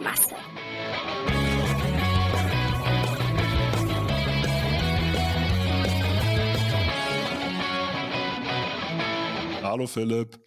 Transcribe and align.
Masse. 0.00 0.34
Hallo 9.62 9.86
Philipp, 9.86 10.38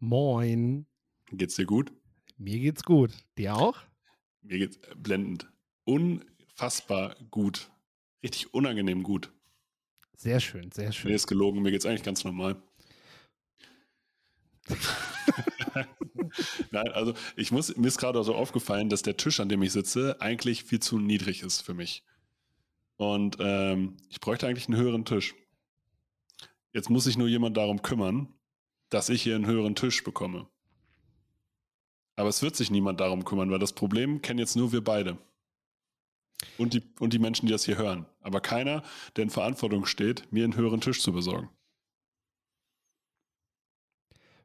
Moin. 0.00 0.86
geht's 1.30 1.56
dir 1.56 1.66
gut? 1.66 1.92
Mir 2.36 2.58
geht's 2.58 2.82
gut. 2.82 3.12
Dir 3.38 3.54
auch? 3.56 3.78
Mir 4.42 4.58
geht's 4.58 4.78
blendend. 4.96 5.48
Unfassbar 5.84 7.14
gut. 7.30 7.70
Richtig 8.22 8.52
unangenehm 8.54 9.02
gut. 9.02 9.32
Sehr 10.16 10.40
schön, 10.40 10.72
sehr 10.72 10.86
Mir 10.88 10.92
schön. 10.92 11.12
ist 11.12 11.26
gelogen, 11.26 11.62
mir 11.62 11.70
geht's 11.70 11.86
eigentlich 11.86 12.02
ganz 12.02 12.24
normal. 12.24 12.56
Nein, 16.70 16.88
also 16.92 17.14
ich 17.36 17.52
muss, 17.52 17.76
mir 17.76 17.88
ist 17.88 17.98
gerade 17.98 18.22
so 18.22 18.34
aufgefallen, 18.34 18.88
dass 18.88 19.02
der 19.02 19.16
Tisch, 19.16 19.40
an 19.40 19.48
dem 19.48 19.62
ich 19.62 19.72
sitze, 19.72 20.20
eigentlich 20.20 20.64
viel 20.64 20.80
zu 20.80 20.98
niedrig 20.98 21.42
ist 21.42 21.62
für 21.62 21.74
mich. 21.74 22.04
Und 22.96 23.36
ähm, 23.40 23.96
ich 24.08 24.20
bräuchte 24.20 24.46
eigentlich 24.46 24.68
einen 24.68 24.78
höheren 24.78 25.04
Tisch. 25.04 25.34
Jetzt 26.72 26.90
muss 26.90 27.04
sich 27.04 27.16
nur 27.16 27.28
jemand 27.28 27.56
darum 27.56 27.82
kümmern, 27.82 28.34
dass 28.88 29.08
ich 29.08 29.22
hier 29.22 29.34
einen 29.34 29.46
höheren 29.46 29.74
Tisch 29.74 30.02
bekomme. 30.04 30.48
Aber 32.16 32.28
es 32.28 32.42
wird 32.42 32.56
sich 32.56 32.70
niemand 32.70 33.00
darum 33.00 33.24
kümmern, 33.24 33.50
weil 33.50 33.58
das 33.58 33.74
Problem 33.74 34.22
kennen 34.22 34.38
jetzt 34.38 34.56
nur 34.56 34.72
wir 34.72 34.82
beide. 34.82 35.18
Und 36.58 36.74
die, 36.74 36.82
und 36.98 37.12
die 37.12 37.18
Menschen, 37.18 37.46
die 37.46 37.52
das 37.52 37.64
hier 37.64 37.78
hören. 37.78 38.06
Aber 38.20 38.40
keiner, 38.40 38.82
der 39.16 39.24
in 39.24 39.30
Verantwortung 39.30 39.86
steht, 39.86 40.30
mir 40.32 40.44
einen 40.44 40.56
höheren 40.56 40.80
Tisch 40.80 41.00
zu 41.00 41.12
besorgen. 41.12 41.48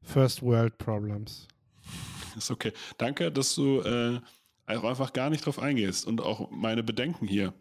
First 0.04 0.42
World 0.42 0.78
Problems. 0.78 1.48
Ist 2.38 2.52
okay. 2.52 2.72
Danke, 2.98 3.32
dass 3.32 3.56
du 3.56 3.82
äh, 3.82 4.20
einfach 4.66 5.14
gar 5.14 5.30
nicht 5.30 5.46
drauf 5.46 5.60
eingehst 5.60 6.06
und 6.08 6.22
auch 6.22 6.50
meine 6.52 6.84
Bedenken 6.84 7.28
hier. 7.28 7.54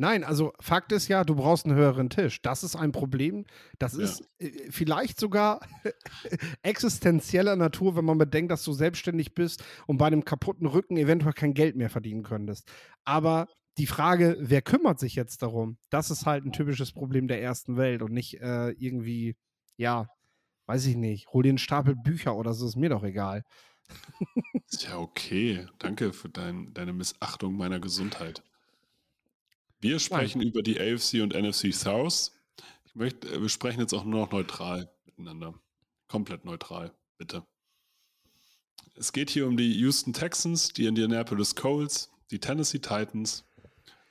Nein, 0.00 0.22
also 0.22 0.52
Fakt 0.60 0.92
ist 0.92 1.08
ja, 1.08 1.24
du 1.24 1.34
brauchst 1.34 1.66
einen 1.66 1.74
höheren 1.74 2.08
Tisch. 2.08 2.40
Das 2.42 2.62
ist 2.62 2.76
ein 2.76 2.92
Problem. 2.92 3.46
Das 3.80 3.94
Ja. 3.94 4.04
ist 4.04 4.22
äh, 4.38 4.70
vielleicht 4.70 5.18
sogar 5.18 5.60
existenzieller 6.62 7.56
Natur, 7.56 7.96
wenn 7.96 8.04
man 8.04 8.18
bedenkt, 8.18 8.52
dass 8.52 8.62
du 8.64 8.72
selbstständig 8.72 9.34
bist 9.34 9.64
und 9.86 9.96
bei 9.98 10.06
einem 10.06 10.24
kaputten 10.24 10.66
Rücken 10.66 10.96
eventuell 10.96 11.32
kein 11.32 11.54
Geld 11.54 11.74
mehr 11.76 11.90
verdienen 11.90 12.22
könntest. 12.22 12.70
Aber 13.04 13.48
die 13.76 13.86
Frage, 13.86 14.36
wer 14.40 14.62
kümmert 14.62 15.00
sich 15.00 15.14
jetzt 15.14 15.42
darum? 15.42 15.78
Das 15.90 16.10
ist 16.10 16.26
halt 16.26 16.44
ein 16.44 16.52
typisches 16.52 16.92
Problem 16.92 17.26
der 17.28 17.42
ersten 17.42 17.76
Welt 17.76 18.02
und 18.02 18.12
nicht 18.12 18.40
äh, 18.40 18.70
irgendwie, 18.70 19.36
ja, 19.76 20.06
weiß 20.68 20.86
ich 20.86 20.96
nicht, 20.96 21.28
hol 21.32 21.42
dir 21.42 21.48
einen 21.48 21.58
Stapel 21.58 21.96
Bücher 21.96 22.36
oder 22.36 22.52
so, 22.52 22.66
ist 22.66 22.76
mir 22.76 22.90
doch 22.90 23.02
egal. 23.02 23.44
Ist 24.70 24.84
ja 24.84 24.98
okay. 24.98 25.66
Danke 25.78 26.12
für 26.12 26.28
dein, 26.28 26.74
deine 26.74 26.92
Missachtung 26.92 27.56
meiner 27.56 27.80
Gesundheit. 27.80 28.42
Wir 29.80 29.98
sprechen 29.98 30.42
über 30.42 30.62
die 30.62 30.78
AFC 30.78 31.22
und 31.22 31.34
NFC 31.34 31.72
South. 31.72 32.32
Ich 32.84 32.94
möchte, 32.94 33.28
äh, 33.28 33.40
wir 33.40 33.48
sprechen 33.48 33.80
jetzt 33.80 33.94
auch 33.94 34.04
nur 34.04 34.20
noch 34.20 34.32
neutral 34.32 34.92
miteinander. 35.06 35.54
Komplett 36.06 36.44
neutral, 36.44 36.92
bitte. 37.16 37.46
Es 38.94 39.12
geht 39.12 39.30
hier 39.30 39.46
um 39.46 39.56
die 39.56 39.72
Houston 39.78 40.12
Texans, 40.12 40.72
die 40.72 40.86
Indianapolis 40.86 41.54
Colts, 41.54 42.10
die 42.30 42.40
Tennessee 42.40 42.80
Titans 42.80 43.44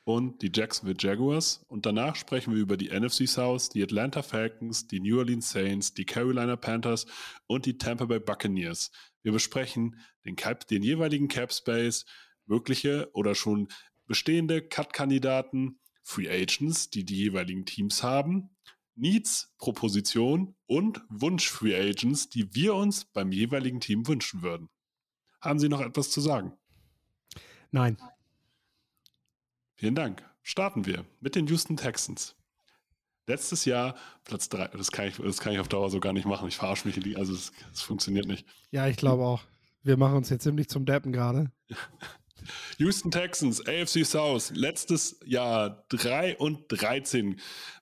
und 0.07 0.41
die 0.41 0.51
Jacksonville 0.53 0.95
Jaguars. 0.97 1.66
Und 1.68 1.85
danach 1.85 2.16
sprechen 2.16 2.53
wir 2.53 2.62
über 2.62 2.78
die 2.78 2.97
NFC 2.97 3.28
South, 3.28 3.68
die 3.68 3.84
Atlanta 3.84 4.22
Falcons, 4.22 4.88
die 4.88 5.01
New 5.01 5.18
Orleans 5.18 5.50
Saints, 5.50 5.94
die 5.94 6.06
Carolina 6.06 6.56
Panthers 6.56 7.06
und 7.45 7.66
die 7.66 7.78
Tampa 7.78 8.06
Bay 8.06 8.22
Buccaneers. 8.22 8.90
Wir 9.22 9.34
besprechen 9.34 10.00
den, 10.23 10.38
Cap, 10.38 10.66
den 10.69 10.81
jeweiligen 10.81 11.28
Cap 11.28 11.51
Space, 11.51 12.06
mögliche 12.46 13.09
oder 13.12 13.35
schon 13.35 13.67
bestehende 14.06 14.62
Cut-Kandidaten, 14.62 15.78
Free 16.03 16.29
Agents, 16.29 16.90
die 16.90 17.03
die 17.03 17.17
jeweiligen 17.17 17.66
Teams 17.66 18.01
haben, 18.01 18.51
Needs 18.96 19.53
pro 19.57 19.73
Position 19.73 20.56
und 20.67 21.01
Wunsch-Free 21.09 21.75
Agents, 21.75 22.29
die 22.29 22.56
wir 22.56 22.75
uns 22.75 23.03
beim 23.03 23.34
jeweiligen 23.34 23.81
Team 23.81 24.07
wünschen 24.07 24.41
würden. 24.41 24.69
Haben 25.41 25.59
Sie 25.59 25.67
noch 25.67 25.81
etwas 25.81 26.12
zu 26.12 26.22
sagen? 26.22 26.53
Nein. 27.72 27.97
Vielen 29.77 29.95
Dank. 29.95 30.23
Starten 30.43 30.85
wir 30.85 31.05
mit 31.19 31.35
den 31.35 31.47
Houston 31.47 31.77
Texans. 31.77 32.35
Letztes 33.27 33.65
Jahr 33.65 33.95
Platz 34.23 34.47
3, 34.49 34.67
das 34.69 34.91
kann, 34.91 35.07
ich, 35.07 35.17
das 35.17 35.38
kann 35.39 35.53
ich 35.53 35.59
auf 35.59 35.67
Dauer 35.67 35.89
so 35.89 35.99
gar 35.99 36.13
nicht 36.13 36.25
machen. 36.25 36.47
Ich 36.47 36.55
verarsche 36.57 36.88
mich, 36.88 36.97
in 36.97 37.03
die- 37.03 37.15
also 37.17 37.33
es 37.33 37.51
es 37.73 37.81
funktioniert 37.81 38.25
nicht. 38.25 38.45
Ja, 38.71 38.87
ich 38.87 38.97
glaube 38.97 39.23
auch. 39.23 39.43
Wir 39.83 39.97
machen 39.97 40.16
uns 40.17 40.29
jetzt 40.29 40.43
ziemlich 40.43 40.67
zum 40.69 40.85
Deppen 40.85 41.11
gerade. 41.11 41.51
Houston 42.77 43.11
Texans, 43.11 43.59
AFC 43.67 44.05
South, 44.05 44.51
letztes 44.55 45.19
Jahr 45.25 45.85
3 45.89 46.37
und 46.37 46.66
13, 46.69 47.39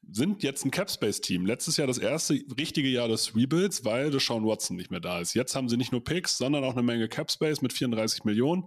sind 0.09 0.41
jetzt 0.43 0.65
ein 0.65 0.71
Capspace-Team. 0.71 1.45
Letztes 1.45 1.77
Jahr 1.77 1.87
das 1.87 1.97
erste 1.99 2.33
richtige 2.57 2.87
Jahr 2.87 3.07
des 3.07 3.35
Rebuilds, 3.35 3.85
weil 3.85 4.09
Deshaun 4.11 4.45
Watson 4.45 4.77
nicht 4.77 4.89
mehr 4.91 4.99
da 5.01 5.19
ist. 5.19 5.33
Jetzt 5.35 5.55
haben 5.55 5.69
sie 5.69 5.77
nicht 5.77 5.91
nur 5.91 6.03
Picks, 6.03 6.37
sondern 6.37 6.63
auch 6.63 6.73
eine 6.73 6.83
Menge 6.83 7.07
Capspace 7.07 7.61
mit 7.61 7.73
34 7.73 8.23
Millionen. 8.23 8.65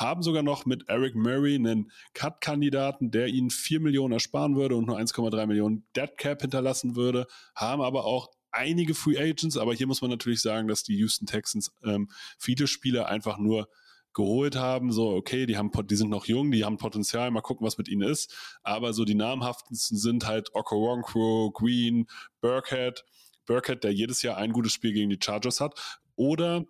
Haben 0.00 0.22
sogar 0.22 0.42
noch 0.42 0.64
mit 0.64 0.88
Eric 0.88 1.14
Murray 1.14 1.56
einen 1.56 1.90
Cut-Kandidaten, 2.14 3.10
der 3.10 3.26
ihnen 3.26 3.50
4 3.50 3.80
Millionen 3.80 4.14
ersparen 4.14 4.56
würde 4.56 4.74
und 4.76 4.86
nur 4.86 4.98
1,3 4.98 5.46
Millionen 5.46 5.84
Dead 5.94 6.16
Cap 6.16 6.40
hinterlassen 6.40 6.96
würde. 6.96 7.26
Haben 7.54 7.82
aber 7.82 8.06
auch 8.06 8.30
einige 8.50 8.94
Free 8.94 9.18
Agents, 9.18 9.58
aber 9.58 9.74
hier 9.74 9.86
muss 9.86 10.00
man 10.00 10.10
natürlich 10.10 10.40
sagen, 10.40 10.68
dass 10.68 10.84
die 10.84 10.96
Houston 10.96 11.26
Texans 11.26 11.70
ähm, 11.84 12.08
viele 12.38 12.66
Spieler 12.66 13.10
einfach 13.10 13.36
nur 13.36 13.68
geholt 14.14 14.56
haben, 14.56 14.90
so, 14.90 15.10
okay, 15.10 15.44
die 15.44 15.58
haben, 15.58 15.70
die 15.86 15.96
sind 15.96 16.08
noch 16.08 16.24
jung, 16.24 16.50
die 16.50 16.64
haben 16.64 16.78
Potenzial, 16.78 17.30
mal 17.30 17.42
gucken, 17.42 17.66
was 17.66 17.76
mit 17.76 17.88
ihnen 17.88 18.08
ist. 18.08 18.34
Aber 18.62 18.94
so 18.94 19.04
die 19.04 19.14
namhaftesten 19.14 19.98
sind 19.98 20.26
halt 20.26 20.54
Okoronkwo, 20.54 21.50
Green, 21.50 22.06
Burkhead, 22.40 23.04
Burkhead, 23.44 23.84
der 23.84 23.92
jedes 23.92 24.22
Jahr 24.22 24.38
ein 24.38 24.52
gutes 24.52 24.72
Spiel 24.72 24.94
gegen 24.94 25.10
die 25.10 25.18
Chargers 25.22 25.60
hat, 25.60 26.00
oder 26.16 26.64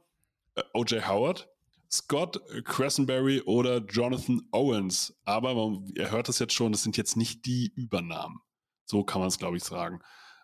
äh, 0.56 0.62
O.J. 0.74 1.06
Howard, 1.08 1.48
Scott 1.90 2.40
Cressenberry 2.64 3.40
oder 3.42 3.78
Jonathan 3.78 4.42
Owens. 4.52 5.14
Aber 5.24 5.54
man, 5.54 5.86
ihr 5.96 6.10
hört 6.10 6.28
es 6.28 6.38
jetzt 6.38 6.54
schon, 6.54 6.72
das 6.72 6.82
sind 6.82 6.96
jetzt 6.96 7.16
nicht 7.16 7.46
die 7.46 7.72
Übernahmen. 7.74 8.40
So 8.84 9.04
kann 9.04 9.20
man 9.20 9.28
es, 9.28 9.38
glaube 9.38 9.56
ich, 9.56 9.64
sagen. 9.64 10.00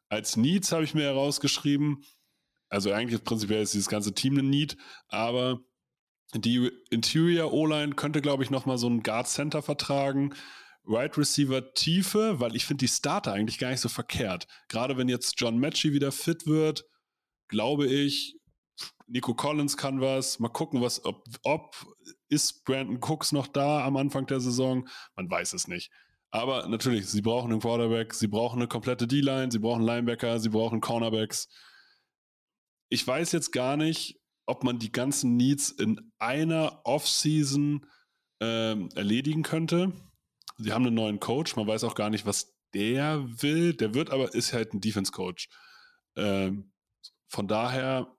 Als 0.08 0.37
Needs 0.37 0.72
habe 0.72 0.84
ich 0.84 0.94
mir 0.94 1.04
herausgeschrieben, 1.04 2.04
also 2.69 2.93
eigentlich 2.93 3.22
prinzipiell 3.25 3.62
ist 3.62 3.75
dieses 3.75 3.88
ganze 3.88 4.12
Team 4.14 4.38
ein 4.38 4.50
Need, 4.50 4.76
aber 5.08 5.60
die 6.34 6.70
Interior 6.90 7.52
O-Line 7.52 7.94
könnte, 7.94 8.20
glaube 8.20 8.43
ich, 8.43 8.50
nochmal 8.50 8.78
so 8.78 8.87
einen 8.87 9.02
Guard 9.02 9.28
Center 9.28 9.62
vertragen. 9.62 10.34
Right 10.84 11.16
Receiver 11.19 11.72
Tiefe, 11.75 12.38
weil 12.38 12.54
ich 12.54 12.64
finde 12.64 12.84
die 12.84 12.88
Starter 12.88 13.32
eigentlich 13.32 13.58
gar 13.58 13.70
nicht 13.70 13.81
so 13.81 13.88
verkehrt. 13.88 14.46
Gerade 14.69 14.96
wenn 14.96 15.08
jetzt 15.08 15.34
John 15.40 15.58
Matchy 15.58 15.93
wieder 15.93 16.12
fit 16.12 16.46
wird, 16.46 16.84
glaube 17.48 17.87
ich, 17.87 18.37
Nico 19.06 19.34
Collins 19.34 19.76
kann 19.76 20.00
was. 20.00 20.38
Mal 20.38 20.49
gucken, 20.49 20.81
was, 20.81 21.05
ob, 21.05 21.25
ob 21.43 21.75
ist 22.28 22.64
Brandon 22.64 22.99
Cooks 23.00 23.32
noch 23.32 23.46
da 23.46 23.84
am 23.84 23.96
Anfang 23.96 24.26
der 24.26 24.40
Saison? 24.40 24.88
Man 25.14 25.31
weiß 25.31 25.52
es 25.52 25.69
nicht. 25.69 25.90
Aber 26.31 26.67
natürlich, 26.69 27.06
sie 27.06 27.23
brauchen 27.23 27.52
einen 27.52 27.61
Quarterback, 27.61 28.12
sie 28.12 28.26
brauchen 28.26 28.58
eine 28.58 28.69
komplette 28.69 29.06
D-Line, 29.06 29.50
sie 29.50 29.58
brauchen 29.58 29.82
Linebacker, 29.82 30.38
sie 30.40 30.50
brauchen 30.50 30.81
Cornerbacks. 30.81 31.49
Ich 32.88 33.06
weiß 33.06 33.32
jetzt 33.32 33.52
gar 33.52 33.76
nicht, 33.76 34.20
ob 34.46 34.64
man 34.64 34.79
die 34.79 34.93
ganzen 34.93 35.37
Needs 35.37 35.70
in 35.70 36.12
einer 36.19 36.81
Offseason 36.84 37.87
ähm, 38.40 38.88
erledigen 38.94 39.43
könnte. 39.43 39.93
Sie 40.58 40.72
haben 40.72 40.87
einen 40.87 40.94
neuen 40.94 41.20
Coach, 41.20 41.56
man 41.56 41.67
weiß 41.67 41.84
auch 41.84 41.94
gar 41.94 42.11
nicht, 42.11 42.26
was 42.26 42.55
der 42.75 43.25
will. 43.43 43.75
Der 43.75 43.94
wird 43.94 44.11
aber, 44.11 44.34
ist 44.34 44.52
halt 44.52 44.75
ein 44.75 44.81
Defense-Coach. 44.81 45.49
Ähm, 46.17 46.72
von 47.29 47.49
daher, 47.49 48.15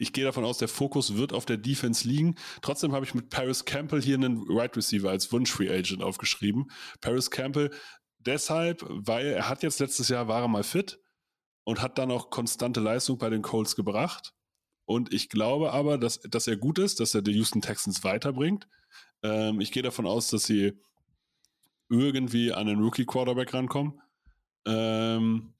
ich 0.00 0.14
gehe 0.14 0.24
davon 0.24 0.44
aus, 0.44 0.56
der 0.56 0.68
Fokus 0.68 1.16
wird 1.16 1.34
auf 1.34 1.44
der 1.44 1.58
Defense 1.58 2.08
liegen. 2.08 2.36
Trotzdem 2.62 2.92
habe 2.92 3.04
ich 3.04 3.14
mit 3.14 3.28
Paris 3.28 3.66
Campbell 3.66 4.00
hier 4.00 4.14
einen 4.14 4.46
Right 4.48 4.74
Receiver 4.74 5.10
als 5.10 5.30
Wunsch-Free 5.30 5.68
Agent 5.68 6.02
aufgeschrieben. 6.02 6.70
Paris 7.02 7.30
Campbell 7.30 7.70
deshalb, 8.18 8.82
weil 8.88 9.26
er 9.26 9.48
hat 9.50 9.62
jetzt 9.62 9.78
letztes 9.78 10.08
Jahr 10.08 10.26
war 10.26 10.40
er 10.40 10.48
mal 10.48 10.62
fit 10.62 10.98
und 11.64 11.82
hat 11.82 11.98
dann 11.98 12.10
auch 12.10 12.30
konstante 12.30 12.80
Leistung 12.80 13.18
bei 13.18 13.28
den 13.28 13.42
Colts 13.42 13.76
gebracht. 13.76 14.32
Und 14.86 15.12
ich 15.12 15.28
glaube 15.28 15.72
aber, 15.72 15.98
dass, 15.98 16.20
dass 16.20 16.46
er 16.46 16.56
gut 16.56 16.78
ist, 16.78 16.98
dass 16.98 17.14
er 17.14 17.20
die 17.20 17.32
Houston 17.32 17.60
Texans 17.60 18.02
weiterbringt. 18.02 18.66
Ähm, 19.22 19.60
ich 19.60 19.70
gehe 19.70 19.82
davon 19.82 20.06
aus, 20.06 20.28
dass 20.28 20.44
sie 20.44 20.72
irgendwie 21.90 22.54
an 22.54 22.68
den 22.68 22.80
Rookie-Quarterback 22.80 23.52
rankommen. 23.52 24.00
Ähm, 24.64 25.52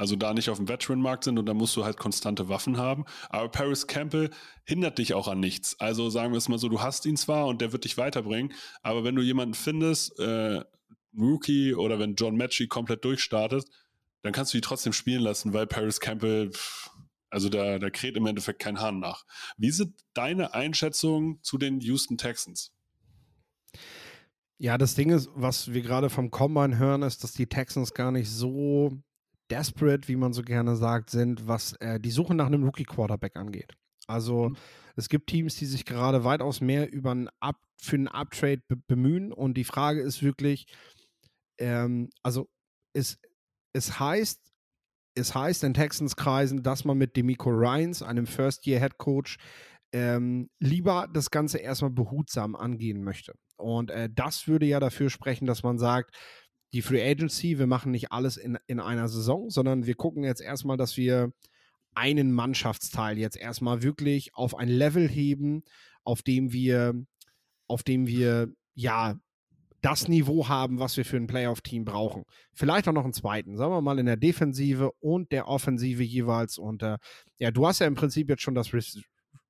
also 0.00 0.16
da 0.16 0.32
nicht 0.32 0.48
auf 0.48 0.56
dem 0.56 0.66
Veteran-Markt 0.66 1.24
sind 1.24 1.38
und 1.38 1.44
da 1.44 1.52
musst 1.52 1.76
du 1.76 1.84
halt 1.84 1.98
konstante 1.98 2.48
Waffen 2.48 2.78
haben. 2.78 3.04
Aber 3.28 3.50
Paris 3.50 3.86
Campbell 3.86 4.30
hindert 4.64 4.96
dich 4.96 5.12
auch 5.12 5.28
an 5.28 5.40
nichts. 5.40 5.78
Also 5.78 6.08
sagen 6.08 6.32
wir 6.32 6.38
es 6.38 6.48
mal 6.48 6.58
so, 6.58 6.70
du 6.70 6.80
hast 6.80 7.04
ihn 7.04 7.18
zwar 7.18 7.46
und 7.46 7.60
der 7.60 7.72
wird 7.72 7.84
dich 7.84 7.98
weiterbringen, 7.98 8.54
aber 8.80 9.04
wenn 9.04 9.14
du 9.14 9.20
jemanden 9.20 9.52
findest, 9.52 10.18
äh, 10.18 10.64
Rookie 11.14 11.74
oder 11.74 11.98
wenn 11.98 12.14
John 12.14 12.38
Matchy 12.38 12.66
komplett 12.66 13.04
durchstartet, 13.04 13.66
dann 14.22 14.32
kannst 14.32 14.54
du 14.54 14.58
ihn 14.58 14.62
trotzdem 14.62 14.94
spielen 14.94 15.20
lassen, 15.20 15.52
weil 15.52 15.66
Paris 15.66 16.00
Campbell, 16.00 16.50
also 17.28 17.50
da, 17.50 17.78
da 17.78 17.90
kräht 17.90 18.16
im 18.16 18.24
Endeffekt 18.24 18.58
kein 18.58 18.80
Hahn 18.80 19.00
nach. 19.00 19.26
Wie 19.58 19.70
sind 19.70 20.00
deine 20.14 20.54
Einschätzungen 20.54 21.42
zu 21.42 21.58
den 21.58 21.78
Houston 21.80 22.16
Texans? 22.16 22.72
Ja, 24.56 24.78
das 24.78 24.94
Ding 24.94 25.10
ist, 25.10 25.28
was 25.34 25.74
wir 25.74 25.82
gerade 25.82 26.08
vom 26.08 26.30
Combine 26.30 26.78
hören, 26.78 27.02
ist, 27.02 27.22
dass 27.22 27.32
die 27.32 27.48
Texans 27.48 27.92
gar 27.92 28.12
nicht 28.12 28.30
so 28.30 29.02
desperate, 29.50 30.08
wie 30.08 30.16
man 30.16 30.32
so 30.32 30.42
gerne 30.42 30.76
sagt, 30.76 31.10
sind, 31.10 31.46
was 31.46 31.74
äh, 31.74 32.00
die 32.00 32.10
Suche 32.10 32.34
nach 32.34 32.46
einem 32.46 32.64
Rookie-Quarterback 32.64 33.36
angeht. 33.36 33.74
Also 34.06 34.50
mhm. 34.50 34.56
es 34.96 35.08
gibt 35.08 35.28
Teams, 35.28 35.56
die 35.56 35.66
sich 35.66 35.84
gerade 35.84 36.24
weitaus 36.24 36.60
mehr 36.60 36.92
über 36.92 37.10
einen 37.12 37.28
Up, 37.40 37.60
für 37.80 37.96
einen 37.96 38.08
Uptrade 38.08 38.62
be 38.68 38.76
bemühen 38.76 39.32
und 39.32 39.54
die 39.54 39.64
Frage 39.64 40.02
ist 40.02 40.22
wirklich, 40.22 40.66
ähm, 41.58 42.10
also 42.22 42.48
es, 42.92 43.18
es 43.72 43.98
heißt, 43.98 44.40
es 45.14 45.34
heißt 45.34 45.64
in 45.64 45.74
Texans-Kreisen, 45.74 46.62
dass 46.62 46.84
man 46.84 46.98
mit 46.98 47.16
Demico 47.16 47.50
Ryans, 47.50 48.02
einem 48.02 48.26
First-Year-Head-Coach, 48.26 49.38
ähm, 49.92 50.50
lieber 50.60 51.08
das 51.12 51.30
Ganze 51.30 51.58
erstmal 51.58 51.90
behutsam 51.90 52.54
angehen 52.54 53.02
möchte. 53.02 53.34
Und 53.56 53.90
äh, 53.90 54.08
das 54.12 54.46
würde 54.46 54.66
ja 54.66 54.80
dafür 54.80 55.10
sprechen, 55.10 55.46
dass 55.46 55.62
man 55.62 55.78
sagt, 55.78 56.16
die 56.72 56.82
Free 56.82 57.02
Agency, 57.02 57.58
wir 57.58 57.66
machen 57.66 57.92
nicht 57.92 58.12
alles 58.12 58.36
in, 58.36 58.58
in 58.66 58.80
einer 58.80 59.08
Saison, 59.08 59.50
sondern 59.50 59.86
wir 59.86 59.94
gucken 59.94 60.24
jetzt 60.24 60.40
erstmal, 60.40 60.76
dass 60.76 60.96
wir 60.96 61.32
einen 61.94 62.32
Mannschaftsteil 62.32 63.18
jetzt 63.18 63.36
erstmal 63.36 63.82
wirklich 63.82 64.34
auf 64.34 64.56
ein 64.56 64.68
Level 64.68 65.08
heben, 65.08 65.64
auf 66.04 66.22
dem 66.22 66.52
wir, 66.52 66.94
auf 67.66 67.82
dem 67.82 68.06
wir 68.06 68.48
ja 68.74 69.18
das 69.82 70.08
Niveau 70.08 70.48
haben, 70.48 70.78
was 70.78 70.96
wir 70.96 71.04
für 71.04 71.16
ein 71.16 71.26
Playoff-Team 71.26 71.84
brauchen. 71.84 72.24
Vielleicht 72.52 72.86
auch 72.86 72.92
noch 72.92 73.04
einen 73.04 73.14
zweiten, 73.14 73.56
sagen 73.56 73.72
wir 73.72 73.80
mal 73.80 73.98
in 73.98 74.06
der 74.06 74.16
Defensive 74.16 74.92
und 75.00 75.32
der 75.32 75.48
Offensive 75.48 76.02
jeweils. 76.02 76.58
Und 76.58 76.82
äh, 76.82 76.98
ja, 77.38 77.50
du 77.50 77.66
hast 77.66 77.78
ja 77.78 77.86
im 77.86 77.94
Prinzip 77.94 78.28
jetzt 78.28 78.42
schon 78.42 78.54
das 78.54 78.72
Re 78.72 78.80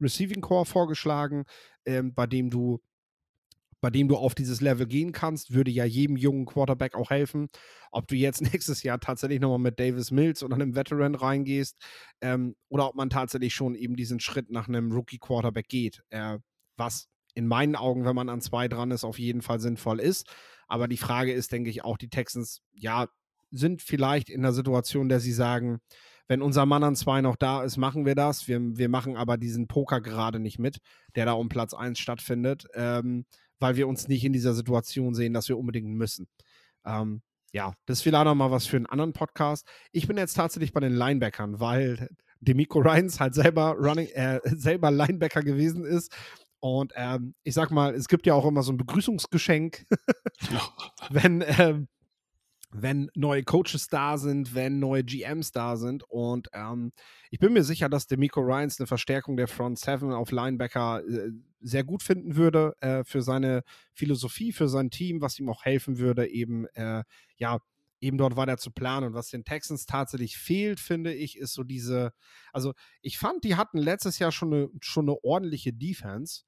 Receiving 0.00 0.40
Core 0.40 0.64
vorgeschlagen, 0.64 1.44
ähm, 1.84 2.14
bei 2.14 2.26
dem 2.26 2.49
du 2.49 2.81
bei 3.81 3.91
dem 3.91 4.09
du 4.09 4.17
auf 4.17 4.35
dieses 4.35 4.61
Level 4.61 4.87
gehen 4.87 5.12
kannst, 5.12 5.55
würde 5.55 5.71
ja 5.71 5.85
jedem 5.85 6.17
jungen 6.17 6.47
Quarterback 6.47 6.94
auch 6.94 7.11
helfen. 7.11 7.49
Ob 7.91 8.06
du 8.09 8.15
jetzt 8.15 8.41
nächstes 8.53 8.82
Jahr 8.82 9.00
tatsächlich 9.00 9.41
nochmal 9.41 9.59
mit 9.59 9.81
Davis 9.81 10.11
Mills 10.11 10.43
oder 10.43 10.55
einem 10.55 10.75
Veteran 10.75 11.15
reingehst 11.15 11.77
ähm, 12.21 12.56
oder 12.69 12.88
ob 12.88 12.94
man 12.94 13.11
tatsächlich 13.11 13.55
schon 13.55 13.75
eben 13.75 13.97
diesen 13.97 14.21
Schritt 14.21 14.50
nach 14.50 14.69
einem 14.69 14.93
Rookie-Quarterback 14.93 15.69
geht, 15.69 16.03
äh, 16.11 16.38
was 16.77 17.09
in 17.35 17.47
meinen 17.47 17.77
Augen, 17.77 18.05
wenn 18.05 18.17
man 18.17 18.29
an 18.29 18.41
zwei 18.41 18.69
dran 18.69 18.91
ist, 18.91 19.05
auf 19.05 19.19
jeden 19.19 19.43
Fall 19.43 19.61
sinnvoll 19.61 20.00
ist. 20.00 20.29
Aber 20.67 20.88
die 20.88 20.97
Frage 20.97 21.32
ist, 21.32 21.53
denke 21.53 21.71
ich, 21.71 21.85
auch 21.85 21.97
die 21.97 22.11
Texans, 22.11 22.62
ja, 22.73 23.09
sind 23.50 23.82
vielleicht 23.82 24.31
in 24.31 24.43
der 24.43 24.53
Situation, 24.53 25.09
der 25.09 25.21
sie 25.21 25.32
sagen, 25.32 25.81
wenn 26.29 26.43
unser 26.43 26.65
Mann 26.65 26.85
an 26.85 26.94
zwei 26.94 27.21
noch 27.23 27.35
da 27.35 27.65
ist, 27.65 27.77
machen 27.77 28.06
wir 28.06 28.15
das. 28.15 28.47
Wir, 28.47 28.61
wir 28.61 28.88
machen 28.88 29.17
aber 29.17 29.37
diesen 29.37 29.67
Poker 29.67 30.00
gerade 30.00 30.38
nicht 30.38 30.61
mit, 30.61 30.79
der 31.17 31.25
da 31.25 31.32
um 31.32 31.49
Platz 31.49 31.75
1 31.75 31.99
stattfindet. 31.99 32.67
Ähm, 32.75 33.27
weil 33.61 33.77
wir 33.77 33.87
uns 33.87 34.09
nicht 34.09 34.25
in 34.25 34.33
dieser 34.33 34.55
Situation 34.55 35.15
sehen, 35.15 35.33
dass 35.33 35.49
wir 35.49 35.59
unbedingt 35.59 35.89
müssen. 35.89 36.27
Ähm, 36.85 37.23
ja, 37.53 37.75
das 37.87 37.99
ist 37.99 38.03
vielleicht 38.03 38.25
noch 38.25 38.35
mal 38.35 38.51
was 38.51 38.67
für 38.67 38.77
einen 38.77 38.87
anderen 38.87 39.12
Podcast. 39.12 39.67
Ich 39.93 40.07
bin 40.07 40.17
jetzt 40.17 40.35
tatsächlich 40.35 40.73
bei 40.73 40.81
den 40.81 40.95
Linebackern, 40.95 41.61
weil 41.61 42.09
Demico 42.41 42.79
Ryans 42.81 43.21
halt 43.21 43.35
selber 43.35 43.73
Running, 43.73 44.09
äh, 44.09 44.41
selber 44.45 44.91
Linebacker 44.91 45.43
gewesen 45.43 45.85
ist. 45.85 46.12
Und 46.61 46.93
ähm, 46.95 47.35
ich 47.43 47.55
sag 47.55 47.71
mal, 47.71 47.95
es 47.95 48.09
gibt 48.09 48.27
ja 48.27 48.35
auch 48.35 48.47
immer 48.47 48.62
so 48.62 48.73
ein 48.73 48.77
Begrüßungsgeschenk, 48.77 49.87
wenn 51.11 51.43
ähm, 51.47 51.89
wenn 52.72 53.11
neue 53.14 53.43
Coaches 53.43 53.88
da 53.88 54.17
sind, 54.17 54.55
wenn 54.55 54.78
neue 54.78 55.02
GMs 55.02 55.50
da 55.50 55.76
sind. 55.76 56.05
Und 56.05 56.49
ähm, 56.52 56.93
ich 57.31 57.38
bin 57.38 57.52
mir 57.52 57.64
sicher, 57.64 57.88
dass 57.88 58.06
Demico 58.06 58.40
Ryans 58.40 58.78
eine 58.78 58.87
Verstärkung 58.87 59.37
der 59.37 59.49
Front 59.49 59.78
Seven 59.78 60.12
auf 60.12 60.31
Linebacker 60.31 61.02
äh, 61.05 61.31
sehr 61.61 61.84
gut 61.84 62.02
finden 62.02 62.37
würde 62.37 62.75
äh, 62.81 63.05
für 63.05 63.22
seine 63.22 63.64
Philosophie, 63.93 64.52
für 64.52 64.69
sein 64.69 64.90
Team, 64.90 65.20
was 65.20 65.38
ihm 65.38 65.49
auch 65.49 65.64
helfen 65.64 65.99
würde, 65.99 66.28
eben 66.28 66.67
äh, 66.75 67.02
ja 67.37 67.58
eben 68.00 68.17
dort 68.17 68.37
weiter 68.37 68.56
zu 68.56 68.70
planen. 68.70 69.08
Und 69.08 69.14
was 69.14 69.28
den 69.28 69.44
Texans 69.44 69.84
tatsächlich 69.87 70.37
fehlt, 70.38 70.81
finde 70.81 71.12
ich, 71.12 71.37
ist 71.37 71.52
so 71.52 71.64
diese, 71.64 72.12
also 72.52 72.72
ich 73.02 73.19
fand, 73.19 73.44
die 73.44 73.56
hatten 73.56 73.78
letztes 73.78 74.19
Jahr 74.19 74.32
schon 74.32 74.52
eine, 74.55 74.69
schon 74.81 75.05
eine 75.05 75.22
ordentliche 75.22 75.72
Defense, 75.72 76.44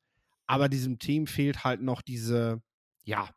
aber 0.47 0.69
diesem 0.69 0.99
Team 0.99 1.27
fehlt 1.27 1.65
halt 1.65 1.83
noch 1.83 2.01
diese, 2.01 2.63
ja, 3.05 3.29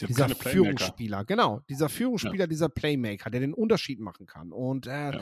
dieser 0.00 0.28
Führungsspieler, 0.28 1.24
genau, 1.24 1.60
dieser 1.68 1.88
Führungsspieler, 1.88 2.44
ja. 2.44 2.46
dieser 2.46 2.68
Playmaker, 2.68 3.30
der 3.30 3.40
den 3.40 3.54
Unterschied 3.54 4.00
machen 4.00 4.26
kann. 4.26 4.52
Und 4.52 4.86
äh, 4.86 5.12
ja. 5.12 5.20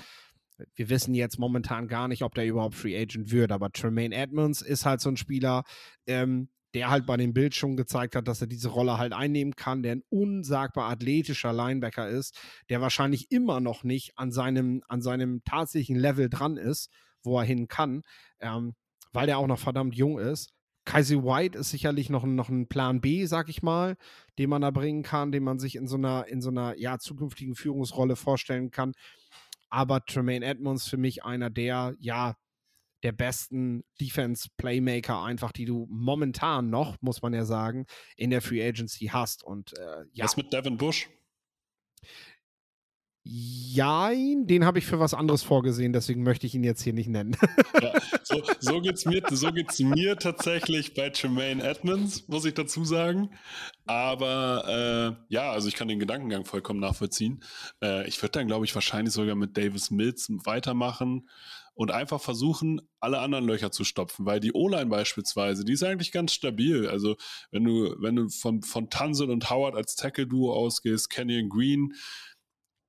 wir 0.74 0.88
wissen 0.88 1.14
jetzt 1.14 1.38
momentan 1.38 1.88
gar 1.88 2.08
nicht, 2.08 2.22
ob 2.22 2.34
der 2.34 2.46
überhaupt 2.46 2.74
Free 2.74 2.98
Agent 2.98 3.30
wird, 3.30 3.52
aber 3.52 3.70
Tremaine 3.70 4.14
Edmonds 4.14 4.62
ist 4.62 4.86
halt 4.86 5.00
so 5.00 5.10
ein 5.10 5.16
Spieler, 5.16 5.64
ähm, 6.06 6.48
der 6.74 6.90
halt 6.90 7.06
bei 7.06 7.16
dem 7.16 7.34
Bild 7.34 7.54
schon 7.54 7.76
gezeigt 7.76 8.16
hat, 8.16 8.28
dass 8.28 8.40
er 8.40 8.46
diese 8.46 8.68
Rolle 8.68 8.98
halt 8.98 9.12
einnehmen 9.12 9.54
kann, 9.56 9.82
der 9.82 9.96
ein 9.96 10.02
unsagbar 10.08 10.88
athletischer 10.90 11.52
Linebacker 11.52 12.08
ist, 12.08 12.38
der 12.70 12.80
wahrscheinlich 12.80 13.30
immer 13.30 13.60
noch 13.60 13.84
nicht 13.84 14.16
an 14.16 14.32
seinem, 14.32 14.82
an 14.88 15.02
seinem 15.02 15.42
tatsächlichen 15.44 15.96
Level 15.96 16.30
dran 16.30 16.56
ist, 16.56 16.90
wo 17.22 17.38
er 17.38 17.44
hin 17.44 17.68
kann, 17.68 18.02
ähm, 18.40 18.74
weil 19.12 19.26
der 19.26 19.38
auch 19.38 19.46
noch 19.46 19.58
verdammt 19.58 19.94
jung 19.94 20.18
ist. 20.18 20.54
Kaiser 20.84 21.22
White 21.22 21.58
ist 21.58 21.70
sicherlich 21.70 22.10
noch, 22.10 22.24
noch 22.24 22.48
ein 22.48 22.66
Plan 22.66 23.00
B, 23.00 23.26
sag 23.26 23.48
ich 23.48 23.62
mal, 23.62 23.96
den 24.38 24.50
man 24.50 24.62
da 24.62 24.70
bringen 24.70 25.02
kann, 25.02 25.32
den 25.32 25.44
man 25.44 25.58
sich 25.58 25.76
in 25.76 25.86
so 25.86 25.96
einer, 25.96 26.26
in 26.26 26.40
so 26.40 26.50
einer 26.50 26.76
ja, 26.76 26.98
zukünftigen 26.98 27.54
Führungsrolle 27.54 28.16
vorstellen 28.16 28.70
kann. 28.70 28.92
Aber 29.68 30.04
Tremaine 30.04 30.44
Edmonds 30.44 30.88
für 30.88 30.96
mich 30.96 31.24
einer 31.24 31.50
der, 31.50 31.94
ja, 31.98 32.36
der 33.02 33.12
besten 33.12 33.84
Defense-Playmaker 34.00 35.22
einfach, 35.22 35.52
die 35.52 35.64
du 35.64 35.86
momentan 35.90 36.70
noch, 36.70 36.96
muss 37.00 37.22
man 37.22 37.34
ja 37.34 37.44
sagen, 37.44 37.86
in 38.16 38.30
der 38.30 38.42
Free 38.42 38.66
Agency 38.66 39.06
hast. 39.06 39.42
Und 39.42 39.76
äh, 39.78 40.04
ja. 40.12 40.24
Was 40.24 40.36
mit 40.36 40.52
Devin 40.52 40.76
Bush? 40.76 41.08
Jein, 43.24 44.48
den 44.48 44.64
habe 44.64 44.80
ich 44.80 44.86
für 44.86 44.98
was 44.98 45.14
anderes 45.14 45.44
vorgesehen, 45.44 45.92
deswegen 45.92 46.24
möchte 46.24 46.44
ich 46.44 46.56
ihn 46.56 46.64
jetzt 46.64 46.82
hier 46.82 46.92
nicht 46.92 47.08
nennen. 47.08 47.36
Ja, 47.80 47.92
so, 48.22 48.42
so 48.60 48.80
geht 48.80 48.96
es 48.96 49.04
mir, 49.06 49.22
so 49.30 49.50
mir 49.84 50.16
tatsächlich 50.16 50.94
bei 50.94 51.10
Tremaine 51.10 51.62
Edmonds, 51.62 52.28
muss 52.28 52.44
ich 52.44 52.54
dazu 52.54 52.84
sagen. 52.84 53.30
Aber 53.86 55.18
äh, 55.28 55.34
ja, 55.34 55.50
also 55.50 55.68
ich 55.68 55.74
kann 55.74 55.88
den 55.88 55.98
Gedankengang 55.98 56.44
vollkommen 56.44 56.78
nachvollziehen. 56.80 57.42
Äh, 57.82 58.06
ich 58.06 58.20
würde 58.22 58.32
dann, 58.32 58.46
glaube 58.46 58.64
ich, 58.64 58.74
wahrscheinlich 58.74 59.14
sogar 59.14 59.34
mit 59.34 59.56
Davis 59.56 59.90
Mills 59.90 60.28
weitermachen 60.44 61.28
und 61.74 61.90
einfach 61.90 62.20
versuchen, 62.20 62.80
alle 63.00 63.20
anderen 63.20 63.46
Löcher 63.46 63.70
zu 63.70 63.84
stopfen, 63.84 64.26
weil 64.26 64.40
die 64.40 64.52
O-Line 64.52 64.86
beispielsweise, 64.86 65.64
die 65.64 65.72
ist 65.72 65.82
eigentlich 65.82 66.12
ganz 66.12 66.32
stabil. 66.32 66.88
Also 66.88 67.16
wenn 67.50 67.64
du, 67.64 67.96
wenn 67.98 68.16
du 68.16 68.28
von, 68.28 68.62
von 68.62 68.90
Tanzel 68.90 69.30
und 69.30 69.48
Howard 69.50 69.74
als 69.74 69.96
Tackle-Duo 69.96 70.52
ausgehst, 70.52 71.08
Kenyon 71.10 71.48
Green, 71.48 71.94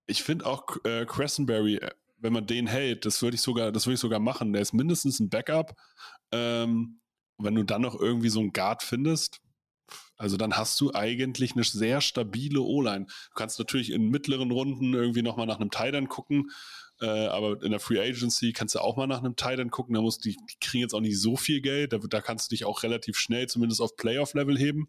ich 0.06 0.24
finde 0.24 0.46
auch 0.46 0.66
äh, 0.86 1.06
Cressenberry, 1.06 1.78
äh, 1.78 1.92
wenn 2.18 2.34
man 2.34 2.48
den 2.48 2.68
hält, 2.68 3.06
das 3.06 3.22
würde 3.22 3.36
ich 3.36 3.42
sogar, 3.42 3.72
das 3.72 3.86
würde 3.86 3.96
ich 3.96 4.00
sogar 4.00 4.20
machen. 4.20 4.54
Der 4.54 4.62
ist 4.62 4.74
mindestens 4.74 5.20
ein 5.20 5.30
Backup. 5.30 5.76
Ähm, 6.32 7.02
wenn 7.38 7.56
du 7.56 7.64
dann 7.64 7.82
noch 7.82 8.00
irgendwie 8.00 8.30
so 8.30 8.40
einen 8.40 8.54
Guard 8.54 8.82
findest, 8.84 9.42
also 10.16 10.38
dann 10.38 10.56
hast 10.56 10.80
du 10.80 10.94
eigentlich 10.94 11.54
eine 11.54 11.64
sehr 11.64 12.00
stabile 12.00 12.62
O-Line. 12.62 13.06
Du 13.06 13.36
kannst 13.36 13.60
natürlich 13.60 13.92
in 13.92 14.10
mittleren 14.10 14.52
Runden 14.52 14.94
irgendwie 14.94 15.22
nochmal 15.22 15.48
nach 15.48 15.60
einem 15.60 15.72
Titan 15.72 16.08
gucken, 16.08 16.52
äh, 17.02 17.28
aber 17.28 17.62
in 17.62 17.72
der 17.72 17.80
Free 17.80 18.00
Agency 18.00 18.54
kannst 18.54 18.76
du 18.76 18.80
auch 18.80 18.96
mal 18.96 19.08
nach 19.08 19.20
einem 19.20 19.36
Titan 19.36 19.70
gucken. 19.70 19.96
Da 19.96 20.02
musst 20.02 20.24
die, 20.24 20.38
die 20.38 20.60
kriegen 20.62 20.82
jetzt 20.82 20.94
auch 20.94 21.02
nicht 21.02 21.20
so 21.20 21.36
viel 21.36 21.60
Geld. 21.60 21.92
Da, 21.92 21.98
da 21.98 22.22
kannst 22.22 22.50
du 22.50 22.56
dich 22.56 22.64
auch 22.64 22.84
relativ 22.84 23.18
schnell 23.18 23.48
zumindest 23.48 23.82
auf 23.82 23.98
Playoff-Level 23.98 24.58
heben. 24.58 24.88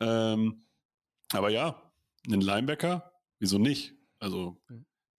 Ähm, 0.00 0.66
aber 1.32 1.50
ja, 1.50 1.92
einen 2.26 2.40
Linebacker, 2.40 3.12
wieso 3.38 3.58
nicht? 3.58 3.94
Also 4.22 4.56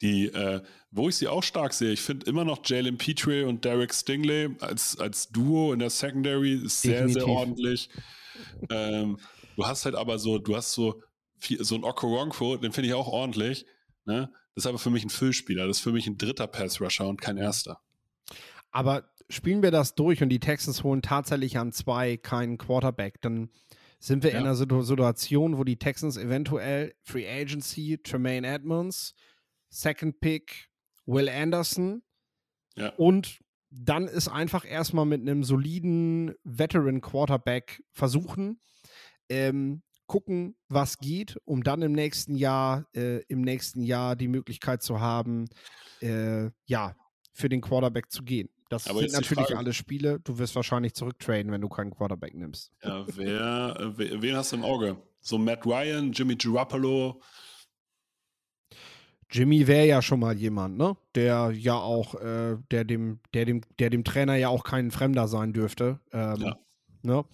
die, 0.01 0.27
äh, 0.27 0.61
wo 0.91 1.09
ich 1.09 1.15
sie 1.17 1.27
auch 1.27 1.43
stark 1.43 1.73
sehe, 1.73 1.91
ich 1.91 2.01
finde 2.01 2.25
immer 2.25 2.45
noch 2.45 2.59
Jalen 2.63 2.97
Petrie 2.97 3.43
und 3.43 3.65
Derek 3.65 3.93
Stingley 3.93 4.55
als, 4.59 4.97
als 4.97 5.29
Duo 5.29 5.73
in 5.73 5.79
der 5.79 5.89
Secondary 5.89 6.53
ist 6.53 6.81
sehr, 6.81 7.01
Definitiv. 7.01 7.23
sehr 7.23 7.27
ordentlich. 7.27 7.89
ähm, 8.69 9.17
du 9.55 9.65
hast 9.65 9.85
halt 9.85 9.95
aber 9.95 10.19
so, 10.19 10.39
du 10.39 10.55
hast 10.55 10.71
so, 10.71 11.03
so 11.59 11.75
ein 11.75 11.83
Okoronkwo, 11.83 12.55
den 12.57 12.71
finde 12.71 12.87
ich 12.87 12.93
auch 12.93 13.07
ordentlich. 13.07 13.65
Ne? 14.05 14.29
Das 14.55 14.63
ist 14.63 14.67
aber 14.67 14.79
für 14.79 14.89
mich 14.89 15.03
ein 15.03 15.09
Füllspieler. 15.09 15.67
Das 15.67 15.77
ist 15.77 15.83
für 15.83 15.91
mich 15.91 16.07
ein 16.07 16.17
dritter 16.17 16.47
Pass-Rusher 16.47 17.07
und 17.07 17.21
kein 17.21 17.37
erster. 17.37 17.81
Aber 18.71 19.09
spielen 19.29 19.63
wir 19.63 19.71
das 19.71 19.95
durch 19.95 20.21
und 20.23 20.29
die 20.29 20.39
Texans 20.39 20.83
holen 20.83 21.01
tatsächlich 21.01 21.57
an 21.57 21.73
zwei 21.73 22.17
keinen 22.17 22.57
Quarterback, 22.57 23.21
dann 23.21 23.49
sind 24.03 24.21
wir 24.21 24.31
ja. 24.31 24.39
in 24.39 24.45
einer 24.45 24.55
Situation, 24.55 25.57
wo 25.57 25.63
die 25.63 25.77
Texans 25.77 26.17
eventuell 26.17 26.93
Free 27.03 27.25
Agency, 27.25 27.97
Tremaine 28.03 28.45
Edmonds, 28.45 29.15
Second 29.69 30.19
Pick, 30.19 30.69
Will 31.05 31.29
Anderson 31.29 32.03
ja. 32.75 32.89
und 32.97 33.39
dann 33.69 34.09
ist 34.09 34.27
einfach 34.27 34.65
erstmal 34.65 35.05
mit 35.05 35.21
einem 35.21 35.45
soliden 35.45 36.35
Veteran 36.43 36.99
Quarterback 36.99 37.81
versuchen, 37.91 38.59
ähm, 39.29 39.83
gucken, 40.05 40.57
was 40.67 40.97
geht, 40.97 41.37
um 41.45 41.63
dann 41.63 41.81
im 41.81 41.93
nächsten 41.93 42.35
Jahr, 42.35 42.85
äh, 42.93 43.23
im 43.29 43.39
nächsten 43.39 43.83
Jahr 43.83 44.17
die 44.17 44.27
Möglichkeit 44.27 44.83
zu 44.83 44.99
haben, 44.99 45.47
äh, 46.01 46.49
ja, 46.65 46.97
für 47.31 47.47
den 47.47 47.61
Quarterback 47.61 48.11
zu 48.11 48.23
gehen. 48.23 48.49
Das 48.73 48.87
Aber 48.87 49.01
sind 49.01 49.13
natürlich 49.13 49.45
Frage, 49.45 49.59
alle 49.59 49.71
Spiele. 49.71 50.19
Du 50.19 50.39
wirst 50.39 50.55
wahrscheinlich 50.55 50.95
zurücktraden, 50.95 51.51
wenn 51.51 51.61
du 51.61 51.69
keinen 51.69 51.91
Quarterback 51.91 52.33
nimmst. 52.33 52.71
Ja, 52.83 53.05
wer, 53.15 53.93
wer, 53.97 54.21
wen 54.21 54.35
hast 54.35 54.51
du 54.51 54.55
im 54.55 54.63
Auge? 54.63 54.97
So 55.21 55.37
Matt 55.37 55.63
Ryan, 55.63 56.11
Jimmy 56.11 56.35
Garoppolo. 56.35 57.21
Jimmy 59.29 59.67
wäre 59.67 59.85
ja 59.85 60.01
schon 60.01 60.19
mal 60.19 60.35
jemand, 60.35 60.77
ne? 60.77 60.97
Der 61.13 61.51
ja 61.51 61.75
auch, 61.75 62.15
äh, 62.15 62.57
der 62.71 62.83
dem, 62.83 63.19
der 63.35 63.45
dem, 63.45 63.61
der 63.77 63.91
dem 63.91 64.03
Trainer 64.03 64.35
ja 64.35 64.49
auch 64.49 64.63
kein 64.63 64.89
Fremder 64.89 65.27
sein 65.27 65.53
dürfte. 65.53 65.99
Ähm, 66.11 66.41
ja. 66.41 66.57
Ne? 67.03 67.25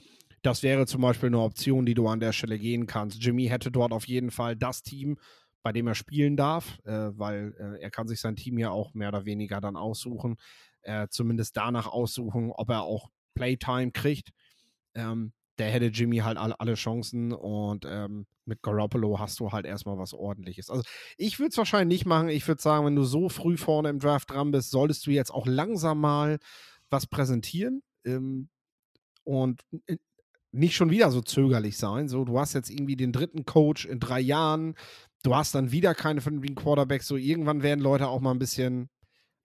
Das 0.41 0.62
wäre 0.62 0.88
zum 0.88 1.01
Beispiel 1.01 1.27
eine 1.27 1.39
Option, 1.39 1.86
die 1.86 1.93
du 1.93 2.08
an 2.08 2.19
der 2.19 2.34
Stelle 2.34 2.60
gehen 2.60 2.86
kannst. 2.86 3.24
Jimmy 3.24 3.48
hätte 3.48 3.72
dort 3.72 3.93
auf 3.93 4.08
jeden 4.08 4.31
Fall 4.31 4.58
das 4.58 4.84
Team, 4.84 5.17
bei 5.63 5.72
dem 5.72 5.88
er 5.88 5.96
spielen 5.96 6.36
darf, 6.36 6.79
äh, 6.86 7.12
weil 7.17 7.53
äh, 7.58 7.81
er 7.81 7.91
kann 7.91 8.08
sich 8.08 8.19
sein 8.19 8.36
Team 8.36 8.58
ja 8.58 8.72
auch 8.72 8.93
mehr 8.93 9.10
oder 9.10 9.25
weniger 9.25 9.62
dann 9.62 9.77
aussuchen, 9.77 10.38
äh, 10.84 11.08
zumindest 11.10 11.58
danach 11.58 11.88
aussuchen, 11.88 12.52
ob 12.52 12.70
er 12.70 12.84
auch 12.84 13.10
Playtime 13.36 13.92
kriegt. 13.92 14.30
Ähm, 14.96 15.34
der 15.58 15.70
hätte 15.70 15.88
Jimmy 15.88 16.18
halt 16.18 16.38
alle, 16.38 16.60
alle 16.60 16.76
Chancen 16.76 17.34
und 17.34 17.86
ähm, 17.88 18.26
mit 18.46 18.62
Garoppolo 18.64 19.20
hast 19.20 19.40
du 19.40 19.52
halt 19.52 19.66
erstmal 19.66 19.98
was 19.98 20.14
ordentliches. 20.14 20.70
Also 20.70 20.84
ich 21.18 21.40
würde 21.40 21.50
es 21.50 21.58
wahrscheinlich 21.58 22.00
nicht 22.00 22.06
machen. 22.06 22.30
Ich 22.30 22.48
würde 22.48 22.62
sagen, 22.62 22.86
wenn 22.86 22.96
du 22.96 23.04
so 23.04 23.30
früh 23.30 23.58
vorne 23.58 23.90
im 23.90 24.00
Draft 24.00 24.32
dran 24.32 24.52
bist, 24.52 24.72
solltest 24.72 25.06
du 25.06 25.12
jetzt 25.12 25.32
auch 25.32 25.46
langsam 25.46 26.00
mal 26.00 26.40
was 26.90 27.08
präsentieren. 27.08 27.84
Ähm, 28.06 28.50
und 29.24 29.62
nicht 30.52 30.76
schon 30.76 30.90
wieder 30.90 31.12
so 31.12 31.22
zögerlich 31.22 31.78
sein. 31.78 32.08
So, 32.08 32.26
du 32.26 32.40
hast 32.40 32.54
jetzt 32.54 32.72
irgendwie 32.72 32.96
den 32.96 33.12
dritten 33.12 33.46
Coach 33.46 33.86
in 33.86 34.00
drei 34.00 34.20
Jahren, 34.20 34.76
du 35.24 35.36
hast 35.36 35.54
dann 35.54 35.72
wieder 35.72 35.94
keine 35.94 36.22
vernünftigen 36.22 36.56
Quarterbacks. 36.56 37.08
So, 37.08 37.18
irgendwann 37.18 37.62
werden 37.62 37.82
Leute 37.82 38.08
auch 38.08 38.22
mal 38.22 38.32
ein 38.32 38.40
bisschen, 38.40 38.90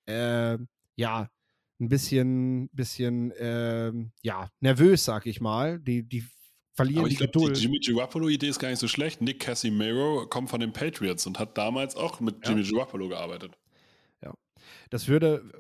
äh, 0.07 0.59
ja, 0.97 1.29
ein 1.81 1.89
bisschen, 1.89 2.69
bisschen, 2.71 3.33
äh, 3.33 3.93
ja, 4.23 4.49
nervös, 4.61 5.05
sag 5.05 5.27
ich 5.27 5.41
mal. 5.41 5.81
Die, 5.81 6.03
die 6.03 6.25
verlieren 6.73 7.01
Aber 7.01 7.09
ich 7.09 7.19
die 7.19 7.27
glaub, 7.27 7.53
Die 7.53 7.61
Jimmy 7.61 7.79
Garoppolo-Idee 7.79 8.49
ist 8.49 8.59
gar 8.59 8.69
nicht 8.69 8.79
so 8.79 8.89
schlecht. 8.89 9.21
Nick 9.21 9.41
Casimiro 9.41 10.27
kommt 10.29 10.51
von 10.51 10.61
den 10.61 10.73
Patriots 10.73 11.27
und 11.27 11.39
hat 11.39 11.59
damals 11.59 11.97
auch 11.97 12.21
mit 12.21 12.47
Jimmy 12.47 12.63
ja. 12.63 12.73
Garoppolo 12.73 13.09
gearbeitet. 13.09 13.53
Ja, 14.23 14.35
das 14.91 15.09
würde 15.09 15.51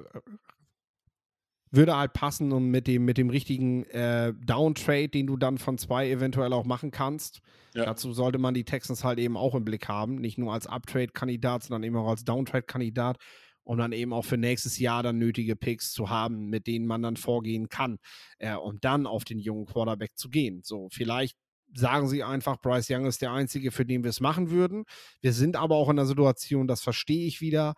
würde 1.77 1.97
halt 1.97 2.13
passen 2.13 2.53
und 2.53 2.71
mit 2.71 2.87
dem, 2.87 3.05
mit 3.05 3.19
dem 3.19 3.31
richtigen 3.31 3.85
äh, 3.87 4.33
Downtrade, 4.47 5.09
den 5.09 5.27
du 5.27 5.37
dann 5.37 5.59
von 5.59 5.79
zwei 5.79 6.09
eventuell 6.09 6.53
auch 6.53 6.65
machen 6.65 6.91
kannst. 6.91 7.41
Ja. 7.75 7.85
Dazu 7.85 8.13
sollte 8.13 8.39
man 8.39 8.55
die 8.55 8.65
Texans 8.65 9.03
halt 9.03 9.19
eben 9.19 9.37
auch 9.37 9.55
im 9.55 9.65
Blick 9.65 9.89
haben. 9.89 10.17
Nicht 10.17 10.39
nur 10.39 10.53
als 10.53 10.67
Uptrade-Kandidat, 10.67 11.65
sondern 11.65 11.83
eben 11.83 11.97
auch 11.97 12.09
als 12.09 12.25
Downtrade-Kandidat, 12.25 13.17
um 13.65 13.79
dann 13.79 13.93
eben 13.93 14.13
auch 14.13 14.25
für 14.25 14.37
nächstes 14.37 14.79
Jahr 14.79 15.03
dann 15.03 15.19
nötige 15.19 15.57
Picks 15.57 15.93
zu 15.93 16.11
haben, 16.11 16.49
mit 16.49 16.67
denen 16.67 16.87
man 16.87 17.03
dann 17.03 17.17
vorgehen 17.17 17.69
kann, 17.69 17.99
äh, 18.39 18.55
um 18.55 18.79
dann 18.81 19.07
auf 19.07 19.25
den 19.25 19.39
jungen 19.39 19.67
Quarterback 19.67 20.17
zu 20.17 20.29
gehen. 20.29 20.61
So, 20.63 20.89
vielleicht 20.91 21.37
sagen 21.75 22.09
sie 22.09 22.23
einfach, 22.23 22.61
Bryce 22.61 22.91
Young 22.91 23.07
ist 23.07 23.23
der 23.23 23.33
Einzige, 23.33 23.73
für 23.73 23.85
den 23.85 24.05
wir 24.05 24.11
es 24.11 24.21
machen 24.21 24.51
würden. 24.51 24.85
Wir 25.21 25.33
sind 25.33 25.57
aber 25.57 25.77
auch 25.77 25.89
in 25.89 25.97
der 25.97 26.07
Situation, 26.07 26.69
das 26.69 26.83
verstehe 26.83 27.27
ich 27.27 27.41
wieder, 27.41 27.75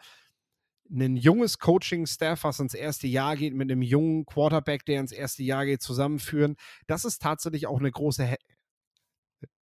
ein 0.90 1.16
junges 1.16 1.58
Coaching-Staff, 1.58 2.44
was 2.44 2.60
ins 2.60 2.74
erste 2.74 3.06
Jahr 3.06 3.36
geht, 3.36 3.54
mit 3.54 3.70
einem 3.70 3.82
jungen 3.82 4.24
Quarterback, 4.24 4.84
der 4.84 5.00
ins 5.00 5.12
erste 5.12 5.42
Jahr 5.42 5.66
geht, 5.66 5.82
zusammenführen. 5.82 6.56
Das 6.86 7.04
ist 7.04 7.20
tatsächlich 7.22 7.66
auch 7.66 7.80
eine 7.80 7.90
große 7.90 8.36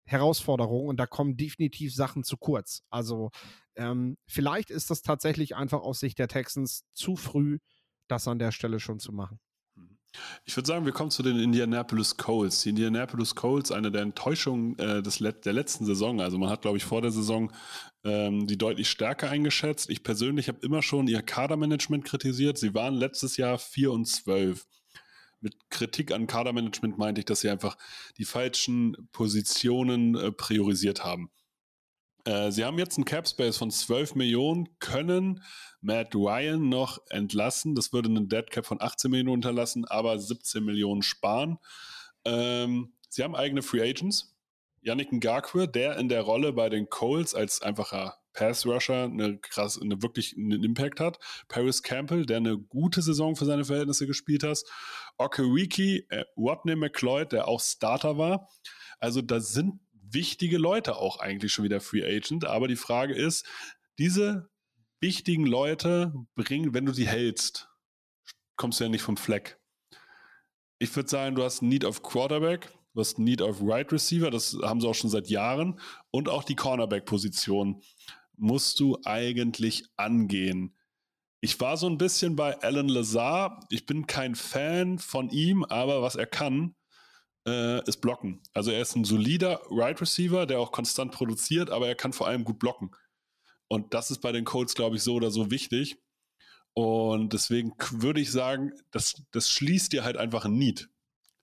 Herausforderung 0.06 0.86
und 0.86 0.98
da 0.98 1.06
kommen 1.06 1.36
definitiv 1.36 1.94
Sachen 1.94 2.24
zu 2.24 2.36
kurz. 2.36 2.82
Also 2.90 3.30
ähm, 3.76 4.16
vielleicht 4.26 4.70
ist 4.70 4.90
das 4.90 5.02
tatsächlich 5.02 5.56
einfach 5.56 5.80
aus 5.80 6.00
Sicht 6.00 6.18
der 6.18 6.28
Texans 6.28 6.84
zu 6.92 7.16
früh, 7.16 7.58
das 8.08 8.28
an 8.28 8.38
der 8.38 8.52
Stelle 8.52 8.80
schon 8.80 8.98
zu 8.98 9.12
machen. 9.12 9.40
Ich 10.44 10.56
würde 10.56 10.66
sagen, 10.66 10.84
wir 10.84 10.92
kommen 10.92 11.10
zu 11.10 11.22
den 11.22 11.38
Indianapolis 11.38 12.16
Colts. 12.16 12.62
Die 12.62 12.70
Indianapolis 12.70 13.34
Colts, 13.34 13.72
eine 13.72 13.90
der 13.90 14.02
Enttäuschungen 14.02 14.78
äh, 14.78 15.02
des 15.02 15.20
Let 15.20 15.44
der 15.44 15.52
letzten 15.52 15.86
Saison. 15.86 16.20
Also 16.20 16.38
man 16.38 16.50
hat, 16.50 16.62
glaube 16.62 16.76
ich, 16.76 16.84
vor 16.84 17.02
der 17.02 17.10
Saison 17.10 17.52
ähm, 18.04 18.46
die 18.46 18.58
deutlich 18.58 18.88
stärker 18.88 19.30
eingeschätzt. 19.30 19.90
Ich 19.90 20.02
persönlich 20.02 20.48
habe 20.48 20.58
immer 20.62 20.82
schon 20.82 21.08
ihr 21.08 21.22
Kadermanagement 21.22 22.04
kritisiert. 22.04 22.58
Sie 22.58 22.74
waren 22.74 22.94
letztes 22.94 23.36
Jahr 23.36 23.58
4 23.58 23.90
und 23.90 24.06
12. 24.06 24.64
Mit 25.44 25.68
Kritik 25.68 26.10
an 26.10 26.26
Kadermanagement 26.26 26.96
meinte 26.96 27.20
ich, 27.20 27.26
dass 27.26 27.40
sie 27.40 27.50
einfach 27.50 27.76
die 28.16 28.24
falschen 28.24 28.96
Positionen 29.12 30.14
äh, 30.16 30.32
priorisiert 30.32 31.04
haben. 31.04 31.30
Äh, 32.24 32.50
sie 32.50 32.64
haben 32.64 32.78
jetzt 32.78 32.96
einen 32.96 33.04
Cap 33.04 33.28
Space 33.28 33.58
von 33.58 33.70
12 33.70 34.14
Millionen, 34.14 34.78
können 34.78 35.42
Matt 35.82 36.14
Ryan 36.14 36.70
noch 36.70 36.98
entlassen. 37.10 37.74
Das 37.74 37.92
würde 37.92 38.08
einen 38.08 38.30
Dead 38.30 38.50
Cap 38.50 38.64
von 38.64 38.80
18 38.80 39.10
Millionen 39.10 39.34
unterlassen, 39.34 39.84
aber 39.84 40.18
17 40.18 40.64
Millionen 40.64 41.02
sparen. 41.02 41.58
Ähm, 42.24 42.94
sie 43.10 43.22
haben 43.22 43.36
eigene 43.36 43.60
Free 43.60 43.82
Agents. 43.82 44.34
Yannick 44.80 45.12
Ngakwe, 45.12 45.68
der 45.68 45.98
in 45.98 46.08
der 46.08 46.22
Rolle 46.22 46.54
bei 46.54 46.70
den 46.70 46.88
Coles 46.88 47.34
als 47.34 47.60
einfacher 47.60 48.16
Pass-Rusher 48.34 49.04
eine 49.04 49.38
krass, 49.38 49.80
eine 49.80 50.02
wirklich 50.02 50.36
einen 50.36 50.62
Impact 50.62 51.00
hat. 51.00 51.18
Paris 51.48 51.82
Campbell, 51.82 52.26
der 52.26 52.38
eine 52.38 52.58
gute 52.58 53.00
Saison 53.00 53.36
für 53.36 53.46
seine 53.46 53.64
Verhältnisse 53.64 54.06
gespielt 54.06 54.42
hat. 54.42 54.62
Okereke, 55.18 56.04
äh, 56.10 56.24
Watney 56.36 56.76
McLeod, 56.76 57.32
der 57.32 57.48
auch 57.48 57.60
Starter 57.60 58.18
war. 58.18 58.48
Also 58.98 59.22
da 59.22 59.40
sind 59.40 59.80
wichtige 59.92 60.58
Leute 60.58 60.96
auch 60.96 61.18
eigentlich 61.18 61.52
schon 61.52 61.64
wieder 61.64 61.80
Free 61.80 62.04
Agent. 62.04 62.44
Aber 62.44 62.68
die 62.68 62.76
Frage 62.76 63.14
ist, 63.14 63.46
diese 63.98 64.50
wichtigen 65.00 65.46
Leute 65.46 66.14
bringen, 66.34 66.74
wenn 66.74 66.86
du 66.86 66.92
sie 66.92 67.06
hältst, 67.06 67.68
kommst 68.56 68.80
du 68.80 68.84
ja 68.84 68.90
nicht 68.90 69.02
vom 69.02 69.16
Fleck. 69.16 69.58
Ich 70.78 70.94
würde 70.96 71.08
sagen, 71.08 71.36
du 71.36 71.42
hast 71.42 71.62
Need 71.62 71.84
of 71.84 72.02
Quarterback, 72.02 72.72
du 72.94 73.00
hast 73.00 73.18
Need 73.18 73.42
of 73.42 73.58
Right 73.60 73.92
Receiver, 73.92 74.30
das 74.30 74.56
haben 74.62 74.80
sie 74.80 74.88
auch 74.88 74.94
schon 74.94 75.10
seit 75.10 75.28
Jahren. 75.28 75.80
Und 76.10 76.28
auch 76.28 76.44
die 76.44 76.56
Cornerback-Position 76.56 77.82
musst 78.36 78.80
du 78.80 78.98
eigentlich 79.04 79.84
angehen. 79.96 80.76
Ich 81.44 81.60
war 81.60 81.76
so 81.76 81.86
ein 81.86 81.98
bisschen 81.98 82.36
bei 82.36 82.58
Alan 82.62 82.88
Lazar. 82.88 83.60
Ich 83.68 83.84
bin 83.84 84.06
kein 84.06 84.34
Fan 84.34 84.98
von 84.98 85.28
ihm, 85.28 85.62
aber 85.62 86.00
was 86.00 86.14
er 86.14 86.24
kann, 86.24 86.74
äh, 87.46 87.86
ist 87.86 88.00
blocken. 88.00 88.40
Also 88.54 88.70
er 88.70 88.80
ist 88.80 88.96
ein 88.96 89.04
solider 89.04 89.60
Right 89.68 90.00
Receiver, 90.00 90.46
der 90.46 90.58
auch 90.58 90.72
konstant 90.72 91.12
produziert, 91.12 91.68
aber 91.68 91.86
er 91.86 91.96
kann 91.96 92.14
vor 92.14 92.28
allem 92.28 92.44
gut 92.44 92.58
blocken. 92.58 92.92
Und 93.68 93.92
das 93.92 94.10
ist 94.10 94.22
bei 94.22 94.32
den 94.32 94.46
Colts, 94.46 94.74
glaube 94.74 94.96
ich, 94.96 95.02
so 95.02 95.16
oder 95.16 95.30
so 95.30 95.50
wichtig. 95.50 95.98
Und 96.72 97.34
deswegen 97.34 97.74
würde 97.90 98.22
ich 98.22 98.32
sagen, 98.32 98.72
das, 98.90 99.22
das 99.30 99.50
schließt 99.50 99.92
dir 99.92 100.02
halt 100.02 100.16
einfach 100.16 100.46
ein 100.46 100.56
Need. 100.56 100.88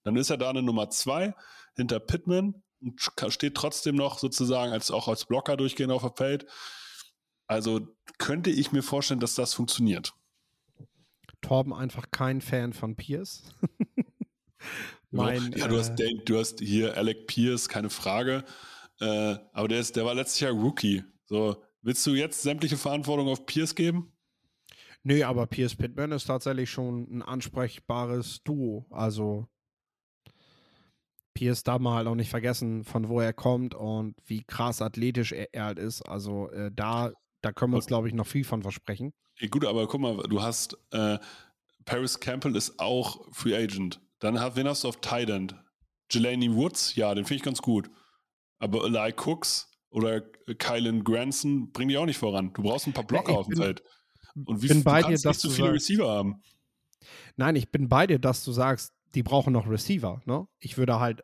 Dann 0.01 0.15
ist 0.15 0.31
er 0.31 0.37
da 0.37 0.49
eine 0.49 0.63
Nummer 0.63 0.89
zwei 0.89 1.35
hinter 1.75 1.99
Pittman 1.99 2.63
und 2.81 2.99
steht 3.27 3.53
trotzdem 3.53 3.97
noch 3.97 4.17
sozusagen 4.17 4.73
als 4.73 4.89
auch 4.89 5.07
als 5.07 5.25
Blocker 5.25 5.57
durchgehend 5.57 5.93
auf 5.93 6.01
der 6.01 6.15
Feld. 6.15 6.47
Also 7.51 7.81
könnte 8.17 8.49
ich 8.49 8.71
mir 8.71 8.81
vorstellen, 8.81 9.19
dass 9.19 9.35
das 9.35 9.53
funktioniert. 9.53 10.13
Torben 11.41 11.73
einfach 11.73 12.09
kein 12.09 12.39
Fan 12.39 12.71
von 12.71 12.95
Pierce. 12.95 13.43
mein. 15.11 15.51
Ja, 15.57 15.67
du, 15.67 15.77
hast, 15.77 15.99
äh, 15.99 16.13
du 16.23 16.39
hast 16.39 16.61
hier 16.61 16.95
Alec 16.95 17.27
Pierce, 17.27 17.67
keine 17.67 17.89
Frage. 17.89 18.45
Äh, 19.01 19.35
aber 19.51 19.67
der, 19.67 19.81
ist, 19.81 19.97
der 19.97 20.05
war 20.05 20.13
letztes 20.15 20.39
Jahr 20.39 20.53
Rookie. 20.53 21.03
So, 21.25 21.61
willst 21.81 22.07
du 22.07 22.11
jetzt 22.11 22.41
sämtliche 22.41 22.77
Verantwortung 22.77 23.27
auf 23.27 23.45
Pierce 23.45 23.75
geben? 23.75 24.13
Nö, 25.03 25.21
aber 25.25 25.45
Pierce 25.45 25.75
Pittman 25.75 26.13
ist 26.13 26.27
tatsächlich 26.27 26.69
schon 26.69 27.17
ein 27.17 27.21
ansprechbares 27.21 28.43
Duo. 28.43 28.85
Also 28.91 29.49
Pierce 31.33 31.63
darf 31.63 31.81
man 31.81 31.95
halt 31.95 32.07
auch 32.07 32.15
nicht 32.15 32.29
vergessen, 32.29 32.85
von 32.85 33.09
wo 33.09 33.19
er 33.19 33.33
kommt 33.33 33.75
und 33.75 34.15
wie 34.25 34.45
krass 34.45 34.81
athletisch 34.81 35.33
er, 35.33 35.53
er 35.53 35.65
halt 35.65 35.79
ist. 35.79 36.01
Also 36.03 36.49
äh, 36.51 36.71
da, 36.73 37.11
da 37.41 37.51
können 37.51 37.71
wir 37.73 37.77
uns, 37.77 37.87
glaube 37.87 38.07
ich, 38.07 38.13
noch 38.13 38.27
viel 38.27 38.43
von 38.43 38.61
versprechen. 38.61 39.13
Ja, 39.39 39.47
gut, 39.47 39.65
aber 39.65 39.87
guck 39.87 40.01
mal, 40.01 40.17
du 40.23 40.41
hast 40.41 40.77
äh, 40.91 41.17
Paris 41.85 42.19
Campbell 42.19 42.55
ist 42.55 42.79
auch 42.79 43.27
Free 43.33 43.55
Agent. 43.55 43.99
Dann 44.19 44.39
hat, 44.39 44.55
wen 44.55 44.67
hast 44.67 44.83
du 44.83 44.87
auf 44.89 45.01
Tight 45.01 45.29
End? 45.29 45.55
Jelani 46.11 46.53
Woods, 46.53 46.95
ja, 46.95 47.13
den 47.15 47.25
finde 47.25 47.37
ich 47.37 47.43
ganz 47.43 47.61
gut. 47.61 47.89
Aber 48.59 48.85
Eli 48.85 49.13
Cooks 49.13 49.71
oder 49.89 50.21
Kylan 50.21 51.03
Granson 51.03 51.71
bringen 51.71 51.89
die 51.89 51.97
auch 51.97 52.05
nicht 52.05 52.17
voran. 52.19 52.53
Du 52.53 52.61
brauchst 52.61 52.85
ein 52.85 52.93
paar 52.93 53.05
Blocker 53.05 53.31
Ja, 53.31 53.37
auf 53.39 53.47
dem 53.47 53.57
Feld. 53.57 53.83
Und 54.45 54.61
wie 54.61 54.67
bin 54.67 54.77
du 54.79 54.83
bei 54.83 55.01
kannst 55.01 55.23
dir, 55.25 55.29
dass 55.29 55.37
nicht 55.37 55.41
so 55.41 55.47
du 55.49 55.53
viele 55.55 55.67
sagst- 55.69 55.89
Receiver 55.89 56.09
haben. 56.09 56.41
Nein, 57.35 57.55
ich 57.55 57.71
bin 57.71 57.89
bei 57.89 58.05
dir, 58.07 58.19
dass 58.19 58.43
du 58.43 58.51
sagst, 58.51 58.93
die 59.15 59.23
brauchen 59.23 59.53
noch 59.53 59.67
Receiver. 59.67 60.21
Ne? 60.25 60.47
Ich 60.59 60.77
würde 60.77 60.99
halt 60.99 61.23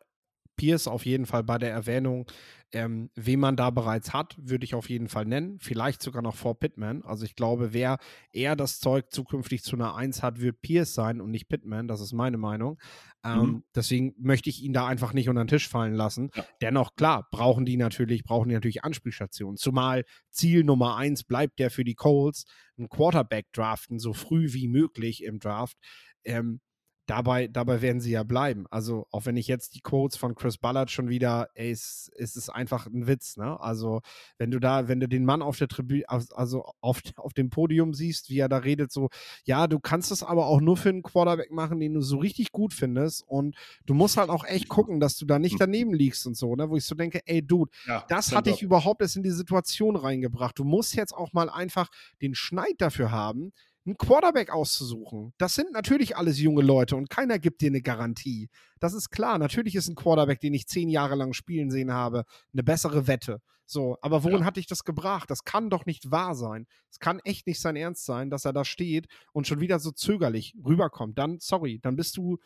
Pierce 0.56 0.88
auf 0.88 1.06
jeden 1.06 1.24
Fall 1.26 1.44
bei 1.44 1.56
der 1.58 1.70
Erwähnung, 1.70 2.26
ähm, 2.72 3.10
wen 3.14 3.40
man 3.40 3.56
da 3.56 3.70
bereits 3.70 4.12
hat, 4.12 4.36
würde 4.38 4.64
ich 4.64 4.74
auf 4.74 4.90
jeden 4.90 5.08
Fall 5.08 5.24
nennen. 5.24 5.58
Vielleicht 5.58 6.02
sogar 6.02 6.22
noch 6.22 6.36
vor 6.36 6.58
Pittman. 6.58 7.02
Also 7.02 7.24
ich 7.24 7.34
glaube, 7.34 7.72
wer 7.72 7.98
eher 8.30 8.56
das 8.56 8.78
Zeug 8.78 9.10
zukünftig 9.10 9.62
zu 9.62 9.76
einer 9.76 9.94
1 9.94 10.22
hat, 10.22 10.40
wird 10.40 10.60
Pierce 10.60 10.92
sein 10.94 11.20
und 11.20 11.30
nicht 11.30 11.48
Pittman. 11.48 11.88
Das 11.88 12.00
ist 12.00 12.12
meine 12.12 12.36
Meinung. 12.38 12.78
Ähm, 13.24 13.40
Mhm. 13.40 13.64
Deswegen 13.74 14.14
möchte 14.18 14.50
ich 14.50 14.62
ihn 14.62 14.72
da 14.72 14.86
einfach 14.86 15.12
nicht 15.12 15.28
unter 15.28 15.42
den 15.44 15.48
Tisch 15.48 15.68
fallen 15.68 15.94
lassen. 15.94 16.30
Ja. 16.34 16.44
Dennoch, 16.60 16.94
klar, 16.94 17.26
brauchen 17.30 17.64
die 17.64 17.76
natürlich, 17.76 18.22
brauchen 18.22 18.48
die 18.48 18.54
natürlich 18.54 18.84
Anspielstationen. 18.84 19.56
Zumal 19.56 20.04
Ziel 20.30 20.62
Nummer 20.64 20.96
1 20.96 21.24
bleibt 21.24 21.58
der 21.58 21.70
für 21.70 21.84
die 21.84 21.94
Colts, 21.94 22.44
einen 22.76 22.88
Quarterback 22.88 23.46
draften, 23.52 23.98
so 23.98 24.12
früh 24.12 24.52
wie 24.52 24.68
möglich 24.68 25.24
im 25.24 25.38
Draft. 25.38 25.76
Ähm, 26.24 26.60
dabei, 27.08 27.48
dabei 27.48 27.80
werden 27.82 28.00
sie 28.00 28.12
ja 28.12 28.22
bleiben. 28.22 28.66
Also, 28.70 29.06
auch 29.10 29.26
wenn 29.26 29.36
ich 29.36 29.48
jetzt 29.48 29.74
die 29.74 29.80
Quotes 29.80 30.16
von 30.18 30.34
Chris 30.34 30.58
Ballard 30.58 30.90
schon 30.90 31.08
wieder, 31.08 31.48
ey, 31.54 31.70
es, 31.70 32.10
es 32.16 32.36
ist 32.36 32.50
einfach 32.50 32.86
ein 32.86 33.06
Witz, 33.06 33.36
ne? 33.36 33.58
Also, 33.60 34.02
wenn 34.36 34.50
du 34.50 34.60
da, 34.60 34.88
wenn 34.88 35.00
du 35.00 35.08
den 35.08 35.24
Mann 35.24 35.42
auf 35.42 35.56
der 35.58 35.68
Tribüne, 35.68 36.04
also 36.08 36.64
auf, 36.80 37.00
auf 37.16 37.32
dem 37.32 37.50
Podium 37.50 37.94
siehst, 37.94 38.28
wie 38.30 38.38
er 38.38 38.48
da 38.48 38.58
redet, 38.58 38.92
so, 38.92 39.08
ja, 39.44 39.66
du 39.66 39.80
kannst 39.80 40.12
es 40.12 40.22
aber 40.22 40.46
auch 40.46 40.60
nur 40.60 40.76
für 40.76 40.90
einen 40.90 41.02
Quarterback 41.02 41.50
machen, 41.50 41.80
den 41.80 41.94
du 41.94 42.02
so 42.02 42.18
richtig 42.18 42.52
gut 42.52 42.74
findest 42.74 43.24
und 43.26 43.56
du 43.86 43.94
musst 43.94 44.16
halt 44.18 44.28
auch 44.28 44.44
echt 44.44 44.68
gucken, 44.68 45.00
dass 45.00 45.16
du 45.16 45.24
da 45.24 45.38
nicht 45.38 45.60
daneben 45.60 45.94
liegst 45.94 46.26
und 46.26 46.36
so, 46.36 46.54
ne? 46.54 46.68
Wo 46.68 46.76
ich 46.76 46.84
so 46.84 46.94
denke, 46.94 47.20
ey, 47.24 47.42
Dude, 47.42 47.70
Ja, 47.86 48.04
das 48.08 48.34
hat 48.34 48.46
dich 48.46 48.62
überhaupt 48.62 49.00
erst 49.00 49.16
in 49.16 49.22
die 49.22 49.30
Situation 49.30 49.96
reingebracht. 49.96 50.58
Du 50.58 50.64
musst 50.64 50.94
jetzt 50.94 51.14
auch 51.14 51.32
mal 51.32 51.48
einfach 51.48 51.88
den 52.20 52.34
Schneid 52.34 52.74
dafür 52.78 53.10
haben, 53.10 53.52
einen 53.88 53.98
Quarterback 53.98 54.50
auszusuchen. 54.50 55.32
Das 55.38 55.54
sind 55.54 55.72
natürlich 55.72 56.16
alles 56.16 56.38
junge 56.38 56.62
Leute 56.62 56.94
und 56.96 57.10
keiner 57.10 57.38
gibt 57.38 57.60
dir 57.60 57.68
eine 57.70 57.82
Garantie. 57.82 58.48
Das 58.80 58.94
ist 58.94 59.10
klar. 59.10 59.38
Natürlich 59.38 59.74
ist 59.74 59.88
ein 59.88 59.94
Quarterback, 59.96 60.40
den 60.40 60.54
ich 60.54 60.66
zehn 60.68 60.88
Jahre 60.88 61.14
lang 61.16 61.32
spielen 61.32 61.70
sehen 61.70 61.92
habe, 61.92 62.24
eine 62.52 62.62
bessere 62.62 63.06
Wette. 63.06 63.40
So, 63.66 63.96
aber 64.00 64.24
wohin 64.24 64.40
Ja. 64.40 64.44
hat 64.44 64.56
dich 64.56 64.66
das 64.66 64.84
gebracht? 64.84 65.30
Das 65.30 65.44
kann 65.44 65.68
doch 65.68 65.84
nicht 65.84 66.10
wahr 66.10 66.34
sein. 66.34 66.66
Es 66.90 67.00
kann 67.00 67.18
echt 67.24 67.46
nicht 67.46 67.60
sein 67.60 67.76
Ernst 67.76 68.04
sein, 68.04 68.30
dass 68.30 68.44
er 68.44 68.52
da 68.52 68.64
steht 68.64 69.06
und 69.32 69.46
schon 69.46 69.60
wieder 69.60 69.78
so 69.78 69.90
zögerlich 69.90 70.54
rüberkommt. 70.64 71.18
Dann, 71.18 71.38
sorry, 71.40 71.78
dann 71.82 71.94
bist 71.96 72.16
du, 72.16 72.38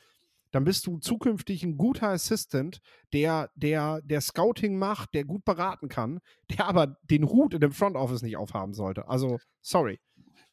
dann 0.50 0.64
bist 0.64 0.86
du 0.86 0.98
zukünftig 0.98 1.62
ein 1.62 1.76
guter 1.78 2.08
Assistant, 2.08 2.80
der, 3.12 3.50
der, 3.54 4.00
der 4.02 4.20
Scouting 4.20 4.76
macht, 4.78 5.14
der 5.14 5.24
gut 5.24 5.44
beraten 5.44 5.88
kann, 5.88 6.18
der 6.50 6.66
aber 6.66 6.96
den 7.04 7.28
Hut 7.28 7.54
in 7.54 7.60
dem 7.60 7.72
Front 7.72 7.96
Office 7.96 8.22
nicht 8.22 8.36
aufhaben 8.36 8.74
sollte. 8.74 9.08
Also, 9.08 9.38
sorry. 9.60 10.00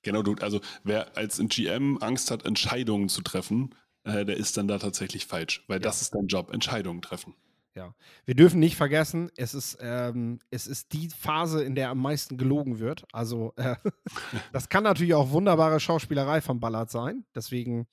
Genau, 0.01 0.21
du, 0.21 0.35
also 0.35 0.61
wer 0.83 1.17
als 1.17 1.39
ein 1.39 1.49
GM 1.49 1.97
Angst 2.01 2.31
hat, 2.31 2.45
Entscheidungen 2.45 3.09
zu 3.09 3.21
treffen, 3.21 3.75
äh, 4.03 4.25
der 4.25 4.37
ist 4.37 4.57
dann 4.57 4.67
da 4.67 4.77
tatsächlich 4.77 5.25
falsch, 5.25 5.63
weil 5.67 5.79
das 5.79 6.01
ist 6.01 6.15
dein 6.15 6.27
Job, 6.27 6.53
Entscheidungen 6.53 7.01
treffen. 7.01 7.35
Ja. 7.75 7.93
Wir 8.25 8.35
dürfen 8.35 8.59
nicht 8.59 8.75
vergessen, 8.75 9.31
es 9.37 9.53
ist, 9.53 9.77
ähm, 9.81 10.39
es 10.49 10.67
ist 10.67 10.91
die 10.93 11.09
Phase, 11.09 11.63
in 11.63 11.75
der 11.75 11.89
am 11.89 11.99
meisten 11.99 12.37
gelogen 12.37 12.79
wird. 12.79 13.05
Also, 13.13 13.53
äh, 13.57 13.75
das 14.51 14.69
kann 14.69 14.83
natürlich 14.83 15.13
auch 15.13 15.31
wunderbare 15.31 15.79
Schauspielerei 15.79 16.41
von 16.41 16.59
Ballard 16.59 16.89
sein. 16.89 17.25
Deswegen 17.35 17.87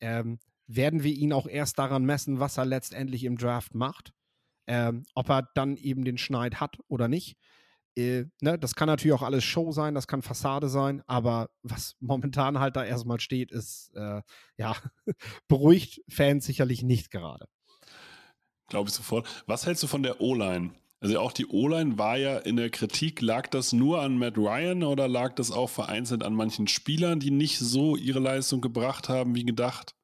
ähm, 0.00 0.38
werden 0.66 1.02
wir 1.02 1.12
ihn 1.12 1.32
auch 1.32 1.46
erst 1.46 1.78
daran 1.78 2.04
messen, 2.04 2.40
was 2.40 2.56
er 2.56 2.64
letztendlich 2.64 3.24
im 3.24 3.36
Draft 3.36 3.74
macht. 3.74 4.12
Ähm, 4.66 5.04
ob 5.14 5.30
er 5.30 5.48
dann 5.54 5.76
eben 5.76 6.04
den 6.04 6.18
Schneid 6.18 6.60
hat 6.60 6.78
oder 6.88 7.08
nicht. 7.08 7.38
Äh, 7.98 8.26
ne, 8.40 8.56
das 8.56 8.76
kann 8.76 8.86
natürlich 8.86 9.12
auch 9.12 9.22
alles 9.22 9.42
Show 9.42 9.72
sein, 9.72 9.94
das 9.94 10.06
kann 10.06 10.22
Fassade 10.22 10.68
sein, 10.68 11.02
aber 11.08 11.50
was 11.62 11.96
momentan 12.00 12.60
halt 12.60 12.76
da 12.76 12.84
erstmal 12.84 13.18
steht, 13.18 13.50
ist, 13.50 13.90
äh, 13.94 14.22
ja, 14.56 14.76
beruhigt 15.48 16.02
Fans 16.08 16.46
sicherlich 16.46 16.84
nicht 16.84 17.10
gerade. 17.10 17.46
Glaube 18.68 18.88
ich 18.88 18.94
sofort. 18.94 19.26
Was 19.46 19.66
hältst 19.66 19.82
du 19.82 19.88
von 19.88 20.04
der 20.04 20.20
O-Line? 20.20 20.70
Also 21.00 21.18
auch 21.18 21.32
die 21.32 21.46
O-Line 21.46 21.98
war 21.98 22.16
ja 22.18 22.38
in 22.38 22.56
der 22.56 22.70
Kritik, 22.70 23.20
lag 23.20 23.48
das 23.48 23.72
nur 23.72 24.00
an 24.00 24.18
Matt 24.18 24.36
Ryan 24.36 24.84
oder 24.84 25.08
lag 25.08 25.34
das 25.34 25.50
auch 25.50 25.70
vereinzelt 25.70 26.22
an 26.22 26.34
manchen 26.34 26.68
Spielern, 26.68 27.18
die 27.18 27.30
nicht 27.30 27.58
so 27.58 27.96
ihre 27.96 28.20
Leistung 28.20 28.60
gebracht 28.60 29.08
haben 29.08 29.34
wie 29.34 29.44
gedacht? 29.44 29.94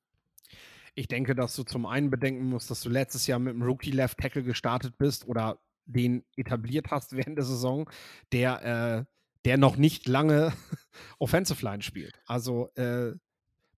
Ich 0.95 1.09
denke, 1.09 1.35
dass 1.35 1.55
du 1.57 1.65
zum 1.65 1.87
einen 1.87 2.11
bedenken 2.11 2.49
musst, 2.49 2.71
dass 2.71 2.81
du 2.81 2.89
letztes 2.89 3.27
Jahr 3.27 3.41
mit 3.41 3.55
einem 3.55 3.63
Rookie 3.65 3.91
Left 3.91 4.19
Tackle 4.19 4.45
gestartet 4.45 4.97
bist 4.97 5.27
oder 5.27 5.59
den 5.85 6.25
etabliert 6.37 6.91
hast 6.91 7.13
während 7.17 7.37
der 7.37 7.45
Saison, 7.45 7.89
der, 8.33 8.65
äh, 8.65 9.05
der 9.45 9.59
noch 9.59 9.77
nicht 9.77 10.09
lange 10.09 10.53
Offensive 11.19 11.65
Line 11.65 11.83
spielt. 11.83 12.19
Also 12.27 12.69
äh, 12.75 13.13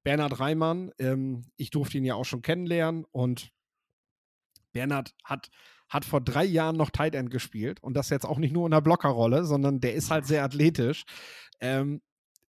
Bernhard 0.05 0.39
Reimann, 0.39 0.93
ähm, 0.99 1.43
ich 1.57 1.71
durfte 1.71 1.99
ihn 1.99 2.05
ja 2.05 2.15
auch 2.15 2.25
schon 2.25 2.43
kennenlernen 2.43 3.05
und 3.11 3.51
Bernhard 4.73 5.15
hat, 5.25 5.49
hat 5.89 6.05
vor 6.05 6.21
drei 6.21 6.45
Jahren 6.45 6.77
noch 6.77 6.91
Tight 6.91 7.15
End 7.15 7.31
gespielt 7.31 7.83
und 7.83 7.95
das 7.95 8.11
jetzt 8.11 8.25
auch 8.25 8.39
nicht 8.39 8.53
nur 8.53 8.67
in 8.67 8.73
der 8.73 8.81
Blockerrolle, 8.81 9.45
sondern 9.45 9.81
der 9.81 9.95
ist 9.95 10.11
halt 10.11 10.27
sehr 10.27 10.45
athletisch. 10.45 11.05
Ähm, 11.61 12.03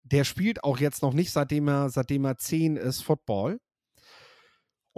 der 0.04 0.24
spielt 0.24 0.64
auch 0.64 0.80
jetzt 0.80 1.02
noch 1.02 1.14
nicht, 1.14 1.32
seitdem 1.32 1.68
er, 1.68 1.90
seitdem 1.90 2.26
er 2.26 2.38
zehn 2.38 2.76
ist, 2.76 3.02
Football. 3.02 3.60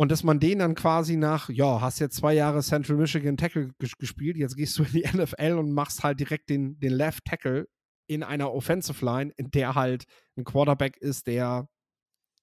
Und 0.02 0.12
dass 0.12 0.24
man 0.24 0.40
den 0.40 0.58
dann 0.58 0.74
quasi 0.74 1.16
nach, 1.16 1.50
ja, 1.50 1.80
hast 1.80 2.00
jetzt 2.00 2.16
zwei 2.16 2.34
Jahre 2.34 2.64
Central 2.64 2.98
Michigan 2.98 3.38
Tackle 3.38 3.70
ges 3.78 3.96
gespielt, 4.00 4.36
jetzt 4.36 4.56
gehst 4.56 4.76
du 4.80 4.84
in 4.84 4.92
die 4.94 5.04
NFL 5.16 5.60
und 5.60 5.74
machst 5.74 6.02
halt 6.02 6.20
direkt 6.20 6.50
den, 6.50 6.80
den 6.80 6.92
Left 6.92 7.24
Tackle 7.24 7.68
in 8.08 8.24
einer 8.24 8.52
Offensive 8.52 9.06
Line, 9.06 9.32
in 9.38 9.52
der 9.52 9.76
halt 9.76 10.06
ein 10.38 10.44
Quarterback 10.44 10.98
ist, 10.98 11.28
der, 11.28 11.68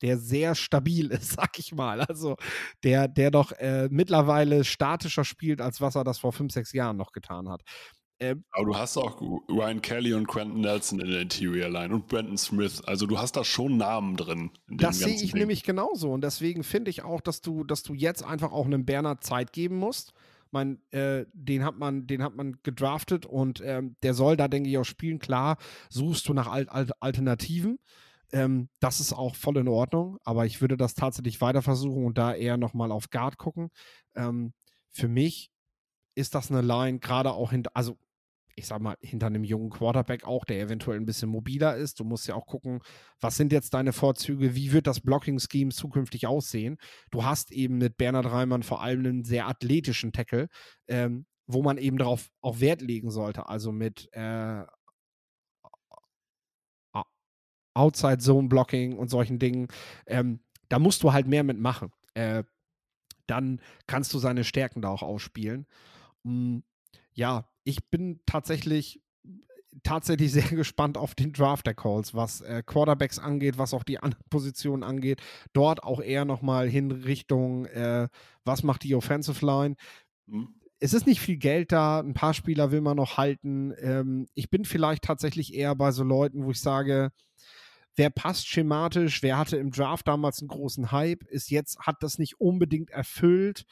der 0.02 0.18
sehr 0.18 0.54
stabil 0.54 1.10
ist, 1.10 1.32
sag 1.32 1.58
ich 1.58 1.74
mal. 1.74 2.00
Also 2.00 2.36
der, 2.84 3.08
der 3.08 3.32
doch 3.32 3.50
äh, 3.50 3.88
mittlerweile 3.90 4.62
statischer 4.62 5.24
spielt, 5.24 5.60
als 5.60 5.80
was 5.80 5.96
er 5.96 6.04
das 6.04 6.20
vor 6.20 6.32
fünf, 6.32 6.52
sechs 6.52 6.72
Jahren 6.72 6.96
noch 6.96 7.10
getan 7.10 7.48
hat. 7.48 7.62
Ähm, 8.20 8.44
Aber 8.50 8.66
du 8.66 8.76
hast 8.76 8.96
auch 8.96 9.20
Ryan 9.48 9.80
Kelly 9.80 10.12
und 10.12 10.26
Quentin 10.26 10.60
Nelson 10.60 11.00
in 11.00 11.10
der 11.10 11.20
Interior 11.20 11.68
Line 11.68 11.94
und 11.94 12.08
Brandon 12.08 12.36
Smith. 12.36 12.82
Also 12.84 13.06
du 13.06 13.18
hast 13.18 13.36
da 13.36 13.44
schon 13.44 13.76
Namen 13.76 14.16
drin. 14.16 14.50
Das 14.68 14.98
sehe 14.98 15.14
ich 15.14 15.32
Ding. 15.32 15.40
nämlich 15.40 15.62
genauso. 15.62 16.10
Und 16.10 16.22
deswegen 16.22 16.64
finde 16.64 16.90
ich 16.90 17.02
auch, 17.02 17.20
dass 17.20 17.40
du, 17.40 17.64
dass 17.64 17.82
du 17.82 17.94
jetzt 17.94 18.24
einfach 18.24 18.50
auch 18.50 18.66
einem 18.66 18.84
Berner 18.84 19.20
Zeit 19.20 19.52
geben 19.52 19.76
musst. 19.76 20.12
Man, 20.50 20.80
äh, 20.90 21.26
den 21.32 21.64
hat 21.64 21.78
man, 21.78 22.06
den 22.06 22.22
hat 22.22 22.34
man 22.34 22.56
gedraftet 22.62 23.26
und 23.26 23.60
ähm, 23.64 23.96
der 24.02 24.14
soll 24.14 24.36
da, 24.36 24.48
denke 24.48 24.70
ich, 24.70 24.78
auch 24.78 24.84
spielen. 24.84 25.18
Klar, 25.18 25.58
suchst 25.90 26.26
du 26.28 26.34
nach 26.34 26.48
Al 26.48 26.68
Al 26.68 26.90
Alternativen. 27.00 27.78
Ähm, 28.32 28.68
das 28.80 29.00
ist 29.00 29.12
auch 29.12 29.34
voll 29.36 29.58
in 29.58 29.68
Ordnung, 29.68 30.18
aber 30.24 30.44
ich 30.46 30.60
würde 30.60 30.76
das 30.76 30.94
tatsächlich 30.94 31.40
weiter 31.40 31.62
versuchen 31.62 32.04
und 32.04 32.18
da 32.18 32.34
eher 32.34 32.56
nochmal 32.56 32.92
auf 32.92 33.10
Guard 33.10 33.38
gucken. 33.38 33.70
Ähm, 34.16 34.52
für 34.90 35.08
mich 35.08 35.50
ist 36.14 36.34
das 36.34 36.50
eine 36.50 36.62
Line, 36.62 36.98
gerade 36.98 37.32
auch 37.32 37.52
hinter, 37.52 37.70
also 37.74 37.96
ich 38.58 38.66
sag 38.66 38.80
mal, 38.80 38.96
hinter 39.00 39.26
einem 39.26 39.44
jungen 39.44 39.70
Quarterback 39.70 40.24
auch, 40.24 40.44
der 40.44 40.60
eventuell 40.60 40.98
ein 40.98 41.06
bisschen 41.06 41.30
mobiler 41.30 41.76
ist. 41.76 42.00
Du 42.00 42.04
musst 42.04 42.26
ja 42.26 42.34
auch 42.34 42.46
gucken, 42.46 42.80
was 43.20 43.36
sind 43.36 43.52
jetzt 43.52 43.72
deine 43.72 43.92
Vorzüge, 43.92 44.54
wie 44.54 44.72
wird 44.72 44.86
das 44.86 45.00
Blocking-Scheme 45.00 45.70
zukünftig 45.70 46.26
aussehen. 46.26 46.76
Du 47.10 47.24
hast 47.24 47.52
eben 47.52 47.78
mit 47.78 47.96
Bernhard 47.96 48.26
Reimann 48.26 48.64
vor 48.64 48.82
allem 48.82 49.00
einen 49.00 49.24
sehr 49.24 49.46
athletischen 49.46 50.12
Tackle, 50.12 50.48
ähm, 50.88 51.26
wo 51.46 51.62
man 51.62 51.78
eben 51.78 51.98
darauf 51.98 52.28
auch 52.40 52.60
Wert 52.60 52.82
legen 52.82 53.10
sollte. 53.10 53.48
Also 53.48 53.70
mit 53.72 54.08
äh, 54.12 54.64
Outside 57.74 58.18
Zone 58.18 58.48
Blocking 58.48 58.98
und 58.98 59.08
solchen 59.08 59.38
Dingen. 59.38 59.68
Ähm, 60.06 60.40
da 60.68 60.80
musst 60.80 61.04
du 61.04 61.12
halt 61.12 61.28
mehr 61.28 61.44
mitmachen. 61.44 61.92
Äh, 62.14 62.42
dann 63.28 63.60
kannst 63.86 64.12
du 64.14 64.18
seine 64.18 64.42
Stärken 64.42 64.82
da 64.82 64.88
auch 64.88 65.02
ausspielen. 65.02 65.66
Ja, 67.18 67.50
ich 67.64 67.90
bin 67.90 68.20
tatsächlich 68.26 69.02
tatsächlich 69.82 70.32
sehr 70.32 70.48
gespannt 70.48 70.96
auf 70.96 71.16
den 71.16 71.32
Draft 71.32 71.66
der 71.66 71.74
Calls, 71.74 72.14
was 72.14 72.40
äh, 72.42 72.62
Quarterbacks 72.64 73.18
angeht, 73.18 73.58
was 73.58 73.74
auch 73.74 73.82
die 73.82 73.98
anderen 73.98 74.24
Positionen 74.30 74.84
angeht. 74.84 75.20
Dort 75.52 75.82
auch 75.82 76.00
eher 76.00 76.24
nochmal 76.24 76.68
hin 76.68 76.92
Richtung, 76.92 77.66
äh, 77.66 78.08
was 78.44 78.62
macht 78.62 78.84
die 78.84 78.94
Offensive 78.94 79.44
Line. 79.44 79.74
Mhm. 80.26 80.54
Es 80.78 80.94
ist 80.94 81.08
nicht 81.08 81.20
viel 81.20 81.38
Geld 81.38 81.72
da, 81.72 81.98
ein 81.98 82.14
paar 82.14 82.34
Spieler 82.34 82.70
will 82.70 82.82
man 82.82 82.96
noch 82.96 83.16
halten. 83.16 83.74
Ähm, 83.80 84.28
ich 84.34 84.48
bin 84.48 84.64
vielleicht 84.64 85.02
tatsächlich 85.02 85.52
eher 85.52 85.74
bei 85.74 85.90
so 85.90 86.04
Leuten, 86.04 86.44
wo 86.44 86.52
ich 86.52 86.60
sage, 86.60 87.10
wer 87.96 88.10
passt 88.10 88.46
schematisch, 88.46 89.24
wer 89.24 89.38
hatte 89.38 89.56
im 89.56 89.72
Draft 89.72 90.06
damals 90.06 90.38
einen 90.38 90.46
großen 90.46 90.92
Hype, 90.92 91.24
ist 91.24 91.50
jetzt, 91.50 91.80
hat 91.80 91.96
das 92.00 92.18
nicht 92.18 92.40
unbedingt 92.40 92.90
erfüllt, 92.90 93.64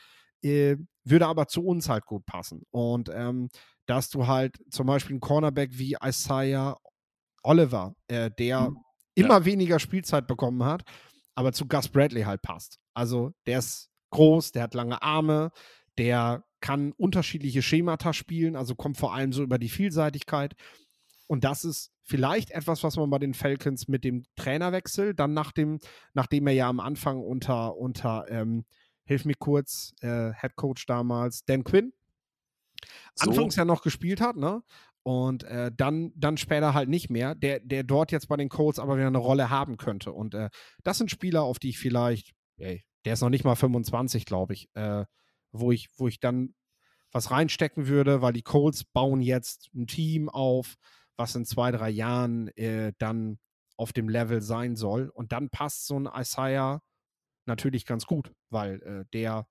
äh, 0.43 0.79
würde 1.09 1.27
aber 1.27 1.47
zu 1.49 1.64
uns 1.64 1.88
halt 1.88 2.05
gut 2.05 2.27
passen. 2.27 2.62
Und 2.71 3.09
ähm, 3.12 3.49
dass 3.87 4.11
du 4.11 4.27
halt 4.27 4.57
zum 4.71 4.87
Beispiel 4.87 5.14
einen 5.14 5.21
Cornerback 5.21 5.71
wie 5.73 5.97
Isaiah 6.05 6.77
Oliver, 7.42 7.95
äh, 8.09 8.31
der 8.38 8.71
mhm. 8.71 8.79
immer 9.14 9.45
weniger 9.45 9.79
Spielzeit 9.79 10.27
bekommen 10.27 10.64
hat, 10.64 10.83
aber 11.35 11.53
zu 11.53 11.66
Gus 11.66 11.88
Bradley 11.88 12.23
halt 12.23 12.42
passt. 12.42 12.79
Also 12.95 13.33
der 13.47 13.61
ist 13.61 13.90
groß, 14.11 14.53
der 14.53 14.64
hat 14.64 14.75
lange 14.75 15.01
Arme, 15.03 15.51
der 15.97 16.45
kann 16.61 16.92
unterschiedliche 16.92 17.62
Schemata 17.62 18.12
spielen, 18.12 18.57
also 18.57 18.75
kommt 18.75 18.97
vor 18.97 19.14
allem 19.14 19.33
so 19.33 19.42
über 19.42 19.59
die 19.59 19.69
Vielseitigkeit. 19.69 20.55
Und 21.29 21.45
das 21.45 21.64
ist 21.64 21.92
vielleicht 22.03 22.51
etwas, 22.51 22.83
was 22.83 22.97
man 22.97 23.11
bei 23.11 23.19
den 23.19 23.35
Falcons 23.35 23.88
mit 23.88 24.05
dem 24.05 24.25
Trainerwechsel, 24.37 25.14
dann 25.14 25.35
nach 25.35 25.53
dem, 25.53 25.79
nachdem 26.14 26.47
er 26.47 26.55
ja 26.55 26.69
am 26.69 26.81
Anfang 26.81 27.21
unter, 27.21 27.77
unter 27.77 28.27
ähm, 28.29 28.64
hilf 29.07 29.25
mir 29.25 29.35
kurz, 29.38 29.95
äh, 30.01 30.33
Head 30.33 30.57
Coach 30.57 30.87
damals, 30.87 31.45
Dan 31.45 31.64
Quinn, 31.64 31.92
so. 33.14 33.31
anfangs 33.31 33.57
ja 33.57 33.64
noch 33.64 33.83
gespielt 33.83 34.21
hat, 34.21 34.37
ne? 34.37 34.62
Und 35.03 35.45
äh, 35.45 35.71
dann, 35.75 36.12
dann 36.16 36.37
später 36.37 36.75
halt 36.75 36.88
nicht 36.88 37.11
mehr, 37.11 37.37
der, 37.37 37.61
der 37.61 37.85
dort 37.85 38.11
jetzt 38.11 38.27
bei 38.27 38.37
den 38.37 38.49
Colts 38.49 38.81
aber 38.81 38.97
wieder 38.97 39.07
eine 39.07 39.19
Rolle 39.19 39.51
haben 39.51 39.77
könnte. 39.77 40.12
Und 40.12 40.35
äh, 40.35 40.51
das 40.83 40.99
sind 40.99 41.12
Spieler, 41.12 41.42
auf 41.42 41.61
die 41.61 41.69
ich 41.69 41.79
vielleicht, 41.79 42.33
ey, 42.57 42.85
der 43.05 43.12
ist 43.12 43.21
noch 43.21 43.31
nicht 43.31 43.45
mal 43.45 43.55
25, 43.55 44.25
glaube 44.25 44.55
ich, 44.55 44.69
äh, 44.75 45.05
wo 45.53 45.71
ich, 45.71 45.90
wo 45.97 46.09
ich 46.09 46.19
dann 46.19 46.55
was 47.12 47.31
reinstecken 47.31 47.87
würde, 47.87 48.21
weil 48.21 48.33
die 48.33 48.42
Colts 48.42 48.83
bauen 48.83 49.21
jetzt 49.21 49.71
ein 49.77 49.87
Team 49.87 50.29
auf, 50.29 50.75
was 51.16 51.37
in 51.37 51.45
zwei, 51.45 51.71
drei 51.71 51.88
Jahren 51.88 52.49
äh, 52.57 52.92
dann 52.99 53.38
auf 53.77 53.92
dem 53.92 54.09
Level 54.09 54.42
sein 54.42 54.75
soll. 54.75 55.09
Und 55.09 55.31
dann 55.31 55.51
passt 55.51 55.87
so 55.87 55.97
ein 56.01 56.09
Isaiah 56.12 56.83
natürlich 57.47 57.87
ganz 57.87 58.07
gut, 58.07 58.33
weil 58.51 58.83
äh, 58.83 59.05
der, 59.13 59.47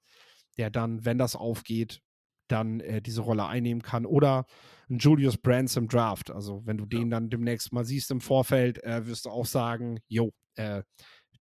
der 0.58 0.70
dann, 0.70 1.06
wenn 1.06 1.18
das 1.18 1.36
aufgeht, 1.36 2.02
dann 2.48 2.80
äh, 2.80 3.02
diese 3.02 3.22
Rolle 3.22 3.48
einnehmen 3.48 3.82
kann. 3.82 4.06
Oder 4.06 4.46
ein 4.90 5.00
Julius 5.00 5.38
Brands 5.38 5.76
im 5.78 5.88
Draft. 5.88 6.32
Also 6.32 6.62
wenn 6.66 6.78
du 6.78 6.86
den 6.86 7.10
dann 7.10 7.30
demnächst 7.30 7.74
mal 7.74 7.86
siehst 7.86 8.12
im 8.12 8.22
Vorfeld, 8.22 8.84
äh, 8.84 9.06
wirst 9.08 9.26
du 9.26 9.30
auch 9.30 9.46
sagen, 9.46 10.00
jo, 10.08 10.32
äh, 10.56 10.84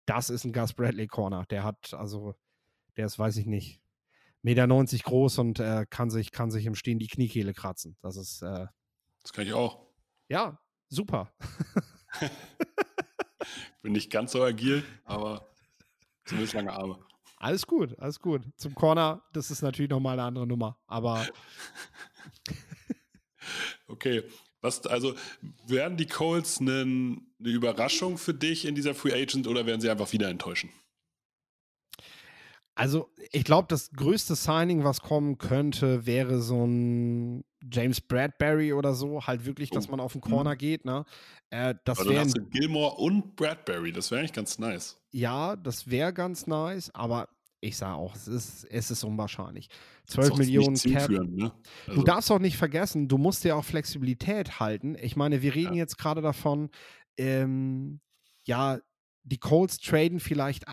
das 0.06 0.30
ist 0.30 0.44
ein 0.44 0.52
Gus 0.52 0.72
Bradley 0.72 1.06
Corner. 1.06 1.44
Der 1.50 1.64
hat, 1.64 1.94
also, 1.94 2.34
der 2.96 3.06
ist, 3.06 3.18
weiß 3.18 3.36
ich 3.38 3.46
nicht, 3.46 3.80
Meter 4.42 4.66
90 4.66 5.02
groß 5.04 5.38
und 5.38 5.58
äh, 5.58 5.86
kann, 5.88 6.10
sich, 6.10 6.30
kann 6.30 6.50
sich 6.50 6.66
im 6.66 6.74
Stehen 6.74 6.98
die 6.98 7.08
Kniekehle 7.08 7.54
kratzen. 7.54 7.96
Das 8.02 8.16
ist. 8.16 8.42
Äh, 8.42 8.66
das 9.22 9.32
kann 9.32 9.46
ich 9.46 9.54
auch. 9.54 9.86
Ja, 10.28 10.60
super. 10.88 11.32
Bin 13.82 13.92
nicht 13.92 14.10
ganz 14.10 14.32
so 14.32 14.42
agil, 14.42 14.84
aber 15.04 15.53
Zumindest 16.24 16.54
lange 16.54 16.72
Arme. 16.72 16.98
Alles 17.36 17.66
gut, 17.66 17.98
alles 17.98 18.20
gut. 18.20 18.42
Zum 18.56 18.74
Corner, 18.74 19.22
das 19.32 19.50
ist 19.50 19.62
natürlich 19.62 19.90
nochmal 19.90 20.14
eine 20.14 20.22
andere 20.22 20.46
Nummer, 20.46 20.78
aber. 20.86 21.26
okay. 23.88 24.22
Was, 24.62 24.86
also 24.86 25.14
werden 25.66 25.98
die 25.98 26.06
Colts 26.06 26.58
eine, 26.58 26.80
eine 26.80 27.20
Überraschung 27.38 28.16
für 28.16 28.32
dich 28.32 28.64
in 28.64 28.74
dieser 28.74 28.94
Free 28.94 29.12
Agent 29.12 29.46
oder 29.46 29.66
werden 29.66 29.82
sie 29.82 29.90
einfach 29.90 30.10
wieder 30.12 30.30
enttäuschen? 30.30 30.70
Also, 32.76 33.08
ich 33.30 33.44
glaube, 33.44 33.68
das 33.68 33.92
größte 33.92 34.34
Signing, 34.34 34.82
was 34.82 35.00
kommen 35.00 35.38
könnte, 35.38 36.06
wäre 36.06 36.40
so 36.42 36.64
ein 36.64 37.44
James 37.72 38.00
Bradbury 38.00 38.72
oder 38.72 38.94
so. 38.94 39.26
Halt 39.26 39.46
wirklich, 39.46 39.70
dass 39.70 39.88
oh. 39.88 39.92
man 39.92 40.00
auf 40.00 40.12
den 40.12 40.20
Corner 40.20 40.54
mhm. 40.54 40.58
geht. 40.58 40.84
Ne? 40.84 41.04
Äh, 41.50 41.74
das 41.84 42.00
aber 42.00 42.12
dann 42.12 42.24
hast 42.24 42.36
du 42.36 42.44
Gilmore 42.44 42.96
und 42.96 43.36
Bradbury. 43.36 43.92
Das 43.92 44.10
wäre 44.10 44.20
eigentlich 44.20 44.32
ganz 44.32 44.58
nice. 44.58 45.00
Ja, 45.12 45.54
das 45.56 45.88
wäre 45.88 46.12
ganz 46.12 46.48
nice, 46.48 46.92
aber 46.94 47.28
ich 47.60 47.76
sage 47.76 47.94
auch, 47.94 48.14
es 48.14 48.28
ist, 48.28 48.64
es 48.64 48.90
ist 48.90 49.04
unwahrscheinlich. 49.04 49.68
12 50.06 50.36
Millionen 50.36 50.76
Cap. 50.76 51.08
Ne? 51.08 51.52
Also. 51.86 52.00
Du 52.00 52.04
darfst 52.04 52.30
auch 52.30 52.38
nicht 52.38 52.56
vergessen, 52.56 53.08
du 53.08 53.16
musst 53.16 53.44
ja 53.44 53.54
auch 53.54 53.64
Flexibilität 53.64 54.60
halten. 54.60 54.96
Ich 55.00 55.16
meine, 55.16 55.40
wir 55.42 55.54
reden 55.54 55.74
ja. 55.74 55.78
jetzt 55.78 55.96
gerade 55.96 56.20
davon, 56.20 56.70
ähm, 57.16 58.00
ja, 58.44 58.80
die 59.22 59.38
Colts 59.38 59.78
traden 59.78 60.20
vielleicht 60.20 60.64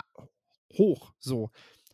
hoch, 0.73 1.13
so 1.19 1.49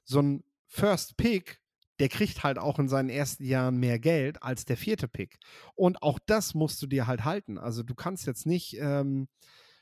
so 0.07 0.21
ein 0.21 0.43
First 0.67 1.17
Pick, 1.17 1.59
der 1.99 2.09
kriegt 2.09 2.43
halt 2.43 2.59
auch 2.59 2.79
in 2.79 2.89
seinen 2.89 3.09
ersten 3.09 3.43
Jahren 3.43 3.77
mehr 3.77 3.99
Geld 3.99 4.41
als 4.43 4.65
der 4.65 4.77
vierte 4.77 5.07
Pick. 5.07 5.37
Und 5.75 6.01
auch 6.01 6.19
das 6.25 6.53
musst 6.53 6.81
du 6.81 6.87
dir 6.87 7.07
halt 7.07 7.25
halten. 7.25 7.57
Also 7.57 7.83
du 7.83 7.95
kannst 7.95 8.27
jetzt 8.27 8.45
nicht, 8.45 8.77
ähm, 8.79 9.27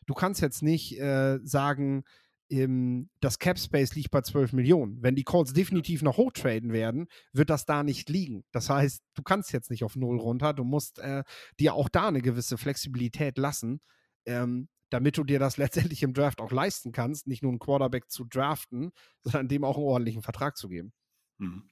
du 0.05 0.13
kannst 0.13 0.41
jetzt 0.41 0.61
nicht 0.61 0.99
äh, 0.99 1.39
sagen, 1.43 2.03
ähm, 2.49 3.09
das 3.21 3.39
Cap 3.39 3.59
Space 3.59 3.95
liegt 3.95 4.11
bei 4.11 4.21
12 4.21 4.53
Millionen. 4.53 5.01
Wenn 5.01 5.15
die 5.15 5.23
Calls 5.23 5.53
definitiv 5.53 6.01
noch 6.03 6.17
hochtraden 6.17 6.71
werden, 6.71 7.07
wird 7.33 7.49
das 7.49 7.65
da 7.65 7.83
nicht 7.83 8.09
liegen. 8.09 8.45
Das 8.51 8.69
heißt, 8.69 9.03
du 9.13 9.23
kannst 9.23 9.51
jetzt 9.51 9.69
nicht 9.69 9.83
auf 9.83 9.95
Null 9.95 10.19
runter. 10.19 10.53
Du 10.53 10.63
musst 10.63 10.99
äh, 10.99 11.23
dir 11.59 11.73
auch 11.73 11.89
da 11.89 12.07
eine 12.07 12.21
gewisse 12.21 12.57
Flexibilität 12.57 13.37
lassen. 13.37 13.81
Ähm, 14.25 14.69
damit 14.89 15.17
du 15.17 15.23
dir 15.23 15.39
das 15.39 15.57
letztendlich 15.57 16.03
im 16.03 16.13
Draft 16.13 16.41
auch 16.41 16.51
leisten 16.51 16.91
kannst, 16.91 17.27
nicht 17.27 17.43
nur 17.43 17.51
einen 17.51 17.59
Quarterback 17.59 18.09
zu 18.09 18.25
draften, 18.25 18.91
sondern 19.23 19.47
dem 19.47 19.63
auch 19.63 19.77
einen 19.77 19.85
ordentlichen 19.85 20.21
Vertrag 20.21 20.57
zu 20.57 20.69
geben. 20.69 20.93
Mhm. 21.37 21.69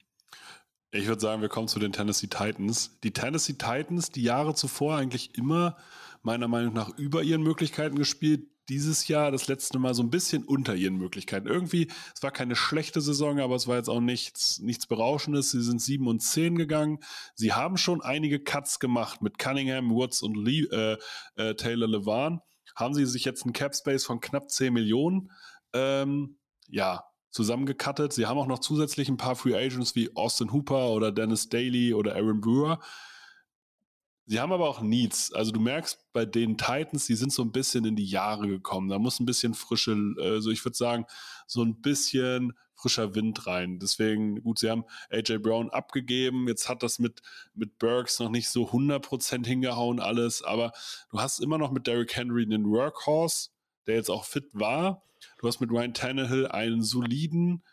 Ich 0.90 1.08
würde 1.08 1.20
sagen, 1.20 1.42
wir 1.42 1.48
kommen 1.48 1.66
zu 1.66 1.80
den 1.80 1.92
Tennessee 1.92 2.28
Titans. 2.28 3.00
Die 3.02 3.12
Tennessee 3.12 3.54
Titans, 3.54 4.10
die 4.10 4.22
Jahre 4.22 4.54
zuvor 4.54 4.96
eigentlich 4.96 5.36
immer 5.36 5.76
meiner 6.22 6.46
Meinung 6.46 6.72
nach 6.72 6.96
über 6.96 7.24
ihren 7.24 7.42
Möglichkeiten 7.42 7.96
gespielt. 7.96 8.46
Dieses 8.68 9.08
Jahr 9.08 9.32
das 9.32 9.48
letzte 9.48 9.80
Mal 9.80 9.92
so 9.92 10.04
ein 10.04 10.10
bisschen 10.10 10.44
unter 10.44 10.76
ihren 10.76 10.96
Möglichkeiten. 10.96 11.48
Irgendwie, 11.48 11.88
es 12.14 12.22
war 12.22 12.30
keine 12.30 12.54
schlechte 12.54 13.00
Saison, 13.00 13.40
aber 13.40 13.56
es 13.56 13.66
war 13.66 13.76
jetzt 13.76 13.88
auch 13.88 14.00
nichts, 14.00 14.60
nichts 14.60 14.86
Berauschendes. 14.86 15.50
Sie 15.50 15.62
sind 15.62 15.82
7 15.82 16.06
und 16.06 16.20
10 16.20 16.56
gegangen. 16.56 17.00
Sie 17.34 17.52
haben 17.52 17.76
schon 17.76 18.00
einige 18.00 18.38
Cuts 18.38 18.78
gemacht 18.78 19.20
mit 19.20 19.36
Cunningham, 19.36 19.90
Woods 19.90 20.22
und 20.22 20.36
Lee, 20.36 20.62
äh, 20.70 20.96
äh, 21.34 21.56
Taylor 21.56 21.88
Levan 21.88 22.40
haben 22.74 22.94
sie 22.94 23.06
sich 23.06 23.24
jetzt 23.24 23.44
einen 23.44 23.52
Cap 23.52 23.74
Space 23.74 24.04
von 24.04 24.20
knapp 24.20 24.50
10 24.50 24.72
Millionen 24.72 25.30
ähm, 25.72 26.38
ja, 26.68 27.04
zusammengekattet. 27.30 28.12
Sie 28.12 28.26
haben 28.26 28.38
auch 28.38 28.46
noch 28.46 28.60
zusätzlich 28.60 29.08
ein 29.08 29.16
paar 29.16 29.36
Free 29.36 29.54
Agents 29.54 29.94
wie 29.94 30.14
Austin 30.16 30.52
Hooper 30.52 30.90
oder 30.90 31.12
Dennis 31.12 31.48
Daly 31.48 31.94
oder 31.94 32.14
Aaron 32.14 32.40
Brewer. 32.40 32.80
Sie 34.26 34.40
haben 34.40 34.52
aber 34.52 34.68
auch 34.68 34.80
Needs. 34.80 35.32
Also 35.34 35.52
du 35.52 35.60
merkst 35.60 36.06
bei 36.12 36.24
den 36.24 36.56
Titans, 36.56 37.06
die 37.06 37.14
sind 37.14 37.32
so 37.32 37.42
ein 37.42 37.52
bisschen 37.52 37.84
in 37.84 37.96
die 37.96 38.06
Jahre 38.06 38.48
gekommen. 38.48 38.88
Da 38.88 38.98
muss 38.98 39.20
ein 39.20 39.26
bisschen 39.26 39.52
frische, 39.52 39.96
also 40.18 40.50
ich 40.50 40.64
würde 40.64 40.76
sagen, 40.76 41.04
so 41.46 41.62
ein 41.62 41.80
bisschen 41.82 42.54
frischer 42.84 43.14
Wind 43.14 43.46
rein. 43.46 43.78
Deswegen, 43.78 44.42
gut, 44.42 44.58
sie 44.58 44.68
haben 44.68 44.84
AJ 45.08 45.38
Brown 45.38 45.70
abgegeben. 45.70 46.46
Jetzt 46.48 46.68
hat 46.68 46.82
das 46.82 46.98
mit, 46.98 47.22
mit 47.54 47.78
Burks 47.78 48.18
noch 48.18 48.28
nicht 48.28 48.50
so 48.50 48.68
100% 48.68 49.46
hingehauen 49.46 50.00
alles. 50.00 50.42
Aber 50.42 50.72
du 51.10 51.18
hast 51.18 51.38
immer 51.38 51.56
noch 51.56 51.70
mit 51.70 51.86
Derrick 51.86 52.14
Henry 52.14 52.42
einen 52.42 52.68
Workhorse, 52.68 53.48
der 53.86 53.94
jetzt 53.94 54.10
auch 54.10 54.26
fit 54.26 54.50
war. 54.52 55.02
Du 55.38 55.48
hast 55.48 55.60
mit 55.60 55.70
Ryan 55.70 55.94
Tannehill 55.94 56.46
einen 56.46 56.82
soliden 56.82 57.64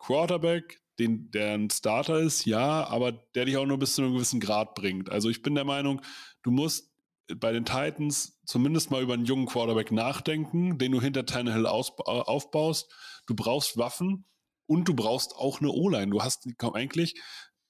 Quarterback, 0.00 0.80
den, 0.98 1.30
der 1.30 1.54
ein 1.54 1.70
Starter 1.70 2.18
ist, 2.18 2.44
ja, 2.44 2.84
aber 2.88 3.12
der 3.12 3.44
dich 3.44 3.56
auch 3.58 3.66
nur 3.66 3.78
bis 3.78 3.94
zu 3.94 4.02
einem 4.02 4.14
gewissen 4.14 4.40
Grad 4.40 4.74
bringt. 4.74 5.08
Also 5.08 5.28
ich 5.28 5.42
bin 5.42 5.54
der 5.54 5.64
Meinung, 5.64 6.00
du 6.42 6.50
musst 6.50 6.90
bei 7.36 7.52
den 7.52 7.64
Titans 7.64 8.40
zumindest 8.44 8.90
mal 8.90 9.02
über 9.02 9.14
einen 9.14 9.24
jungen 9.24 9.46
Quarterback 9.46 9.92
nachdenken, 9.92 10.78
den 10.78 10.90
du 10.90 11.00
hinter 11.00 11.26
Tannehill 11.26 11.66
aufbaust. 11.66 12.92
Du 13.26 13.36
brauchst 13.36 13.76
Waffen 13.76 14.24
und 14.68 14.86
du 14.86 14.94
brauchst 14.94 15.34
auch 15.34 15.60
eine 15.60 15.70
O-Line. 15.70 16.10
Du 16.10 16.22
hast 16.22 16.46
eigentlich, 16.74 17.20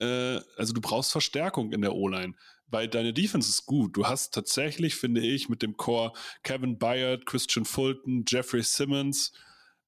äh, 0.00 0.40
also 0.56 0.74
du 0.74 0.80
brauchst 0.80 1.12
Verstärkung 1.12 1.72
in 1.72 1.80
der 1.80 1.94
O-Line, 1.94 2.34
weil 2.66 2.88
deine 2.88 3.14
Defense 3.14 3.48
ist 3.48 3.64
gut. 3.64 3.96
Du 3.96 4.06
hast 4.06 4.34
tatsächlich, 4.34 4.96
finde 4.96 5.22
ich, 5.22 5.48
mit 5.48 5.62
dem 5.62 5.76
Core 5.76 6.12
Kevin 6.42 6.78
Byard, 6.78 7.24
Christian 7.24 7.64
Fulton, 7.64 8.24
Jeffrey 8.28 8.62
Simmons, 8.62 9.32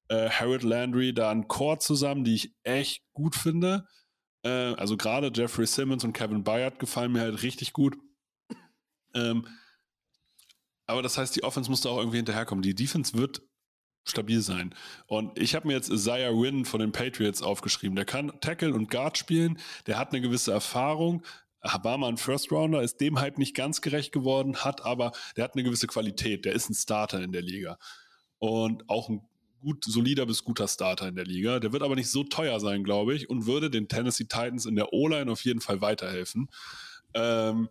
äh, 0.07 0.29
Harold 0.29 0.63
Landry 0.63 1.13
da 1.13 1.29
ein 1.29 1.47
Chor 1.47 1.79
zusammen, 1.79 2.23
die 2.23 2.35
ich 2.35 2.55
echt 2.63 3.03
gut 3.13 3.35
finde. 3.35 3.87
Äh, 4.43 4.49
also 4.49 4.97
gerade 4.97 5.31
Jeffrey 5.35 5.67
Simmons 5.67 6.03
und 6.03 6.13
Kevin 6.13 6.43
Bayard 6.43 6.79
gefallen 6.79 7.11
mir 7.11 7.21
halt 7.21 7.43
richtig 7.43 7.73
gut. 7.73 7.97
Ähm, 9.13 9.45
aber 10.87 11.01
das 11.01 11.17
heißt, 11.17 11.35
die 11.35 11.43
Offense 11.43 11.69
muss 11.69 11.81
da 11.81 11.89
auch 11.89 11.97
irgendwie 11.97 12.17
hinterherkommen. 12.17 12.61
Die 12.61 12.75
Defense 12.75 13.13
wird 13.17 13.41
stabil 14.03 14.41
sein. 14.41 14.73
Und 15.07 15.37
ich 15.37 15.55
habe 15.55 15.67
mir 15.67 15.73
jetzt 15.73 15.89
Isaiah 15.89 16.31
Wynn 16.31 16.65
von 16.65 16.79
den 16.79 16.91
Patriots 16.91 17.41
aufgeschrieben. 17.41 17.95
Der 17.95 18.05
kann 18.05 18.31
Tackle 18.41 18.73
und 18.73 18.89
Guard 18.89 19.17
spielen, 19.17 19.59
der 19.87 19.97
hat 19.97 20.11
eine 20.11 20.21
gewisse 20.21 20.51
Erfahrung, 20.51 21.23
war 21.61 21.97
mal 21.97 22.09
ein 22.09 22.17
First 22.17 22.51
Rounder, 22.51 22.81
ist 22.81 22.99
dem 23.01 23.19
Hype 23.19 23.37
nicht 23.37 23.55
ganz 23.55 23.81
gerecht 23.81 24.11
geworden, 24.11 24.57
hat 24.57 24.83
aber, 24.83 25.11
der 25.35 25.43
hat 25.43 25.53
eine 25.53 25.63
gewisse 25.63 25.87
Qualität, 25.87 26.45
der 26.45 26.53
ist 26.53 26.69
ein 26.69 26.73
Starter 26.73 27.21
in 27.21 27.31
der 27.31 27.43
Liga. 27.43 27.77
Und 28.39 28.89
auch 28.89 29.09
ein 29.09 29.21
gut, 29.61 29.85
solider 29.85 30.25
bis 30.25 30.43
guter 30.43 30.67
Starter 30.67 31.07
in 31.07 31.15
der 31.15 31.25
Liga. 31.25 31.59
Der 31.59 31.71
wird 31.71 31.83
aber 31.83 31.95
nicht 31.95 32.09
so 32.09 32.23
teuer 32.23 32.59
sein, 32.59 32.83
glaube 32.83 33.13
ich, 33.13 33.29
und 33.29 33.45
würde 33.45 33.69
den 33.69 33.87
Tennessee 33.87 34.23
Titans 34.23 34.65
in 34.65 34.75
der 34.75 34.91
O-Line 34.91 35.31
auf 35.31 35.45
jeden 35.45 35.61
Fall 35.61 35.81
weiterhelfen. 35.81 36.49
Ähm, 37.13 37.69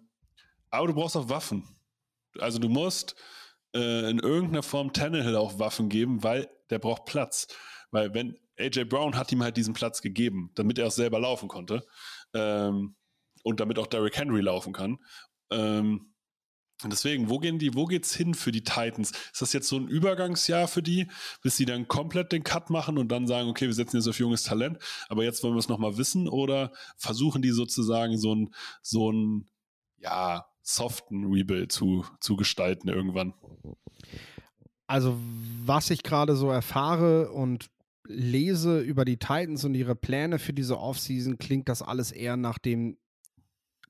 aber 0.71 0.87
du 0.87 0.95
brauchst 0.95 1.16
auch 1.16 1.29
Waffen. 1.29 1.64
Also 2.38 2.61
du 2.61 2.69
musst 2.69 3.16
äh, 3.74 4.11
in 4.11 4.18
irgendeiner 4.18 4.62
Form 4.62 4.92
Tannehill 4.92 5.37
auch 5.37 5.59
Waffen 5.59 5.88
geben, 5.88 6.22
weil 6.22 6.48
der 6.70 6.78
braucht 6.78 7.04
Platz. 7.04 7.48
Weil 7.90 8.14
wenn 8.14 8.37
AJ 8.59 8.85
Brown 8.85 9.16
hat 9.16 9.33
ihm 9.33 9.42
halt 9.42 9.56
diesen 9.56 9.74
Platz 9.74 10.02
gegeben, 10.02 10.50
damit 10.54 10.78
er 10.78 10.88
auch 10.88 10.92
selber 10.92 11.18
laufen 11.18 11.48
konnte. 11.48 11.87
Ähm, 12.35 12.96
und 13.42 13.61
damit 13.61 13.78
auch 13.78 13.87
Derrick 13.87 14.16
Henry 14.16 14.40
laufen 14.40 14.72
kann. 14.72 14.98
Ähm, 15.50 16.12
deswegen, 16.85 17.28
wo 17.28 17.38
gehen 17.38 17.59
die, 17.59 17.74
wo 17.74 17.87
geht's 17.87 18.14
hin 18.14 18.35
für 18.35 18.52
die 18.52 18.64
Titans? 18.64 19.11
Ist 19.33 19.42
das 19.42 19.52
jetzt 19.52 19.68
so 19.68 19.76
ein 19.76 19.88
Übergangsjahr 19.88 20.68
für 20.68 20.83
die, 20.83 21.09
bis 21.42 21.56
sie 21.56 21.64
dann 21.64 21.88
komplett 21.88 22.33
den 22.33 22.44
Cut 22.44 22.70
machen 22.70 22.98
und 22.98 23.09
dann 23.09 23.26
sagen, 23.26 23.48
okay, 23.48 23.66
wir 23.66 23.74
setzen 23.74 23.96
jetzt 23.96 24.09
auf 24.09 24.18
junges 24.18 24.42
Talent, 24.42 24.78
aber 25.09 25.24
jetzt 25.24 25.42
wollen 25.42 25.54
wir 25.54 25.59
es 25.59 25.68
nochmal 25.68 25.96
wissen 25.98 26.28
oder 26.28 26.72
versuchen 26.96 27.42
die 27.42 27.50
sozusagen 27.50 28.18
so 28.18 28.35
ein, 28.35 28.54
so 28.83 29.11
ein, 29.12 29.50
ja, 29.98 30.46
soften 30.74 31.33
Rebuild 31.33 31.72
zu, 31.72 32.04
zu 32.20 32.37
gestalten 32.37 32.88
irgendwann? 32.88 33.35
Also, 34.87 35.16
was 35.64 35.90
ich 35.90 36.02
gerade 36.02 36.35
so 36.35 36.50
erfahre 36.50 37.30
und 37.30 37.70
lese 38.06 38.80
über 38.80 39.04
die 39.04 39.18
Titans 39.18 39.64
und 39.64 39.74
ihre 39.74 39.94
Pläne 39.94 40.38
für 40.38 40.52
diese 40.52 40.78
Offseason, 40.78 41.38
klingt 41.38 41.68
das 41.68 41.83
alles 41.83 42.11
eher 42.11 42.37
nach 42.37 42.59
dem 42.59 42.98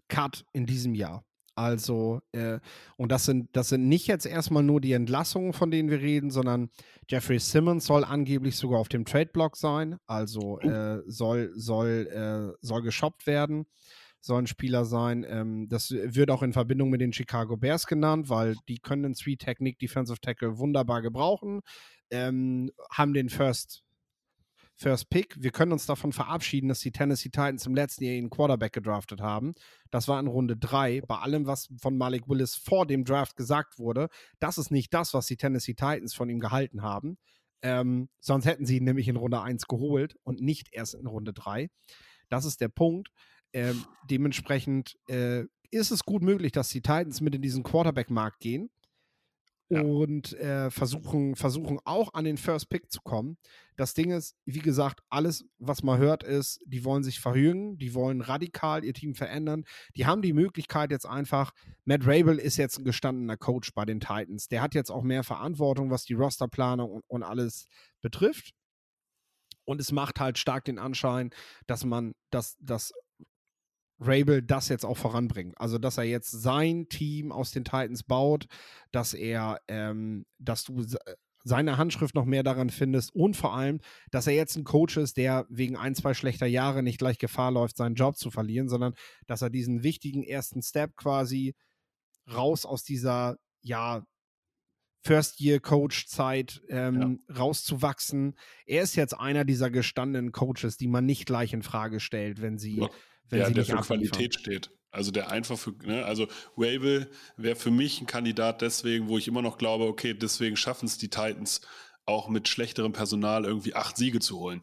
Cut 0.08 0.44
in 0.52 0.66
diesem 0.66 0.94
Jahr. 0.94 1.24
Also, 1.54 2.20
äh, 2.32 2.58
und 2.96 3.12
das 3.12 3.26
sind, 3.26 3.48
das 3.52 3.68
sind 3.68 3.88
nicht 3.88 4.06
jetzt 4.06 4.24
erstmal 4.24 4.62
nur 4.62 4.80
die 4.80 4.92
Entlassungen, 4.92 5.52
von 5.52 5.70
denen 5.70 5.90
wir 5.90 6.00
reden, 6.00 6.30
sondern 6.30 6.70
Jeffrey 7.08 7.38
Simmons 7.38 7.86
soll 7.86 8.04
angeblich 8.04 8.56
sogar 8.56 8.78
auf 8.78 8.88
dem 8.88 9.04
Trade-Block 9.04 9.56
sein. 9.56 9.98
Also 10.06 10.58
oh. 10.62 10.66
äh, 10.66 11.02
soll, 11.06 11.52
soll, 11.54 12.06
äh, 12.06 12.56
soll 12.64 12.82
geshoppt 12.82 13.26
werden, 13.26 13.66
soll 14.20 14.42
ein 14.42 14.46
Spieler 14.46 14.84
sein. 14.84 15.24
Ähm, 15.28 15.68
das 15.68 15.90
wird 15.90 16.30
auch 16.30 16.42
in 16.42 16.52
Verbindung 16.52 16.90
mit 16.90 17.00
den 17.00 17.12
Chicago 17.12 17.56
Bears 17.56 17.86
genannt, 17.86 18.28
weil 18.28 18.56
die 18.68 18.78
können 18.78 19.02
den 19.02 19.14
Three-Technique 19.14 19.78
Defensive 19.78 20.20
Tackle 20.20 20.58
wunderbar 20.58 21.02
gebrauchen. 21.02 21.60
Ähm, 22.10 22.70
haben 22.90 23.14
den 23.14 23.30
First 23.30 23.82
First 24.80 25.10
Pick. 25.10 25.36
Wir 25.38 25.50
können 25.50 25.72
uns 25.72 25.84
davon 25.84 26.10
verabschieden, 26.10 26.68
dass 26.68 26.80
die 26.80 26.90
Tennessee 26.90 27.28
Titans 27.28 27.66
im 27.66 27.74
letzten 27.74 28.04
Jahr 28.04 28.14
ihren 28.14 28.30
Quarterback 28.30 28.72
gedraftet 28.72 29.20
haben. 29.20 29.52
Das 29.90 30.08
war 30.08 30.18
in 30.18 30.26
Runde 30.26 30.56
3. 30.56 31.02
Bei 31.02 31.18
allem, 31.18 31.46
was 31.46 31.68
von 31.78 31.98
Malik 31.98 32.30
Willis 32.30 32.54
vor 32.54 32.86
dem 32.86 33.04
Draft 33.04 33.36
gesagt 33.36 33.78
wurde, 33.78 34.08
das 34.38 34.56
ist 34.56 34.70
nicht 34.70 34.94
das, 34.94 35.12
was 35.12 35.26
die 35.26 35.36
Tennessee 35.36 35.74
Titans 35.74 36.14
von 36.14 36.30
ihm 36.30 36.40
gehalten 36.40 36.80
haben. 36.80 37.18
Ähm, 37.60 38.08
sonst 38.20 38.46
hätten 38.46 38.64
sie 38.64 38.78
ihn 38.78 38.84
nämlich 38.84 39.08
in 39.08 39.16
Runde 39.16 39.42
1 39.42 39.66
geholt 39.66 40.16
und 40.22 40.40
nicht 40.40 40.68
erst 40.72 40.94
in 40.94 41.06
Runde 41.06 41.34
3. 41.34 41.68
Das 42.30 42.46
ist 42.46 42.62
der 42.62 42.68
Punkt. 42.68 43.10
Ähm, 43.52 43.84
dementsprechend 44.04 44.96
äh, 45.08 45.44
ist 45.70 45.90
es 45.90 46.04
gut 46.04 46.22
möglich, 46.22 46.52
dass 46.52 46.68
die 46.68 46.82
Titans 46.82 47.20
mit 47.20 47.34
in 47.34 47.42
diesen 47.42 47.62
Quarterback-Markt 47.62 48.40
gehen 48.40 48.70
ja. 49.70 49.82
und 49.82 50.32
äh, 50.34 50.70
versuchen, 50.70 51.36
versuchen 51.36 51.78
auch 51.84 52.12
an 52.12 52.24
den 52.24 52.36
First 52.36 52.68
Pick 52.68 52.90
zu 52.90 53.00
kommen. 53.02 53.38
Das 53.76 53.94
Ding 53.94 54.10
ist, 54.10 54.36
wie 54.44 54.58
gesagt, 54.58 55.00
alles, 55.08 55.44
was 55.58 55.82
man 55.82 55.98
hört, 55.98 56.22
ist, 56.22 56.60
die 56.66 56.84
wollen 56.84 57.04
sich 57.04 57.20
verjüngen, 57.20 57.78
die 57.78 57.94
wollen 57.94 58.20
radikal 58.20 58.84
ihr 58.84 58.92
Team 58.92 59.14
verändern. 59.14 59.64
Die 59.96 60.06
haben 60.06 60.22
die 60.22 60.32
Möglichkeit 60.32 60.90
jetzt 60.90 61.06
einfach, 61.06 61.52
Matt 61.84 62.04
Rabel 62.04 62.38
ist 62.38 62.56
jetzt 62.56 62.78
ein 62.78 62.84
gestandener 62.84 63.36
Coach 63.36 63.72
bei 63.72 63.84
den 63.84 64.00
Titans. 64.00 64.48
Der 64.48 64.60
hat 64.60 64.74
jetzt 64.74 64.90
auch 64.90 65.02
mehr 65.02 65.24
Verantwortung, 65.24 65.90
was 65.90 66.04
die 66.04 66.14
Rosterplanung 66.14 66.90
und, 66.90 67.04
und 67.08 67.22
alles 67.22 67.66
betrifft. 68.02 68.52
Und 69.64 69.80
es 69.80 69.92
macht 69.92 70.18
halt 70.18 70.36
stark 70.36 70.64
den 70.64 70.80
Anschein, 70.80 71.30
dass 71.68 71.84
man, 71.84 72.14
dass, 72.30 72.56
dass 72.60 72.92
Rabel 74.00 74.42
das 74.42 74.68
jetzt 74.68 74.84
auch 74.84 74.96
voranbringt. 74.96 75.54
Also, 75.60 75.78
dass 75.78 75.98
er 75.98 76.04
jetzt 76.04 76.30
sein 76.30 76.88
Team 76.88 77.30
aus 77.32 77.52
den 77.52 77.64
Titans 77.64 78.02
baut, 78.02 78.46
dass 78.92 79.14
er, 79.14 79.60
ähm, 79.68 80.24
dass 80.38 80.64
du 80.64 80.84
seine 81.44 81.78
Handschrift 81.78 82.14
noch 82.14 82.24
mehr 82.24 82.42
daran 82.42 82.70
findest 82.70 83.14
und 83.14 83.36
vor 83.36 83.54
allem, 83.54 83.80
dass 84.10 84.26
er 84.26 84.34
jetzt 84.34 84.56
ein 84.56 84.64
Coach 84.64 84.96
ist, 84.96 85.16
der 85.16 85.46
wegen 85.48 85.76
ein, 85.76 85.94
zwei 85.94 86.12
schlechter 86.14 86.46
Jahre 86.46 86.82
nicht 86.82 86.98
gleich 86.98 87.18
Gefahr 87.18 87.50
läuft, 87.50 87.76
seinen 87.76 87.94
Job 87.94 88.16
zu 88.16 88.30
verlieren, 88.30 88.68
sondern 88.68 88.94
dass 89.26 89.42
er 89.42 89.50
diesen 89.50 89.82
wichtigen 89.82 90.22
ersten 90.22 90.62
Step 90.62 90.96
quasi 90.96 91.54
raus 92.30 92.66
aus 92.66 92.84
dieser, 92.84 93.36
ja, 93.62 94.04
First-Year-Coach-Zeit 95.02 96.60
ähm, 96.68 97.22
ja. 97.26 97.34
rauszuwachsen. 97.34 98.36
Er 98.66 98.82
ist 98.82 98.96
jetzt 98.96 99.14
einer 99.14 99.46
dieser 99.46 99.70
gestandenen 99.70 100.30
Coaches, 100.30 100.76
die 100.76 100.88
man 100.88 101.06
nicht 101.06 101.24
gleich 101.24 101.54
in 101.54 101.62
Frage 101.62 102.00
stellt, 102.00 102.42
wenn 102.42 102.58
sie, 102.58 102.80
ja 102.80 102.90
wenn 103.30 103.40
der, 103.40 103.50
der 103.50 103.64
für 103.64 103.76
Qualität 103.76 104.34
steht. 104.34 104.70
Also 104.92 105.12
der 105.12 105.30
einfach 105.30 105.56
für, 105.56 105.72
ne, 105.84 106.04
also 106.04 106.26
Wable 106.56 107.08
wäre 107.36 107.56
für 107.56 107.70
mich 107.70 108.00
ein 108.00 108.06
Kandidat 108.06 108.60
deswegen, 108.60 109.08
wo 109.08 109.18
ich 109.18 109.28
immer 109.28 109.42
noch 109.42 109.56
glaube, 109.56 109.84
okay, 109.84 110.14
deswegen 110.14 110.56
schaffen 110.56 110.86
es 110.86 110.98
die 110.98 111.08
Titans 111.08 111.60
auch 112.06 112.28
mit 112.28 112.48
schlechterem 112.48 112.92
Personal 112.92 113.44
irgendwie 113.44 113.74
acht 113.74 113.96
Siege 113.96 114.18
zu 114.18 114.38
holen. 114.40 114.62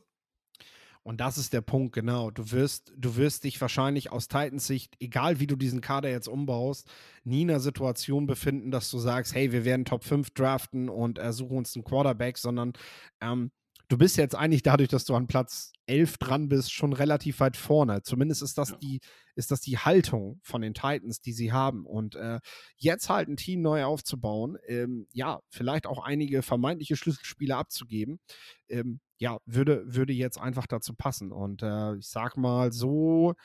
Und 1.07 1.21
das 1.21 1.37
ist 1.37 1.53
der 1.53 1.61
Punkt, 1.61 1.95
genau. 1.95 2.31
Du 2.31 2.51
wirst, 2.51 2.91
du 2.97 3.15
wirst 3.15 3.45
dich 3.45 3.61
wahrscheinlich 3.61 4.11
aus 4.11 4.27
Titans 4.27 4.67
Sicht, 4.67 4.97
egal 4.99 5.39
wie 5.39 5.47
du 5.47 5.55
diesen 5.55 5.79
Kader 5.79 6.09
jetzt 6.09 6.27
umbaust, 6.27 6.91
nie 7.23 7.43
in 7.43 7.49
einer 7.49 7.61
Situation 7.61 8.27
befinden, 8.27 8.71
dass 8.71 8.91
du 8.91 8.97
sagst, 8.97 9.33
hey, 9.33 9.53
wir 9.53 9.63
werden 9.63 9.85
Top 9.85 10.03
5 10.03 10.31
draften 10.31 10.89
und 10.89 11.17
äh, 11.17 11.31
suchen 11.31 11.59
uns 11.59 11.73
einen 11.75 11.85
Quarterback, 11.85 12.37
sondern 12.37 12.73
ähm, 13.21 13.51
du 13.87 13.97
bist 13.97 14.17
jetzt 14.17 14.35
eigentlich 14.35 14.63
dadurch, 14.63 14.89
dass 14.89 15.05
du 15.05 15.15
an 15.15 15.27
Platz 15.27 15.71
11 15.85 16.17
dran 16.17 16.49
bist, 16.49 16.73
schon 16.73 16.93
relativ 16.93 17.39
weit 17.39 17.55
vorne. 17.55 18.01
Zumindest 18.03 18.41
ist 18.41 18.57
das, 18.57 18.71
ja. 18.71 18.77
die, 18.77 18.99
ist 19.35 19.51
das 19.51 19.61
die 19.61 19.77
Haltung 19.77 20.39
von 20.43 20.61
den 20.61 20.73
Titans, 20.73 21.21
die 21.21 21.31
sie 21.31 21.53
haben. 21.53 21.85
Und 21.85 22.15
äh, 22.15 22.39
jetzt 22.75 23.09
halt 23.09 23.29
ein 23.29 23.37
Team 23.37 23.61
neu 23.61 23.85
aufzubauen, 23.85 24.57
ähm, 24.67 25.07
ja, 25.11 25.39
vielleicht 25.49 25.87
auch 25.87 26.03
einige 26.03 26.41
vermeintliche 26.41 26.97
Schlüsselspiele 26.97 27.55
abzugeben, 27.55 28.19
ähm, 28.67 28.99
ja, 29.17 29.37
würde, 29.45 29.83
würde 29.85 30.13
jetzt 30.13 30.37
einfach 30.37 30.67
dazu 30.67 30.93
passen. 30.93 31.31
Und 31.31 31.63
äh, 31.63 31.95
ich 31.95 32.07
sag 32.07 32.35
mal 32.35 32.73
so, 32.73 33.35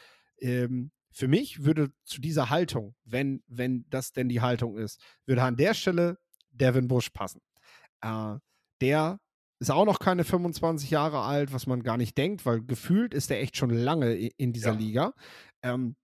ähm, 0.40 0.90
für 1.12 1.28
mich 1.28 1.64
würde 1.64 1.92
zu 2.05 2.20
dieser 2.20 2.50
Haltung, 2.50 2.94
wenn, 3.05 3.42
wenn 3.46 3.85
das 3.90 4.12
denn 4.12 4.28
die 4.28 4.40
Haltung 4.40 4.76
ist, 4.76 5.00
würde 5.26 5.42
an 5.42 5.57
der 5.57 5.74
Stelle 5.74 6.18
Devin 6.50 6.88
Bush 6.88 7.11
passen. 7.11 7.40
Äh, 8.00 8.37
der 8.81 9.20
ist 9.62 9.70
auch 9.70 9.85
noch 9.85 10.01
keine 10.01 10.25
25 10.25 10.90
Jahre 10.90 11.20
alt, 11.20 11.53
was 11.53 11.66
man 11.66 11.83
gar 11.85 11.96
nicht 11.96 12.18
denkt, 12.18 12.44
weil 12.44 12.62
gefühlt 12.62 13.14
ist 13.14 13.31
er 13.31 13.40
echt 13.40 13.57
schon 13.57 13.70
lange 13.70 14.12
in 14.14 14.53
dieser 14.53 14.72
ja. 14.72 14.79
Liga. 14.79 15.14
Ähm, 15.62 15.94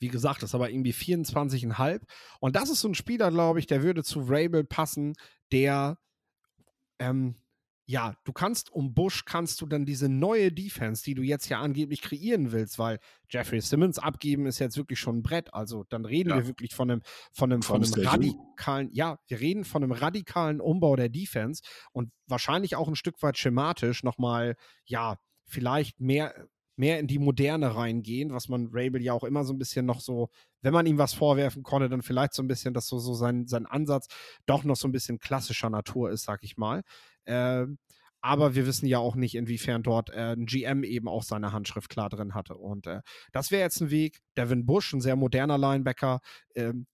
wie 0.00 0.08
gesagt, 0.08 0.42
ist 0.42 0.56
aber 0.56 0.70
irgendwie 0.70 0.92
24,5. 0.92 2.02
Und 2.40 2.56
das 2.56 2.68
ist 2.68 2.80
so 2.80 2.88
ein 2.88 2.94
Spieler, 2.94 3.30
glaube 3.30 3.60
ich, 3.60 3.66
der 3.66 3.82
würde 3.82 4.02
zu 4.02 4.24
Rabel 4.26 4.64
passen, 4.64 5.14
der 5.52 5.98
ähm, 6.98 7.36
ja, 7.90 8.14
du 8.22 8.32
kannst 8.32 8.70
um 8.70 8.94
Bush 8.94 9.24
kannst 9.24 9.60
du 9.60 9.66
dann 9.66 9.84
diese 9.84 10.08
neue 10.08 10.52
Defense, 10.52 11.02
die 11.02 11.14
du 11.14 11.22
jetzt 11.22 11.48
ja 11.48 11.60
angeblich 11.60 12.02
kreieren 12.02 12.52
willst, 12.52 12.78
weil 12.78 13.00
Jeffrey 13.28 13.60
Simmons 13.60 13.98
abgeben 13.98 14.46
ist 14.46 14.60
jetzt 14.60 14.76
wirklich 14.76 15.00
schon 15.00 15.18
ein 15.18 15.22
Brett. 15.24 15.52
Also 15.52 15.82
dann 15.88 16.04
reden 16.04 16.30
ja. 16.30 16.36
wir 16.36 16.46
wirklich 16.46 16.72
von 16.72 16.88
einem, 16.88 17.02
von 17.32 17.52
einem, 17.52 17.62
von 17.62 17.82
einem 17.82 18.06
radikalen, 18.06 18.90
ja, 18.92 19.18
wir 19.26 19.40
reden 19.40 19.64
von 19.64 19.82
einem 19.82 19.90
radikalen 19.90 20.60
Umbau 20.60 20.94
der 20.94 21.08
Defense 21.08 21.64
und 21.90 22.12
wahrscheinlich 22.28 22.76
auch 22.76 22.86
ein 22.86 22.94
Stück 22.94 23.20
weit 23.24 23.38
schematisch 23.38 24.04
nochmal, 24.04 24.54
ja, 24.84 25.18
vielleicht 25.46 25.98
mehr, 25.98 26.46
mehr 26.80 26.98
in 26.98 27.06
die 27.06 27.18
Moderne 27.18 27.76
reingehen, 27.76 28.32
was 28.32 28.48
man 28.48 28.70
Rabel 28.72 29.02
ja 29.02 29.12
auch 29.12 29.24
immer 29.24 29.44
so 29.44 29.52
ein 29.52 29.58
bisschen 29.58 29.84
noch 29.84 30.00
so, 30.00 30.30
wenn 30.62 30.72
man 30.72 30.86
ihm 30.86 30.96
was 30.96 31.12
vorwerfen 31.12 31.62
konnte, 31.62 31.90
dann 31.90 32.00
vielleicht 32.00 32.32
so 32.32 32.42
ein 32.42 32.48
bisschen, 32.48 32.72
dass 32.72 32.86
so, 32.86 32.98
so 32.98 33.12
sein, 33.12 33.46
sein 33.46 33.66
Ansatz 33.66 34.08
doch 34.46 34.64
noch 34.64 34.76
so 34.76 34.88
ein 34.88 34.92
bisschen 34.92 35.18
klassischer 35.18 35.68
Natur 35.68 36.10
ist, 36.10 36.24
sag 36.24 36.42
ich 36.42 36.56
mal. 36.56 36.82
Äh, 37.26 37.66
aber 38.22 38.54
wir 38.54 38.66
wissen 38.66 38.86
ja 38.86 38.98
auch 38.98 39.14
nicht, 39.14 39.34
inwiefern 39.34 39.82
dort 39.82 40.10
äh, 40.10 40.32
ein 40.32 40.46
GM 40.46 40.82
eben 40.82 41.06
auch 41.06 41.22
seine 41.22 41.52
Handschrift 41.52 41.90
klar 41.90 42.08
drin 42.08 42.34
hatte. 42.34 42.56
Und 42.56 42.86
äh, 42.86 43.00
das 43.32 43.50
wäre 43.50 43.62
jetzt 43.62 43.80
ein 43.80 43.90
Weg. 43.90 44.20
Devin 44.36 44.64
Bush, 44.64 44.92
ein 44.94 45.00
sehr 45.02 45.16
moderner 45.16 45.58
Linebacker, 45.58 46.20
ähm, 46.54 46.86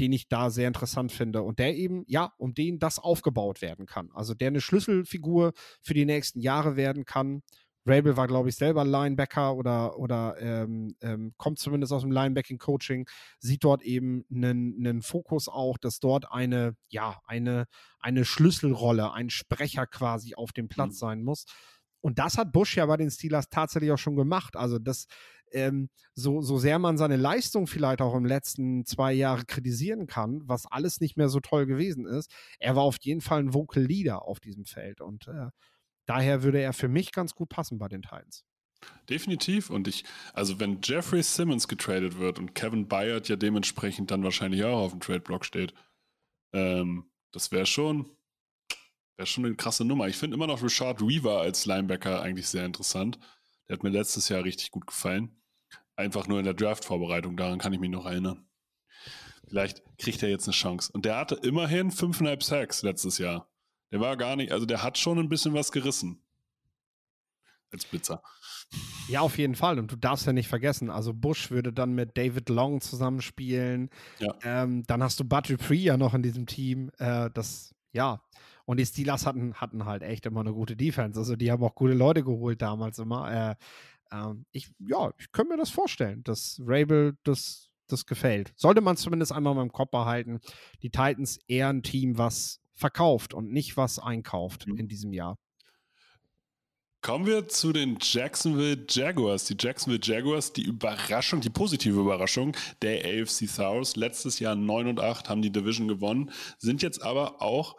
den 0.00 0.12
ich 0.12 0.28
da 0.28 0.50
sehr 0.50 0.68
interessant 0.68 1.12
finde. 1.12 1.42
Und 1.42 1.60
der 1.60 1.76
eben, 1.76 2.04
ja, 2.06 2.32
um 2.38 2.54
den 2.54 2.78
das 2.78 2.98
aufgebaut 2.98 3.62
werden 3.62 3.86
kann. 3.86 4.10
Also 4.14 4.34
der 4.34 4.48
eine 4.48 4.60
Schlüsselfigur 4.60 5.52
für 5.82 5.94
die 5.94 6.06
nächsten 6.06 6.40
Jahre 6.40 6.76
werden 6.76 7.04
kann. 7.04 7.42
Rabel 7.88 8.16
war, 8.16 8.26
glaube 8.26 8.48
ich, 8.48 8.56
selber 8.56 8.84
Linebacker 8.84 9.54
oder, 9.54 9.98
oder 9.98 10.36
ähm, 10.40 10.94
ähm, 11.00 11.32
kommt 11.36 11.58
zumindest 11.58 11.92
aus 11.92 12.02
dem 12.02 12.12
Linebacking-Coaching, 12.12 13.08
sieht 13.38 13.64
dort 13.64 13.82
eben 13.82 14.24
einen, 14.30 14.76
einen 14.78 15.02
Fokus 15.02 15.48
auch, 15.48 15.78
dass 15.78 16.00
dort 16.00 16.30
eine, 16.30 16.76
ja, 16.88 17.20
eine, 17.26 17.66
eine 18.00 18.24
Schlüsselrolle, 18.24 19.12
ein 19.12 19.30
Sprecher 19.30 19.86
quasi 19.86 20.34
auf 20.34 20.52
dem 20.52 20.68
Platz 20.68 20.94
mhm. 20.94 20.98
sein 20.98 21.22
muss. 21.22 21.44
Und 22.00 22.18
das 22.18 22.38
hat 22.38 22.52
Bush 22.52 22.76
ja 22.76 22.86
bei 22.86 22.96
den 22.96 23.10
Steelers 23.10 23.48
tatsächlich 23.48 23.90
auch 23.90 23.98
schon 23.98 24.16
gemacht. 24.16 24.56
Also 24.56 24.78
das 24.78 25.06
ähm, 25.52 25.88
so, 26.14 26.40
so 26.40 26.58
sehr 26.58 26.78
man 26.78 26.98
seine 26.98 27.16
Leistung 27.16 27.66
vielleicht 27.66 28.00
auch 28.00 28.14
im 28.14 28.24
letzten 28.24 28.84
zwei 28.84 29.12
Jahre 29.12 29.44
kritisieren 29.44 30.06
kann, 30.06 30.42
was 30.44 30.66
alles 30.66 31.00
nicht 31.00 31.16
mehr 31.16 31.28
so 31.28 31.40
toll 31.40 31.66
gewesen 31.66 32.06
ist, 32.06 32.30
er 32.58 32.76
war 32.76 32.82
auf 32.82 32.96
jeden 33.00 33.20
Fall 33.20 33.40
ein 33.40 33.54
Vocal 33.54 33.82
Leader 33.82 34.22
auf 34.22 34.40
diesem 34.40 34.64
Feld 34.64 35.00
und 35.00 35.28
äh, 35.28 35.48
daher 36.08 36.42
würde 36.42 36.60
er 36.60 36.72
für 36.72 36.88
mich 36.88 37.12
ganz 37.12 37.34
gut 37.34 37.48
passen 37.48 37.78
bei 37.78 37.88
den 37.88 38.02
Titans. 38.02 38.44
Definitiv. 39.08 39.70
Und 39.70 39.88
ich, 39.88 40.04
also 40.32 40.60
wenn 40.60 40.80
Jeffrey 40.82 41.22
Simmons 41.22 41.68
getradet 41.68 42.18
wird 42.18 42.38
und 42.38 42.54
Kevin 42.54 42.88
Byard 42.88 43.28
ja 43.28 43.36
dementsprechend 43.36 44.10
dann 44.10 44.22
wahrscheinlich 44.22 44.64
auch 44.64 44.78
auf 44.78 44.92
dem 44.92 45.00
Trade-Block 45.00 45.44
steht, 45.44 45.74
ähm, 46.52 47.10
das 47.32 47.52
wäre 47.52 47.66
schon, 47.66 48.10
wäre 49.16 49.26
schon 49.26 49.44
eine 49.44 49.56
krasse 49.56 49.84
Nummer. 49.84 50.08
Ich 50.08 50.16
finde 50.16 50.34
immer 50.34 50.46
noch 50.46 50.62
Richard 50.62 51.00
Weaver 51.00 51.40
als 51.40 51.66
Linebacker 51.66 52.22
eigentlich 52.22 52.48
sehr 52.48 52.64
interessant. 52.64 53.18
Der 53.68 53.74
hat 53.74 53.82
mir 53.82 53.90
letztes 53.90 54.28
Jahr 54.28 54.44
richtig 54.44 54.70
gut 54.70 54.86
gefallen. 54.86 55.42
Einfach 55.96 56.28
nur 56.28 56.38
in 56.38 56.44
der 56.44 56.54
Draft-Vorbereitung, 56.54 57.36
daran 57.36 57.58
kann 57.58 57.72
ich 57.72 57.80
mich 57.80 57.90
noch 57.90 58.06
erinnern. 58.06 58.48
Vielleicht 59.48 59.82
kriegt 59.98 60.22
er 60.22 60.28
jetzt 60.28 60.46
eine 60.46 60.54
Chance. 60.54 60.90
Und 60.92 61.04
der 61.04 61.16
hatte 61.16 61.34
immerhin 61.34 61.90
fünfeinhalb 61.90 62.42
Sacks 62.42 62.82
letztes 62.82 63.18
Jahr. 63.18 63.47
Der 63.90 64.00
war 64.00 64.16
gar 64.16 64.36
nicht, 64.36 64.52
also 64.52 64.66
der 64.66 64.82
hat 64.82 64.98
schon 64.98 65.18
ein 65.18 65.28
bisschen 65.28 65.54
was 65.54 65.72
gerissen. 65.72 66.22
Als 67.70 67.84
Blitzer. 67.84 68.22
Ja, 69.08 69.20
auf 69.20 69.38
jeden 69.38 69.54
Fall. 69.54 69.78
Und 69.78 69.90
du 69.90 69.96
darfst 69.96 70.26
ja 70.26 70.32
nicht 70.32 70.48
vergessen, 70.48 70.90
also 70.90 71.14
Bush 71.14 71.50
würde 71.50 71.72
dann 71.72 71.94
mit 71.94 72.16
David 72.16 72.48
Long 72.48 72.80
zusammenspielen. 72.80 73.90
Ja. 74.18 74.34
Ähm, 74.42 74.84
dann 74.86 75.02
hast 75.02 75.20
du 75.20 75.24
Bud 75.24 75.48
Dupree 75.48 75.76
ja 75.76 75.96
noch 75.96 76.14
in 76.14 76.22
diesem 76.22 76.46
Team. 76.46 76.90
Äh, 76.98 77.30
das, 77.32 77.74
ja. 77.92 78.22
Und 78.64 78.78
die 78.78 78.86
Steelers 78.86 79.24
hatten, 79.24 79.54
hatten 79.54 79.86
halt 79.86 80.02
echt 80.02 80.26
immer 80.26 80.40
eine 80.40 80.52
gute 80.52 80.76
Defense. 80.76 81.18
Also 81.18 81.36
die 81.36 81.50
haben 81.50 81.62
auch 81.62 81.74
gute 81.74 81.94
Leute 81.94 82.22
geholt 82.22 82.60
damals 82.60 82.98
immer. 82.98 83.30
Äh, 83.50 83.54
ähm, 84.12 84.44
ich, 84.52 84.70
ja, 84.78 85.10
ich 85.18 85.32
könnte 85.32 85.52
mir 85.52 85.58
das 85.58 85.70
vorstellen, 85.70 86.22
dass 86.24 86.60
Rabel 86.62 87.16
das, 87.24 87.70
das 87.86 88.04
gefällt. 88.04 88.52
Sollte 88.56 88.82
man 88.82 88.98
zumindest 88.98 89.32
einmal 89.32 89.54
mal 89.54 89.62
im 89.62 89.72
Kopf 89.72 89.90
behalten. 89.90 90.40
Die 90.82 90.90
Titans 90.90 91.38
eher 91.48 91.68
ein 91.68 91.82
Team, 91.82 92.18
was 92.18 92.60
verkauft 92.78 93.34
und 93.34 93.52
nicht 93.52 93.76
was 93.76 93.98
einkauft 93.98 94.66
mhm. 94.66 94.78
in 94.78 94.88
diesem 94.88 95.12
Jahr. 95.12 95.36
Kommen 97.00 97.26
wir 97.26 97.46
zu 97.46 97.72
den 97.72 97.96
Jacksonville 98.00 98.84
Jaguars. 98.88 99.44
Die 99.44 99.56
Jacksonville 99.58 100.00
Jaguars, 100.02 100.52
die 100.52 100.62
Überraschung, 100.62 101.40
die 101.40 101.50
positive 101.50 102.00
Überraschung 102.00 102.56
der 102.82 103.04
AFC 103.04 103.48
South. 103.48 103.94
Letztes 103.94 104.40
Jahr 104.40 104.56
9 104.56 104.88
und 104.88 105.00
8 105.00 105.28
haben 105.28 105.40
die 105.40 105.52
Division 105.52 105.86
gewonnen, 105.86 106.32
sind 106.58 106.82
jetzt 106.82 107.00
aber 107.02 107.40
auch, 107.40 107.76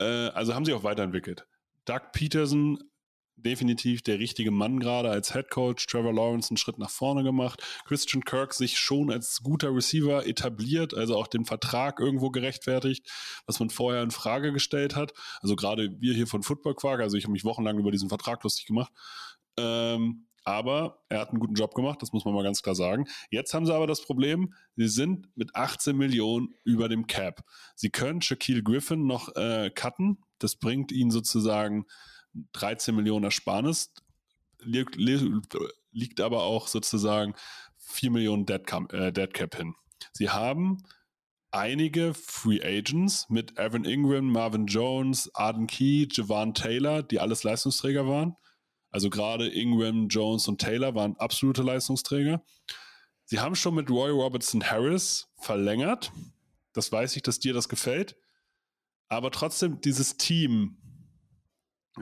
äh, 0.00 0.04
also 0.04 0.54
haben 0.54 0.64
sie 0.64 0.72
auch 0.72 0.84
weiterentwickelt. 0.84 1.46
Doug 1.84 2.00
Peterson 2.12 2.78
definitiv 3.42 4.02
der 4.02 4.18
richtige 4.18 4.50
Mann 4.50 4.80
gerade 4.80 5.10
als 5.10 5.32
Head 5.32 5.50
Coach. 5.50 5.86
Trevor 5.86 6.12
Lawrence 6.12 6.50
einen 6.50 6.56
Schritt 6.56 6.78
nach 6.78 6.90
vorne 6.90 7.22
gemacht. 7.22 7.62
Christian 7.84 8.24
Kirk 8.24 8.54
sich 8.54 8.78
schon 8.78 9.10
als 9.10 9.40
guter 9.42 9.74
Receiver 9.74 10.26
etabliert, 10.26 10.94
also 10.94 11.16
auch 11.16 11.26
den 11.26 11.44
Vertrag 11.44 12.00
irgendwo 12.00 12.30
gerechtfertigt, 12.30 13.10
was 13.46 13.60
man 13.60 13.70
vorher 13.70 14.02
in 14.02 14.10
Frage 14.10 14.52
gestellt 14.52 14.96
hat. 14.96 15.12
Also 15.40 15.56
gerade 15.56 16.00
wir 16.00 16.14
hier 16.14 16.26
von 16.26 16.42
Football 16.42 16.74
Quark, 16.74 17.00
also 17.00 17.16
ich 17.16 17.24
habe 17.24 17.32
mich 17.32 17.44
wochenlang 17.44 17.78
über 17.78 17.90
diesen 17.90 18.08
Vertrag 18.08 18.42
lustig 18.42 18.66
gemacht. 18.66 18.92
Ähm, 19.58 20.26
aber 20.44 21.02
er 21.08 21.20
hat 21.20 21.30
einen 21.30 21.38
guten 21.38 21.54
Job 21.54 21.74
gemacht, 21.74 22.02
das 22.02 22.12
muss 22.12 22.24
man 22.24 22.34
mal 22.34 22.42
ganz 22.42 22.62
klar 22.62 22.74
sagen. 22.74 23.06
Jetzt 23.30 23.54
haben 23.54 23.64
sie 23.64 23.74
aber 23.74 23.86
das 23.86 24.02
Problem, 24.02 24.54
sie 24.76 24.88
sind 24.88 25.28
mit 25.36 25.54
18 25.54 25.96
Millionen 25.96 26.54
über 26.64 26.88
dem 26.88 27.06
Cap. 27.06 27.44
Sie 27.76 27.90
können 27.90 28.22
Shaquille 28.22 28.62
Griffin 28.62 29.06
noch 29.06 29.34
äh, 29.36 29.70
cutten. 29.70 30.24
Das 30.38 30.56
bringt 30.56 30.90
ihnen 30.90 31.10
sozusagen 31.10 31.86
13 32.52 32.94
Millionen 32.94 33.24
Ersparnis, 33.24 33.92
liegt, 34.60 34.96
liegt 34.96 36.20
aber 36.20 36.42
auch 36.42 36.68
sozusagen 36.68 37.34
4 37.78 38.10
Millionen 38.10 38.46
Dead 38.46 38.66
Cap, 38.66 38.92
äh, 38.92 39.12
Dead 39.12 39.32
Cap 39.32 39.56
hin. 39.56 39.74
Sie 40.12 40.30
haben 40.30 40.82
einige 41.50 42.14
Free 42.14 42.60
Agents 42.62 43.28
mit 43.28 43.58
Evan 43.58 43.84
Ingram, 43.84 44.30
Marvin 44.30 44.66
Jones, 44.66 45.30
Arden 45.34 45.66
Key, 45.66 46.08
Javon 46.10 46.54
Taylor, 46.54 47.02
die 47.02 47.20
alles 47.20 47.44
Leistungsträger 47.44 48.06
waren. 48.06 48.36
Also 48.90 49.10
gerade 49.10 49.48
Ingram, 49.48 50.08
Jones 50.08 50.48
und 50.48 50.60
Taylor 50.60 50.94
waren 50.94 51.16
absolute 51.16 51.62
Leistungsträger. 51.62 52.42
Sie 53.24 53.40
haben 53.40 53.54
schon 53.54 53.74
mit 53.74 53.90
Roy 53.90 54.10
Robertson 54.10 54.62
Harris 54.62 55.28
verlängert. 55.38 56.12
Das 56.72 56.90
weiß 56.90 57.16
ich, 57.16 57.22
dass 57.22 57.38
dir 57.38 57.54
das 57.54 57.68
gefällt. 57.68 58.16
Aber 59.08 59.30
trotzdem, 59.30 59.80
dieses 59.80 60.16
Team 60.16 60.78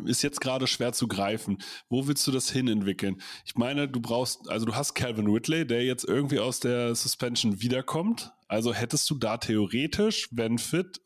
ist 0.05 0.23
jetzt 0.23 0.41
gerade 0.41 0.67
schwer 0.67 0.93
zu 0.93 1.09
greifen. 1.09 1.59
Wo 1.89 2.07
willst 2.07 2.27
du 2.27 2.31
das 2.31 2.51
hin 2.51 2.69
entwickeln? 2.69 3.21
Ich 3.45 3.57
meine, 3.57 3.89
du 3.89 4.01
brauchst, 4.01 4.49
also 4.49 4.67
du 4.67 4.75
hast 4.75 4.95
Calvin 4.95 5.27
Ridley, 5.27 5.67
der 5.67 5.85
jetzt 5.85 6.05
irgendwie 6.05 6.39
aus 6.39 6.61
der 6.61 6.95
Suspension 6.95 7.61
wiederkommt. 7.61 8.33
Also 8.49 8.73
hättest 8.73 9.09
du 9.11 9.17
da 9.17 9.39
theoretisch, 9.39 10.29
wenn 10.33 10.59
fit 10.59 11.01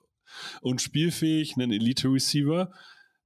und 0.61 0.83
spielfähig, 0.83 1.55
einen 1.57 1.73
Elite 1.73 2.09
Receiver, 2.09 2.73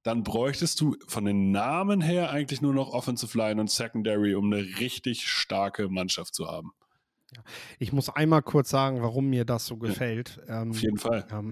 dann 0.03 0.23
bräuchtest 0.23 0.79
du 0.79 0.95
von 1.07 1.25
den 1.25 1.51
Namen 1.51 2.01
her 2.01 2.29
eigentlich 2.29 2.61
nur 2.61 2.73
noch 2.73 2.93
Offensive 2.93 3.37
Line 3.37 3.59
und 3.59 3.69
Secondary, 3.69 4.35
um 4.35 4.51
eine 4.51 4.79
richtig 4.79 5.27
starke 5.27 5.89
Mannschaft 5.89 6.33
zu 6.33 6.47
haben. 6.47 6.71
Ich 7.77 7.93
muss 7.93 8.09
einmal 8.09 8.41
kurz 8.41 8.69
sagen, 8.69 9.01
warum 9.01 9.27
mir 9.27 9.45
das 9.45 9.65
so 9.65 9.77
gefällt. 9.77 10.41
Ja, 10.47 10.61
ähm, 10.61 10.71
auf 10.71 10.81
jeden 10.81 10.97
Fall. 10.97 11.27
Ähm, 11.31 11.51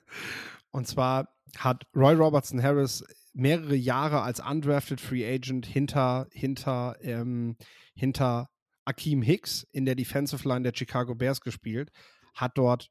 und 0.70 0.86
zwar 0.86 1.28
hat 1.58 1.84
Roy 1.94 2.14
Robertson 2.14 2.62
Harris 2.62 3.04
mehrere 3.32 3.76
Jahre 3.76 4.22
als 4.22 4.40
undrafted 4.40 5.00
Free 5.00 5.26
Agent 5.26 5.66
hinter, 5.66 6.26
hinter, 6.32 6.96
ähm, 7.00 7.56
hinter 7.94 8.48
Akeem 8.84 9.22
Hicks 9.22 9.66
in 9.72 9.84
der 9.84 9.94
Defensive 9.94 10.46
Line 10.48 10.62
der 10.62 10.76
Chicago 10.76 11.14
Bears 11.14 11.40
gespielt, 11.40 11.90
hat 12.34 12.52
dort 12.56 12.90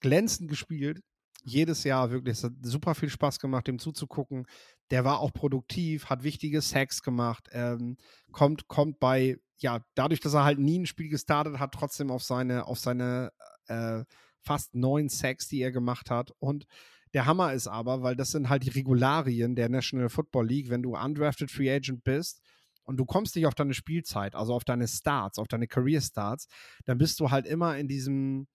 glänzend 0.00 0.48
gespielt, 0.48 1.00
jedes 1.42 1.84
Jahr 1.84 2.10
wirklich, 2.10 2.36
es 2.36 2.44
hat 2.44 2.52
super 2.62 2.94
viel 2.94 3.08
Spaß 3.08 3.38
gemacht, 3.38 3.66
dem 3.66 3.78
zuzugucken. 3.78 4.46
Der 4.90 5.04
war 5.04 5.20
auch 5.20 5.32
produktiv, 5.32 6.06
hat 6.06 6.22
wichtige 6.22 6.60
Sacks 6.60 7.02
gemacht, 7.02 7.48
ähm, 7.52 7.96
kommt, 8.30 8.68
kommt 8.68 9.00
bei, 9.00 9.36
ja, 9.58 9.80
dadurch, 9.94 10.20
dass 10.20 10.34
er 10.34 10.44
halt 10.44 10.58
nie 10.58 10.78
ein 10.78 10.86
Spiel 10.86 11.08
gestartet 11.08 11.58
hat, 11.58 11.72
trotzdem 11.72 12.10
auf 12.10 12.22
seine, 12.22 12.66
auf 12.66 12.78
seine 12.78 13.30
äh, 13.66 14.04
fast 14.42 14.74
neun 14.74 15.08
Sacks, 15.08 15.48
die 15.48 15.60
er 15.60 15.72
gemacht 15.72 16.10
hat 16.10 16.32
und 16.38 16.66
der 17.14 17.26
Hammer 17.26 17.52
ist 17.52 17.66
aber, 17.66 18.02
weil 18.02 18.16
das 18.16 18.30
sind 18.30 18.48
halt 18.48 18.64
die 18.64 18.70
Regularien 18.70 19.56
der 19.56 19.68
National 19.68 20.08
Football 20.08 20.46
League, 20.46 20.70
wenn 20.70 20.82
du 20.82 20.96
undrafted 20.96 21.50
Free 21.50 21.70
Agent 21.70 22.04
bist 22.04 22.40
und 22.84 22.96
du 22.96 23.04
kommst 23.04 23.36
nicht 23.36 23.46
auf 23.46 23.54
deine 23.54 23.74
Spielzeit, 23.74 24.34
also 24.34 24.54
auf 24.54 24.64
deine 24.64 24.88
Starts, 24.88 25.38
auf 25.38 25.48
deine 25.48 25.66
Career 25.66 26.00
Starts, 26.00 26.46
dann 26.84 26.98
bist 26.98 27.20
du 27.20 27.30
halt 27.30 27.46
immer 27.46 27.76
in 27.78 27.88
diesem 27.88 28.46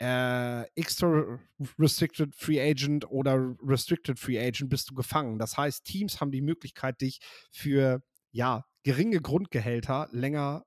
äh, 0.00 0.62
extra 0.76 1.40
restricted 1.78 2.34
Free 2.34 2.60
Agent 2.60 3.10
oder 3.10 3.56
restricted 3.62 4.18
Free 4.18 4.38
Agent 4.38 4.70
bist 4.70 4.90
du 4.90 4.94
gefangen. 4.94 5.38
Das 5.38 5.56
heißt, 5.56 5.84
Teams 5.84 6.20
haben 6.20 6.30
die 6.30 6.40
Möglichkeit, 6.40 7.00
dich 7.00 7.20
für 7.50 8.02
ja 8.30 8.64
geringe 8.84 9.20
Grundgehälter 9.20 10.08
länger 10.12 10.64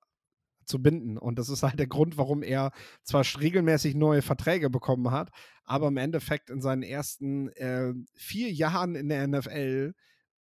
zu 0.66 0.82
binden. 0.82 1.18
Und 1.18 1.40
das 1.40 1.50
ist 1.50 1.64
halt 1.64 1.80
der 1.80 1.88
Grund, 1.88 2.18
warum 2.18 2.44
er 2.44 2.72
zwar 3.04 3.26
regelmäßig 3.40 3.96
neue 3.96 4.22
Verträge 4.22 4.70
bekommen 4.70 5.12
hat, 5.12 5.30
aber 5.64 5.88
im 5.88 5.98
Endeffekt 5.98 6.50
in 6.50 6.62
seinen 6.62 6.84
ersten 6.84 7.50
äh, 7.50 7.94
vier 8.14 8.52
Jahren 8.52 8.96
in 8.96 9.10
der 9.10 9.28
NFL 9.28 9.94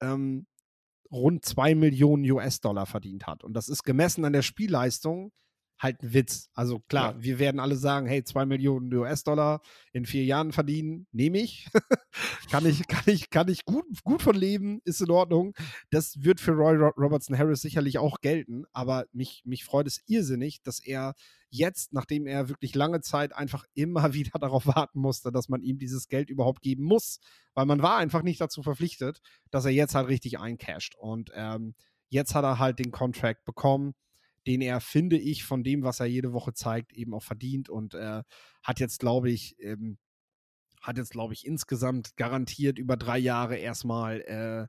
ähm, 0.02 0.48
rund 1.12 1.46
zwei 1.46 1.76
Millionen 1.76 2.30
US-Dollar 2.30 2.86
verdient 2.86 3.28
hat. 3.28 3.44
Und 3.44 3.54
das 3.54 3.68
ist 3.68 3.84
gemessen 3.84 4.26
an 4.26 4.34
der 4.34 4.42
Spielleistung 4.42 5.32
halt 5.80 6.04
ein 6.04 6.14
Witz. 6.14 6.50
Also 6.54 6.80
klar, 6.80 7.14
ja. 7.14 7.24
wir 7.24 7.40
werden 7.40 7.60
alle 7.60 7.76
sagen, 7.76 8.06
hey, 8.08 8.24
zwei 8.24 8.46
Millionen 8.46 8.94
US-Dollar 8.94 9.62
in 9.94 10.06
vier 10.06 10.26
Jahren 10.26 10.52
verdienen, 10.52 11.08
nehme 11.12 11.40
ich. 11.40 11.68
kann 12.52 12.66
ich, 12.66 12.86
kann 12.88 13.04
ich, 13.06 13.30
kann 13.30 13.48
ich 13.48 13.66
gut, 13.66 13.86
gut 14.04 14.22
von 14.22 14.36
leben, 14.36 14.82
ist 14.84 15.02
in 15.02 15.10
Ordnung. 15.10 15.54
Das 15.90 16.22
wird 16.22 16.42
für 16.42 16.52
Roy 16.52 16.76
Robertson 16.76 17.38
Harris 17.38 17.62
sicherlich 17.62 17.98
auch 17.98 18.20
gelten, 18.20 18.66
aber 18.74 19.06
mich, 19.14 19.42
mich 19.46 19.64
freut 19.64 19.88
es 19.88 20.02
irrsinnig, 20.06 20.62
dass 20.64 20.80
er 20.80 21.14
jetzt, 21.50 21.94
nachdem 21.94 22.28
er 22.28 22.50
wirklich 22.50 22.76
lange 22.76 23.02
Zeit 23.02 23.34
einfach 23.34 23.64
immer 23.74 24.14
wieder 24.14 24.38
darauf 24.38 24.68
warten 24.68 25.00
musste, 25.00 25.32
dass 25.32 25.48
man 25.48 25.62
ihm 25.62 25.80
dieses 25.80 26.10
Geld 26.10 26.30
überhaupt 26.30 26.62
geben 26.62 26.84
muss, 26.84 27.20
weil 27.54 27.66
man 27.66 27.82
war 27.82 27.98
einfach 27.98 28.22
nicht 28.22 28.42
dazu 28.42 28.64
verpflichtet, 28.64 29.22
dass 29.50 29.66
er 29.66 29.72
jetzt 29.72 29.96
halt 29.96 30.10
richtig 30.10 30.40
eincasht. 30.40 30.96
Und 30.96 31.32
ähm, 31.34 31.74
jetzt 32.10 32.36
hat 32.36 32.44
er 32.44 32.60
halt 32.60 32.80
den 32.80 32.92
Contract 32.92 33.46
bekommen 33.46 33.94
den 34.48 34.62
er, 34.62 34.82
finde 34.82 35.18
ich, 35.18 35.44
von 35.44 35.64
dem, 35.64 35.84
was 35.84 36.00
er 36.00 36.06
jede 36.06 36.34
Woche 36.34 36.54
zeigt, 36.54 36.94
eben 36.94 37.14
auch 37.14 37.24
verdient 37.24 37.70
und 37.70 37.94
äh, 37.94 38.24
hat 38.64 38.80
jetzt, 38.80 39.00
glaube 39.00 39.30
ich, 39.30 39.56
ähm, 39.60 39.98
hat 40.82 40.98
jetzt, 40.98 41.12
glaube 41.12 41.34
ich, 41.34 41.46
insgesamt 41.46 42.16
garantiert 42.16 42.80
über 42.80 42.98
drei 42.98 43.18
Jahre 43.18 43.58
erstmal 43.58 44.22
äh, 44.22 44.68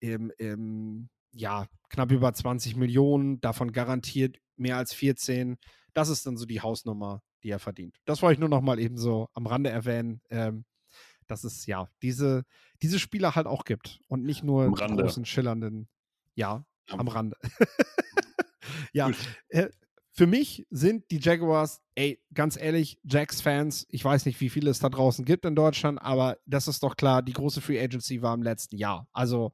im, 0.00 0.32
im, 0.38 1.08
ja, 1.32 1.66
knapp 1.88 2.12
über 2.12 2.32
20 2.32 2.76
Millionen, 2.76 3.40
davon 3.40 3.72
garantiert 3.72 4.38
mehr 4.56 4.76
als 4.76 4.94
14. 4.94 5.58
Das 5.92 6.08
ist 6.08 6.26
dann 6.26 6.36
so 6.36 6.46
die 6.46 6.60
Hausnummer, 6.60 7.22
die 7.42 7.50
er 7.50 7.58
verdient. 7.58 7.98
Das 8.04 8.22
wollte 8.22 8.34
ich 8.34 8.40
nur 8.40 8.48
noch 8.48 8.60
mal 8.60 8.78
eben 8.78 8.96
so 8.96 9.28
am 9.34 9.46
Rande 9.46 9.70
erwähnen, 9.70 10.20
ähm, 10.30 10.64
dass 11.26 11.44
es 11.44 11.66
ja 11.66 11.88
diese, 12.02 12.44
diese 12.82 12.98
Spieler 12.98 13.34
halt 13.34 13.46
auch 13.46 13.64
gibt 13.64 14.00
und 14.08 14.24
nicht 14.24 14.42
nur 14.42 14.70
großen, 14.70 15.24
schillernden, 15.24 15.88
ja, 16.34 16.64
am, 16.88 17.00
am 17.00 17.08
Rande. 17.08 17.36
ja, 18.92 19.10
äh, 19.48 19.68
für 20.12 20.26
mich 20.26 20.66
sind 20.70 21.10
die 21.10 21.18
Jaguars, 21.18 21.80
ey, 21.94 22.20
ganz 22.34 22.60
ehrlich, 22.60 22.98
Jacks-Fans, 23.04 23.86
ich 23.90 24.04
weiß 24.04 24.26
nicht, 24.26 24.40
wie 24.40 24.50
viele 24.50 24.70
es 24.70 24.80
da 24.80 24.88
draußen 24.88 25.24
gibt 25.24 25.44
in 25.44 25.54
Deutschland, 25.54 26.00
aber 26.02 26.36
das 26.46 26.68
ist 26.68 26.82
doch 26.82 26.96
klar, 26.96 27.22
die 27.22 27.32
große 27.32 27.60
Free 27.60 27.80
Agency 27.80 28.20
war 28.20 28.34
im 28.34 28.42
letzten 28.42 28.76
Jahr. 28.76 29.08
Also, 29.12 29.52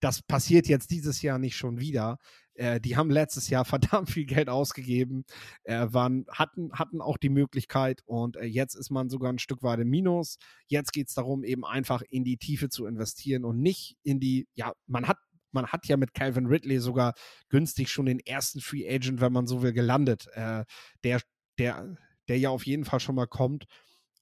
das 0.00 0.22
passiert 0.22 0.66
jetzt 0.66 0.90
dieses 0.90 1.22
Jahr 1.22 1.38
nicht 1.38 1.56
schon 1.56 1.78
wieder. 1.78 2.18
Äh, 2.54 2.80
die 2.80 2.96
haben 2.96 3.10
letztes 3.10 3.48
Jahr 3.48 3.64
verdammt 4.04 4.10
viel 4.10 4.26
Geld 4.26 4.48
ausgegeben, 4.48 5.24
äh, 5.64 5.86
waren, 5.90 6.26
hatten, 6.30 6.72
hatten 6.72 7.00
auch 7.00 7.16
die 7.16 7.28
Möglichkeit 7.28 8.02
und 8.04 8.36
äh, 8.36 8.44
jetzt 8.44 8.74
ist 8.74 8.90
man 8.90 9.08
sogar 9.08 9.32
ein 9.32 9.38
Stück 9.38 9.62
weit 9.62 9.80
im 9.80 9.90
Minus. 9.90 10.38
Jetzt 10.66 10.92
geht 10.92 11.08
es 11.08 11.14
darum, 11.14 11.44
eben 11.44 11.64
einfach 11.64 12.02
in 12.08 12.24
die 12.24 12.36
Tiefe 12.36 12.68
zu 12.68 12.86
investieren 12.86 13.44
und 13.44 13.60
nicht 13.60 13.96
in 14.02 14.20
die, 14.20 14.46
ja, 14.54 14.72
man 14.86 15.08
hat 15.08 15.18
man 15.52 15.66
hat 15.66 15.86
ja 15.86 15.96
mit 15.96 16.14
Calvin 16.14 16.46
Ridley 16.46 16.78
sogar 16.78 17.14
günstig 17.48 17.88
schon 17.90 18.06
den 18.06 18.20
ersten 18.20 18.60
Free 18.60 18.88
Agent, 18.88 19.20
wenn 19.20 19.32
man 19.32 19.46
so 19.46 19.62
will, 19.62 19.72
gelandet, 19.72 20.26
äh, 20.34 20.64
der, 21.04 21.20
der, 21.58 21.96
der 22.28 22.38
ja 22.38 22.50
auf 22.50 22.66
jeden 22.66 22.84
Fall 22.84 23.00
schon 23.00 23.14
mal 23.14 23.26
kommt 23.26 23.66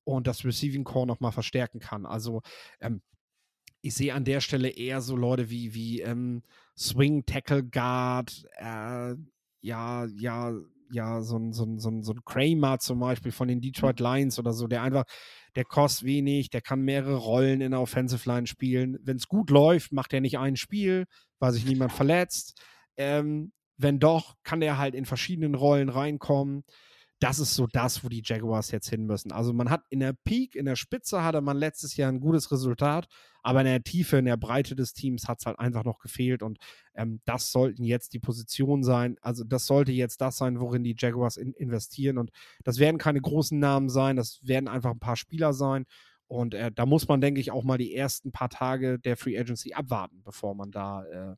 und 0.05 0.27
das 0.27 0.45
Receiving 0.45 0.85
Core 0.85 1.07
nochmal 1.07 1.33
verstärken 1.33 1.81
kann. 1.81 2.07
Also 2.07 2.43
ähm, 2.81 3.03
ich 3.83 3.95
sehe 3.95 4.15
an 4.15 4.25
der 4.25 4.41
Stelle 4.41 4.69
eher 4.69 5.01
so 5.01 5.17
Leute 5.17 5.51
wie, 5.51 5.75
wie 5.75 6.01
ähm, 6.01 6.43
Swing 6.77 7.25
Tackle 7.25 7.65
Guard, 7.65 8.45
äh, 8.57 9.15
ja, 9.63 10.07
ja, 10.07 10.55
ja, 10.91 11.23
so 11.23 11.37
ein, 11.37 11.53
so, 11.53 11.65
ein, 11.65 11.79
so, 11.79 11.91
ein, 11.91 12.03
so 12.03 12.13
ein 12.13 12.21
Kramer 12.25 12.79
zum 12.79 13.01
Beispiel 13.01 13.33
von 13.33 13.49
den 13.49 13.61
Detroit 13.61 14.01
Lions 14.01 14.39
oder 14.39 14.53
so, 14.53 14.67
der 14.67 14.83
einfach 14.83 15.05
der 15.57 15.65
kostet 15.65 16.07
wenig, 16.07 16.51
der 16.51 16.61
kann 16.61 16.83
mehrere 16.83 17.17
Rollen 17.17 17.61
in 17.61 17.73
der 17.73 17.81
Offensive 17.81 18.29
Line 18.29 18.47
spielen. 18.47 18.99
Wenn 19.03 19.17
es 19.17 19.29
gut 19.29 19.51
läuft, 19.51 19.93
macht 19.93 20.13
er 20.13 20.21
nicht 20.21 20.39
ein 20.39 20.57
Spiel, 20.57 21.07
weil 21.39 21.53
sich 21.53 21.67
niemand 21.67 21.93
verletzt. 21.93 22.61
Ähm, 22.97 23.53
wenn 23.77 23.99
doch, 23.99 24.35
kann 24.45 24.63
er 24.63 24.79
halt 24.79 24.95
in 24.95 25.07
verschiedenen 25.07 25.55
Rollen 25.55 25.89
reinkommen 25.89 26.65
das 27.21 27.39
ist 27.39 27.55
so 27.55 27.67
das, 27.67 28.03
wo 28.03 28.09
die 28.09 28.23
Jaguars 28.25 28.71
jetzt 28.71 28.89
hin 28.89 29.05
müssen. 29.05 29.31
Also 29.31 29.53
man 29.53 29.69
hat 29.69 29.85
in 29.91 30.01
der 30.01 30.15
Peak, 30.15 30.57
in 30.57 30.65
der 30.65 30.77
Spitze 30.77 31.23
hatte 31.23 31.43
man 31.43 31.57
letztes 31.57 31.97
Jahr 31.97 32.11
ein 32.11 32.21
gutes 32.21 32.51
Resultat, 32.51 33.09
aber 33.43 33.61
in 33.61 33.67
der 33.67 33.83
Tiefe, 33.83 34.17
in 34.17 34.25
der 34.25 34.39
Breite 34.39 34.75
des 34.75 34.95
Teams 34.95 35.29
hat 35.29 35.39
es 35.41 35.47
halt 35.47 35.59
einfach 35.59 35.85
noch 35.85 35.99
gefehlt 35.99 36.43
und 36.43 36.59
ähm, 36.95 37.21
das 37.27 37.53
sollten 37.53 37.85
jetzt 37.85 38.15
die 38.15 38.19
Positionen 38.19 38.83
sein. 38.83 39.17
Also 39.21 39.45
das 39.45 39.67
sollte 39.67 39.93
jetzt 39.93 40.23
das 40.23 40.39
sein, 40.39 40.61
worin 40.61 40.83
die 40.83 40.97
Jaguars 40.99 41.37
in 41.37 41.53
investieren 41.53 42.17
und 42.17 42.31
das 42.65 42.79
werden 42.79 42.99
keine 42.99 43.21
großen 43.21 43.59
Namen 43.59 43.91
sein, 43.91 44.17
das 44.17 44.41
werden 44.43 44.69
einfach 44.69 44.91
ein 44.91 45.01
paar 45.01 45.17
Spieler 45.17 45.53
sein 45.53 45.85
und 46.27 46.55
äh, 46.55 46.71
da 46.71 46.87
muss 46.87 47.09
man, 47.09 47.21
denke 47.21 47.41
ich, 47.41 47.51
auch 47.51 47.65
mal 47.65 47.77
die 47.77 47.95
ersten 47.95 48.31
paar 48.31 48.49
Tage 48.49 49.01
der 49.01 49.17
Free 49.17 49.37
Agency 49.37 49.75
abwarten, 49.75 50.23
bevor 50.23 50.55
man 50.55 50.71
da, 50.71 51.05
äh, 51.05 51.37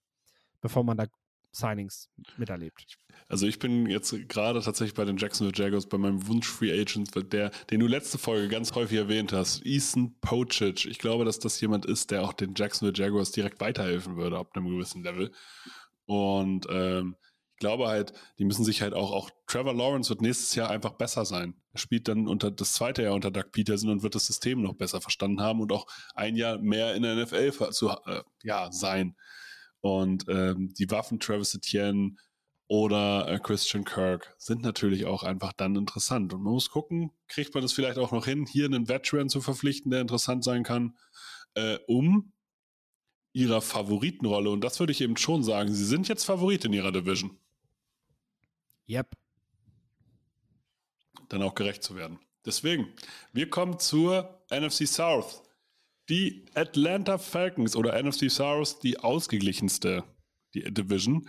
bevor 0.61 0.85
man 0.85 0.99
da 0.99 1.07
Signings 1.53 2.09
miterlebt. 2.37 2.99
Also 3.29 3.47
ich 3.47 3.59
bin 3.59 3.87
jetzt 3.87 4.15
gerade 4.29 4.61
tatsächlich 4.61 4.95
bei 4.95 5.05
den 5.05 5.17
Jacksonville 5.17 5.57
Jaguars 5.57 5.87
bei 5.87 5.99
meinem 5.99 6.27
Wunsch 6.27 6.47
Free 6.47 6.73
Agent, 6.73 7.11
der, 7.33 7.51
den 7.71 7.81
du 7.81 7.87
letzte 7.87 8.19
Folge 8.19 8.49
ganz 8.49 8.75
häufig 8.75 8.99
erwähnt 8.99 9.33
hast, 9.33 9.65
Ethan 9.65 10.15
Pochich. 10.21 10.87
Ich 10.87 10.99
glaube, 10.99 11.25
dass 11.25 11.39
das 11.39 11.61
jemand 11.61 11.87
ist, 11.87 12.11
der 12.11 12.23
auch 12.23 12.33
den 12.33 12.55
Jacksonville 12.55 12.97
Jaguars 12.97 13.33
direkt 13.33 13.61
weiterhelfen 13.61 14.17
würde 14.17 14.39
ab 14.39 14.51
einem 14.55 14.69
gewissen 14.69 15.03
Level. 15.03 15.31
Und 16.07 16.67
ähm, 16.71 17.17
ich 17.55 17.59
glaube 17.59 17.87
halt, 17.87 18.13
die 18.39 18.45
müssen 18.45 18.65
sich 18.65 18.83
halt 18.83 18.93
auch, 18.93 19.13
auch 19.13 19.31
Trevor 19.47 19.75
Lawrence 19.75 20.11
wird 20.11 20.21
nächstes 20.21 20.55
Jahr 20.55 20.71
einfach 20.71 20.93
besser 20.93 21.25
sein. 21.25 21.55
Er 21.73 21.79
spielt 21.79 22.09
dann 22.09 22.27
unter 22.27 22.51
das 22.51 22.73
zweite 22.73 23.03
Jahr 23.03 23.15
unter 23.15 23.31
Doug 23.31 23.53
Peterson 23.53 23.91
und 23.91 24.03
wird 24.03 24.15
das 24.15 24.27
System 24.27 24.63
noch 24.63 24.75
besser 24.75 25.01
verstanden 25.01 25.41
haben 25.41 25.61
und 25.61 25.73
auch 25.73 25.87
ein 26.15 26.37
Jahr 26.37 26.59
mehr 26.59 26.95
in 26.95 27.03
der 27.03 27.15
NFL 27.17 27.71
zu, 27.71 27.91
äh, 28.07 28.23
ja, 28.43 28.71
sein. 28.73 29.17
Und 29.83 30.25
ähm, 30.29 30.73
die 30.79 30.91
Waffen 30.91 31.21
Travis 31.21 31.55
Etienne 31.55 32.17
oder 32.69 33.29
äh, 33.29 33.39
Christian 33.39 33.85
Kirk 33.85 34.35
sind 34.39 34.63
natürlich 34.63 35.05
auch 35.05 35.25
einfach 35.25 35.53
dann 35.53 35.77
interessant. 35.77 36.33
Und 36.33 36.43
man 36.43 36.55
muss 36.55 36.71
gucken, 36.71 37.11
kriegt 37.29 37.53
man 37.53 37.63
das 37.63 37.75
vielleicht 37.75 37.99
auch 37.99 38.13
noch 38.13 38.25
hin, 38.25 38.47
hier 38.47 38.65
einen 38.65 38.89
Veteran 38.89 39.29
zu 39.29 39.43
verpflichten, 39.43 39.91
der 39.91 40.01
interessant 40.01 40.43
sein 40.43 40.63
kann, 40.63 40.97
äh, 41.55 41.79
um 41.87 42.33
ihrer 43.35 43.61
Favoritenrolle, 43.61 44.51
und 44.51 44.63
das 44.63 44.79
würde 44.79 44.93
ich 44.93 45.01
eben 45.01 45.17
schon 45.17 45.43
sagen, 45.43 45.73
sie 45.73 45.85
sind 45.85 46.09
jetzt 46.09 46.25
Favorit 46.25 46.65
in 46.65 46.73
ihrer 46.73 46.93
Division. 46.93 47.39
Yep. 48.89 49.17
Dann 51.29 51.43
auch 51.43 51.55
gerecht 51.55 51.83
zu 51.83 51.97
werden. 51.97 52.19
Deswegen, 52.45 52.89
wir 53.33 53.49
kommen 53.49 53.79
zur 53.79 54.43
NFC 54.51 54.87
South. 54.87 55.43
Die 56.09 56.45
Atlanta 56.55 57.19
Falcons 57.19 57.77
oder 57.77 58.01
NFC 58.03 58.31
South, 58.31 58.81
die 58.81 58.99
ausgeglichenste 58.99 60.05
die 60.55 60.63
Division. 60.73 61.29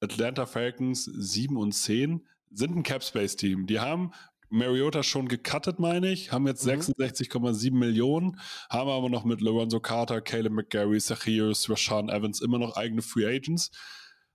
Atlanta 0.00 0.46
Falcons 0.46 1.04
7 1.04 1.56
und 1.56 1.72
10 1.72 2.26
sind 2.50 2.76
ein 2.76 2.82
Capspace-Team. 2.82 3.66
Die 3.66 3.80
haben 3.80 4.12
Mariota 4.48 5.02
schon 5.02 5.28
gecuttet, 5.28 5.78
meine 5.78 6.10
ich, 6.10 6.32
haben 6.32 6.46
jetzt 6.46 6.64
mhm. 6.66 6.72
66,7 6.72 7.72
Millionen, 7.72 8.40
haben 8.68 8.90
aber 8.90 9.08
noch 9.08 9.24
mit 9.24 9.40
Lorenzo 9.40 9.80
Carter, 9.80 10.20
Caleb 10.20 10.52
McGarry, 10.52 10.98
Zacchaeus, 10.98 11.70
Rashawn 11.70 12.08
Evans 12.08 12.40
immer 12.40 12.58
noch 12.58 12.76
eigene 12.76 13.02
Free 13.02 13.26
Agents. 13.26 13.70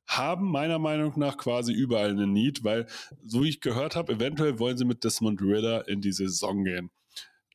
Haben 0.08 0.52
meiner 0.52 0.80
Meinung 0.80 1.14
nach 1.18 1.36
quasi 1.36 1.74
überall 1.74 2.12
eine 2.12 2.28
Need, 2.28 2.64
weil, 2.64 2.86
so 3.26 3.44
wie 3.44 3.50
ich 3.50 3.60
gehört 3.60 3.96
habe, 3.96 4.14
eventuell 4.14 4.60
wollen 4.60 4.78
sie 4.78 4.86
mit 4.86 5.04
Desmond 5.04 5.42
Ritter 5.42 5.88
in 5.88 6.00
die 6.00 6.12
Saison 6.12 6.64
gehen. 6.64 6.92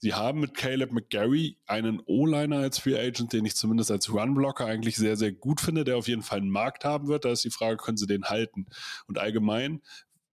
Sie 0.03 0.15
haben 0.15 0.41
mit 0.41 0.55
Caleb 0.55 0.93
McGarry 0.93 1.59
einen 1.67 2.01
O-Liner 2.07 2.59
als 2.59 2.79
Free 2.79 2.99
Agent, 2.99 3.35
den 3.35 3.45
ich 3.45 3.55
zumindest 3.55 3.91
als 3.91 4.11
Run-Blocker 4.11 4.65
eigentlich 4.65 4.97
sehr, 4.97 5.17
sehr 5.17 5.31
gut 5.31 5.61
finde, 5.61 5.85
der 5.85 5.99
auf 5.99 6.09
jeden 6.09 6.23
Fall 6.23 6.39
einen 6.39 6.51
Markt 6.51 6.87
haben 6.87 7.09
wird. 7.09 7.27
Da 7.27 7.33
ist 7.33 7.45
die 7.45 7.51
Frage, 7.51 7.77
können 7.77 7.99
sie 7.99 8.07
den 8.07 8.25
halten? 8.25 8.67
Und 9.07 9.19
allgemein 9.19 9.83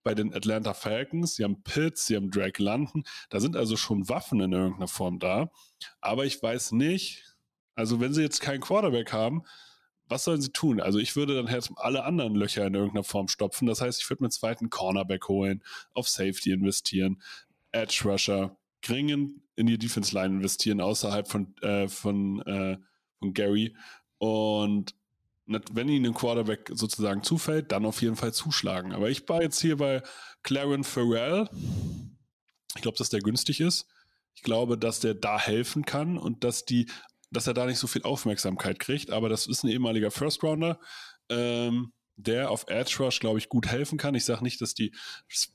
bei 0.03 0.15
den 0.15 0.34
Atlanta 0.34 0.74
Falcons, 0.74 1.36
sie 1.36 1.43
haben 1.43 1.63
Pitts, 1.63 2.05
sie 2.05 2.15
haben 2.15 2.32
Drake 2.32 2.63
London, 2.63 3.03
da 3.30 3.41
sind 3.41 3.57
also 3.57 3.76
schon 3.76 4.07
Waffen 4.07 4.39
in 4.39 4.53
irgendeiner 4.53 4.88
Form 4.88 5.20
da. 5.20 5.51
Aber 5.99 6.26
ich 6.26 6.41
weiß 6.41 6.72
nicht, 6.72 7.36
also 7.76 7.99
wenn 7.99 8.13
sie 8.13 8.22
jetzt 8.22 8.39
keinen 8.39 8.61
Quarterback 8.61 9.11
haben, 9.11 9.43
was 10.07 10.24
sollen 10.24 10.41
sie 10.41 10.53
tun? 10.53 10.80
Also 10.80 10.99
ich 10.99 11.18
würde 11.18 11.36
dann 11.36 11.53
jetzt 11.53 11.72
alle 11.76 12.05
anderen 12.05 12.36
Löcher 12.36 12.65
in 12.65 12.74
irgendeiner 12.74 13.03
Form 13.03 13.28
stopfen. 13.28 13.68
Das 13.68 13.82
heißt, 13.82 14.01
ich 14.01 14.09
würde 14.09 14.24
mir 14.24 14.28
einen 14.28 14.32
zweiten 14.32 14.70
Cornerback 14.70 15.28
holen, 15.28 15.61
auf 15.93 16.07
Safety 16.07 16.51
investieren, 16.51 17.22
Edge 17.74 18.03
Rusher, 18.05 18.55
dringend 18.82 19.42
in 19.56 19.68
die 19.68 19.78
Defense 19.78 20.14
Line 20.14 20.36
investieren 20.36 20.82
außerhalb 20.82 21.28
von, 21.28 21.56
äh, 21.62 21.88
von, 21.88 22.42
äh, 22.44 22.78
von 23.20 23.34
Gary. 23.34 23.76
Und 24.18 24.96
wenn 25.46 25.90
ihnen 25.90 26.08
ein 26.08 26.14
Quarterback 26.14 26.70
sozusagen 26.74 27.24
zufällt, 27.24 27.72
dann 27.72 27.86
auf 27.86 28.02
jeden 28.02 28.16
Fall 28.16 28.34
zuschlagen. 28.34 28.94
Aber 28.94 29.10
ich 29.10 29.28
war 29.30 29.42
jetzt 29.42 29.60
hier 29.60 29.78
bei 29.78 30.04
Claren 30.44 30.84
Farrell. 30.84 31.50
Ich 32.76 32.82
glaube, 32.82 32.98
dass 32.98 33.10
der 33.10 33.22
günstig 33.22 33.62
ist. 33.62 33.88
Ich 34.36 34.44
glaube, 34.44 34.78
dass 34.78 35.00
der 35.00 35.16
da 35.16 35.40
helfen 35.40 35.86
kann 35.86 36.18
und 36.18 36.44
dass 36.44 36.66
die, 36.66 36.88
dass 37.32 37.48
er 37.48 37.54
da 37.54 37.66
nicht 37.66 37.80
so 37.80 37.88
viel 37.88 38.04
Aufmerksamkeit 38.04 38.78
kriegt. 38.80 39.10
Aber 39.10 39.30
das 39.30 39.48
ist 39.48 39.64
ein 39.64 39.70
ehemaliger 39.70 40.12
First 40.12 40.44
Rounder. 40.44 40.80
Ähm, 41.30 41.94
der 42.18 42.50
auf 42.50 42.66
Edge 42.68 42.98
Rush, 43.00 43.20
glaube 43.20 43.38
ich, 43.38 43.48
gut 43.48 43.68
helfen 43.68 43.98
kann. 43.98 44.16
Ich 44.16 44.26
sage 44.26 44.44
nicht, 44.44 44.60
dass 44.60 44.74
die 44.74 44.92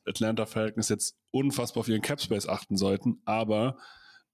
Atlanta 0.06 0.46
Falcons 0.46 0.88
jetzt 0.88 1.16
unfassbar 1.32 1.80
auf 1.80 1.88
ihren 1.88 2.02
Cap 2.02 2.20
Space 2.20 2.46
achten 2.46 2.76
sollten, 2.76 3.20
aber 3.24 3.76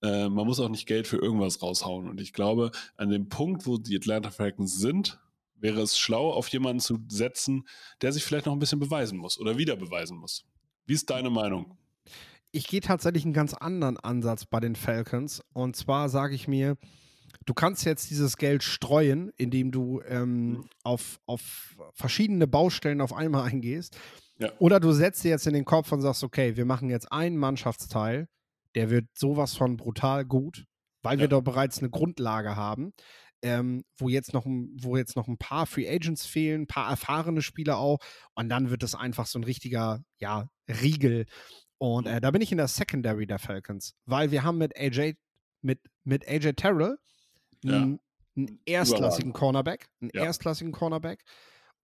äh, 0.03 0.29
man 0.29 0.47
muss 0.47 0.61
auch 0.61 0.69
nicht 0.69 0.87
Geld 0.87 1.07
für 1.07 1.17
irgendwas 1.17 1.63
raushauen. 1.63 2.09
Und 2.09 2.21
ich 2.21 2.33
glaube, 2.33 2.71
an 2.97 3.11
dem 3.11 3.29
Punkt, 3.29 3.67
wo 3.67 3.79
die 3.79 3.97
Atlanta 3.97 4.31
Falcons 4.31 4.79
sind, 4.79 5.19
wäre 5.57 5.81
es 5.81 5.99
schlau, 5.99 6.31
auf 6.31 6.49
jemanden 6.49 6.81
zu 6.81 6.99
setzen, 7.09 7.67
der 8.03 8.13
sich 8.13 8.25
vielleicht 8.25 8.47
noch 8.47 8.53
ein 8.53 8.59
bisschen 8.59 8.79
beweisen 8.79 9.19
muss 9.19 9.39
oder 9.39 9.59
wieder 9.59 9.77
beweisen 9.77 10.17
muss. 10.19 10.45
Wie 10.87 10.95
ist 10.95 11.11
deine 11.11 11.31
Meinung? 11.31 11.77
Ich 12.51 12.67
gehe 12.67 12.81
tatsächlich 12.81 13.25
einen 13.25 13.35
ganz 13.35 13.55
anderen 13.55 13.99
Ansatz 13.99 14.47
bei 14.47 14.61
den 14.61 14.77
Falcons. 14.77 15.43
Und 15.53 15.77
zwar 15.77 16.09
sage 16.09 16.35
ich 16.35 16.49
mir, 16.49 16.77
du 17.45 17.55
kannst 17.55 17.85
jetzt 17.85 18.11
dieses 18.11 18.37
Geld 18.37 18.63
streuen, 18.63 19.33
indem 19.37 19.71
du 19.71 20.01
ähm, 20.07 20.51
mhm. 20.51 20.65
auf, 20.83 21.21
auf 21.27 21.77
verschiedene 21.93 22.47
Baustellen 22.47 23.01
auf 23.01 23.13
einmal 23.13 23.49
eingehst. 23.49 23.99
Ja. 24.39 24.53
Oder 24.59 24.81
du 24.81 24.93
setzt 24.93 25.25
dir 25.25 25.31
jetzt 25.31 25.47
in 25.47 25.55
den 25.55 25.65
Kopf 25.65 25.91
und 25.93 26.01
sagst, 26.01 26.23
okay, 26.23 26.57
wir 26.57 26.65
machen 26.65 26.91
jetzt 26.91 27.11
einen 27.11 27.37
Mannschaftsteil, 27.37 28.29
der 28.75 28.91
wird 28.91 29.07
sowas 29.15 29.57
von 29.57 29.77
brutal 29.77 30.25
gut, 30.25 30.65
weil 31.03 31.17
ja. 31.17 31.23
wir 31.23 31.29
da 31.29 31.41
bereits 31.41 31.79
eine 31.79 31.91
Grundlage 31.91 32.55
haben, 32.55 32.93
ähm, 33.43 33.85
wo, 33.97 34.09
jetzt 34.09 34.35
noch, 34.35 34.47
wo 34.47 34.97
jetzt 34.97 35.17
noch 35.17 35.29
ein 35.29 35.39
paar 35.39 35.67
Free 35.67 35.89
Agents 35.89 36.27
fehlen, 36.27 36.63
ein 36.63 36.67
paar 36.67 36.89
erfahrene 36.89 37.43
Spieler 37.43 37.79
auch. 37.79 37.99
Und 38.35 38.49
dann 38.49 38.71
wird 38.71 38.83
es 38.83 38.95
einfach 38.95 39.27
so 39.27 39.39
ein 39.39 39.45
richtiger, 39.45 40.03
ja, 40.19 40.49
Riegel. 40.69 41.27
Und 41.79 42.07
äh, 42.07 42.21
da 42.21 42.31
bin 42.31 42.43
ich 42.43 42.53
in 42.53 42.59
der 42.59 42.69
Secondary 42.69 43.27
der 43.27 43.39
Falcons, 43.39 43.95
weil 44.05 44.31
wir 44.31 44.43
haben 44.43 44.59
mit 44.59 44.77
AJ, 44.77 45.15
mit, 45.63 45.81
mit 46.05 46.29
AJ 46.29 46.55
Terrell 46.55 46.99
einen, 47.65 48.01
einen 48.37 48.61
erstklassigen 48.67 49.33
Cornerback, 49.33 49.89
einen 50.01 50.11
ja. 50.15 50.25
erstklassigen 50.25 50.73
Cornerback. 50.73 51.25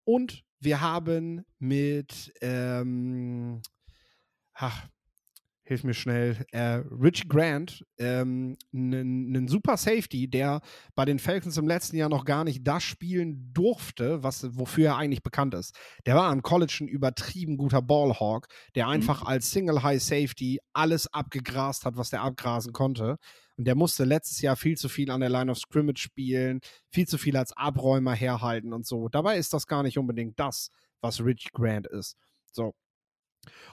Und 0.04 0.44
wir 0.64 0.80
haben 0.80 1.44
mit, 1.58 2.32
ähm, 2.40 3.60
ach, 4.54 4.88
hilf 5.66 5.82
mir 5.82 5.94
schnell, 5.94 6.44
äh, 6.52 6.82
Rich 7.00 7.28
Grant, 7.28 7.84
ein 7.98 8.56
ähm, 8.72 9.48
super 9.48 9.76
Safety, 9.76 10.28
der 10.28 10.60
bei 10.94 11.04
den 11.04 11.18
Falcons 11.18 11.56
im 11.56 11.66
letzten 11.66 11.96
Jahr 11.96 12.10
noch 12.10 12.26
gar 12.26 12.44
nicht 12.44 12.66
das 12.66 12.82
spielen 12.82 13.50
durfte, 13.54 14.22
was, 14.22 14.46
wofür 14.58 14.88
er 14.88 14.96
eigentlich 14.96 15.22
bekannt 15.22 15.54
ist. 15.54 15.74
Der 16.04 16.16
war 16.16 16.30
am 16.30 16.42
College 16.42 16.78
ein 16.82 16.88
übertrieben 16.88 17.56
guter 17.56 17.80
Ballhawk, 17.80 18.46
der 18.74 18.88
einfach 18.88 19.22
mhm. 19.22 19.28
als 19.28 19.50
Single 19.50 19.82
High 19.82 20.02
Safety 20.02 20.60
alles 20.74 21.12
abgegrast 21.12 21.86
hat, 21.86 21.96
was 21.96 22.10
der 22.10 22.22
abgrasen 22.22 22.72
konnte. 22.72 23.16
Und 23.56 23.66
der 23.66 23.74
musste 23.74 24.04
letztes 24.04 24.40
Jahr 24.40 24.56
viel 24.56 24.76
zu 24.76 24.88
viel 24.88 25.10
an 25.10 25.20
der 25.20 25.30
Line 25.30 25.50
of 25.50 25.58
Scrimmage 25.58 26.00
spielen, 26.00 26.60
viel 26.90 27.06
zu 27.06 27.18
viel 27.18 27.36
als 27.36 27.52
Abräumer 27.56 28.14
herhalten 28.14 28.72
und 28.72 28.86
so. 28.86 29.08
Dabei 29.08 29.38
ist 29.38 29.52
das 29.52 29.66
gar 29.66 29.82
nicht 29.82 29.98
unbedingt 29.98 30.38
das, 30.40 30.70
was 31.00 31.24
Rich 31.24 31.52
Grant 31.52 31.86
ist. 31.86 32.16
So, 32.50 32.74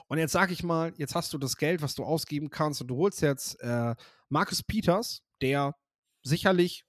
und 0.08 0.18
jetzt 0.18 0.32
sag 0.32 0.50
ich 0.50 0.62
mal, 0.62 0.92
jetzt 0.96 1.14
hast 1.14 1.32
du 1.32 1.38
das 1.38 1.56
Geld, 1.56 1.82
was 1.82 1.94
du 1.94 2.04
ausgeben 2.04 2.50
kannst 2.50 2.80
und 2.80 2.88
du 2.88 2.96
holst 2.96 3.22
jetzt 3.22 3.60
äh, 3.60 3.94
Marcus 4.28 4.62
Peters, 4.62 5.22
der 5.40 5.74
sicherlich 6.22 6.84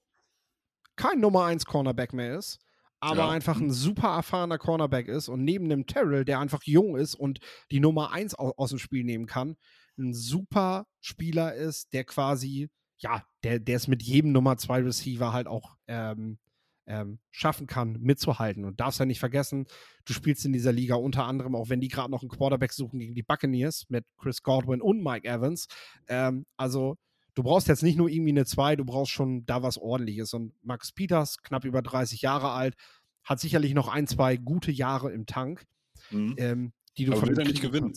kein 0.96 1.20
Nummer 1.20 1.46
1 1.46 1.66
Cornerback 1.66 2.14
mehr 2.14 2.38
ist, 2.38 2.60
aber 3.00 3.18
ja. 3.18 3.30
einfach 3.30 3.60
ein 3.60 3.72
super 3.72 4.10
erfahrener 4.16 4.58
Cornerback 4.58 5.08
ist 5.08 5.28
und 5.28 5.44
neben 5.44 5.70
dem 5.70 5.88
Terrell, 5.88 6.26
der 6.26 6.40
einfach 6.40 6.64
jung 6.64 6.96
ist 6.96 7.16
und 7.16 7.40
die 7.72 7.80
Nummer 7.80 8.12
1 8.12 8.36
aus, 8.36 8.54
aus 8.58 8.70
dem 8.70 8.80
Spiel 8.80 9.04
nehmen 9.04 9.26
kann, 9.26 9.56
ein 9.98 10.14
super 10.14 10.86
Spieler 11.02 11.54
ist, 11.54 11.94
der 11.94 12.04
quasi, 12.04 12.70
ja, 12.98 13.24
der, 13.44 13.60
der 13.60 13.76
es 13.76 13.88
mit 13.88 14.04
jedem 14.04 14.32
Nummer 14.32 14.58
2 14.58 14.82
Receiver 14.82 15.34
halt 15.34 15.48
auch 15.48 15.76
ähm, 15.88 16.38
ähm, 16.86 17.20
schaffen 17.32 17.68
kann, 17.68 17.98
mitzuhalten. 18.02 18.66
Und 18.66 18.80
darfst 18.80 19.00
ja 19.00 19.06
nicht 19.06 19.20
vergessen, 19.20 19.68
du 20.06 20.14
spielst 20.14 20.46
in 20.46 20.54
dieser 20.54 20.72
Liga 20.72 20.96
unter 20.96 21.26
anderem, 21.26 21.56
auch 21.56 21.70
wenn 21.70 21.82
die 21.82 21.88
gerade 21.88 22.12
noch 22.12 22.22
einen 22.22 22.30
Quarterback 22.30 22.74
suchen 22.74 23.00
gegen 23.00 23.16
die 23.16 23.24
Buccaneers 23.24 23.86
mit 23.90 24.06
Chris 24.18 24.44
Godwin 24.44 24.82
und 24.82 25.04
Mike 25.04 25.28
Evans. 25.28 25.68
Ähm, 26.08 26.46
also 26.58 26.98
du 27.36 27.44
brauchst 27.44 27.68
jetzt 27.68 27.84
nicht 27.84 27.98
nur 27.98 28.10
irgendwie 28.10 28.32
eine 28.32 28.46
2, 28.46 28.76
du 28.76 28.86
brauchst 28.86 29.12
schon 29.12 29.46
da 29.46 29.64
was 29.64 29.78
ordentliches. 29.78 30.34
Und 30.34 30.54
Max 30.62 30.92
Peters, 30.92 31.38
knapp 31.42 31.66
über 31.66 31.82
30 31.82 32.22
Jahre 32.22 32.52
alt, 32.52 32.76
hat 33.24 33.40
sicherlich 33.40 33.74
noch 33.74 33.88
ein, 33.88 34.08
zwei 34.08 34.38
gute 34.38 34.72
Jahre 34.72 35.12
im 35.12 35.26
Tank, 35.26 35.66
mhm. 36.12 36.36
ähm, 36.38 36.74
die 36.98 37.06
du 37.06 37.14
Aber 37.14 37.22
von 37.22 37.30
will 37.30 37.40
er 37.40 37.46
nicht 37.46 37.62
gewinnen? 37.62 37.94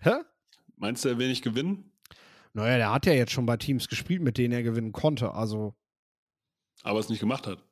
Hä? 0.00 0.14
Meinst 0.76 1.04
du, 1.04 1.08
er 1.08 1.18
will 1.18 1.28
nicht 1.28 1.42
gewinnen? 1.42 1.92
Naja, 2.54 2.76
der 2.76 2.92
hat 2.92 3.06
ja 3.06 3.12
jetzt 3.12 3.32
schon 3.32 3.46
bei 3.46 3.56
Teams 3.56 3.88
gespielt, 3.88 4.22
mit 4.22 4.38
denen 4.38 4.54
er 4.54 4.62
gewinnen 4.62 4.92
konnte. 4.92 5.34
Also. 5.34 5.74
Aber 6.82 7.00
es 7.00 7.08
nicht 7.08 7.20
gemacht 7.20 7.46
hat. 7.46 7.62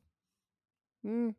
Hm. 1.03 1.35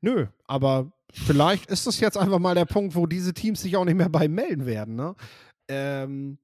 Nö, 0.00 0.26
aber 0.46 0.92
vielleicht 1.12 1.70
ist 1.70 1.86
das 1.86 2.00
jetzt 2.00 2.18
einfach 2.18 2.38
mal 2.38 2.54
der 2.54 2.66
Punkt, 2.66 2.94
wo 2.94 3.06
diese 3.06 3.32
Teams 3.32 3.62
sich 3.62 3.76
auch 3.76 3.84
nicht 3.84 3.96
mehr 3.96 4.08
bei 4.08 4.28
melden 4.28 4.66
werden. 4.66 4.96
Ne? 4.96 5.14
Ähm, 5.68 6.38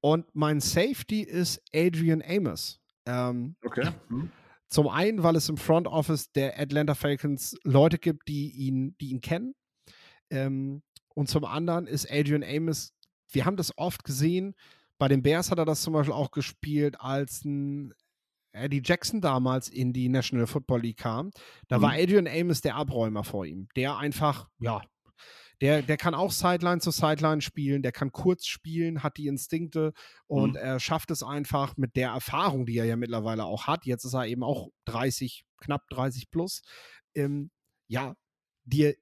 und 0.00 0.26
mein 0.34 0.60
Safety 0.60 1.22
ist 1.22 1.62
Adrian 1.74 2.22
Amos. 2.22 2.80
Ähm, 3.06 3.56
okay. 3.64 3.90
Hm. 4.08 4.30
Zum 4.68 4.88
einen, 4.88 5.22
weil 5.22 5.36
es 5.36 5.48
im 5.48 5.56
Front 5.56 5.88
Office 5.88 6.30
der 6.32 6.58
Atlanta 6.58 6.94
Falcons 6.94 7.56
Leute 7.64 7.98
gibt, 7.98 8.28
die 8.28 8.50
ihn, 8.50 8.96
die 9.00 9.10
ihn 9.10 9.20
kennen. 9.20 9.54
Ähm, 10.30 10.82
und 11.14 11.28
zum 11.28 11.44
anderen 11.44 11.86
ist 11.86 12.10
Adrian 12.10 12.44
Amos, 12.44 12.92
wir 13.30 13.44
haben 13.44 13.56
das 13.56 13.76
oft 13.76 14.04
gesehen, 14.04 14.54
bei 15.00 15.08
den 15.08 15.22
Bears 15.22 15.50
hat 15.50 15.58
er 15.58 15.64
das 15.64 15.82
zum 15.82 15.94
Beispiel 15.94 16.12
auch 16.12 16.30
gespielt 16.30 17.00
als 17.00 17.44
ein 17.44 17.92
Eddie 18.52 18.82
Jackson 18.84 19.20
damals 19.20 19.68
in 19.68 19.92
die 19.92 20.08
National 20.08 20.46
Football 20.46 20.82
League 20.82 20.98
kam, 20.98 21.30
da 21.68 21.78
mhm. 21.78 21.82
war 21.82 21.92
Adrian 21.92 22.28
Amos 22.28 22.60
der 22.60 22.76
Abräumer 22.76 23.24
vor 23.24 23.46
ihm, 23.46 23.68
der 23.76 23.96
einfach, 23.96 24.48
ja, 24.58 24.82
der, 25.62 25.82
der 25.82 25.96
kann 25.96 26.14
auch 26.14 26.32
Sideline 26.32 26.80
zu 26.80 26.90
Sideline 26.90 27.40
spielen, 27.40 27.82
der 27.82 27.92
kann 27.92 28.12
kurz 28.12 28.46
spielen, 28.46 29.02
hat 29.02 29.16
die 29.16 29.26
Instinkte 29.26 29.92
und 30.26 30.50
mhm. 30.50 30.56
er 30.56 30.80
schafft 30.80 31.10
es 31.10 31.22
einfach 31.22 31.76
mit 31.76 31.96
der 31.96 32.10
Erfahrung, 32.10 32.66
die 32.66 32.76
er 32.76 32.84
ja 32.84 32.96
mittlerweile 32.96 33.44
auch 33.44 33.66
hat. 33.66 33.86
Jetzt 33.86 34.04
ist 34.04 34.14
er 34.14 34.26
eben 34.26 34.42
auch 34.42 34.68
30, 34.84 35.44
knapp 35.58 35.88
30 35.88 36.30
plus. 36.30 36.62
Ähm, 37.14 37.50
ja, 37.88 38.16
dir, 38.64 38.94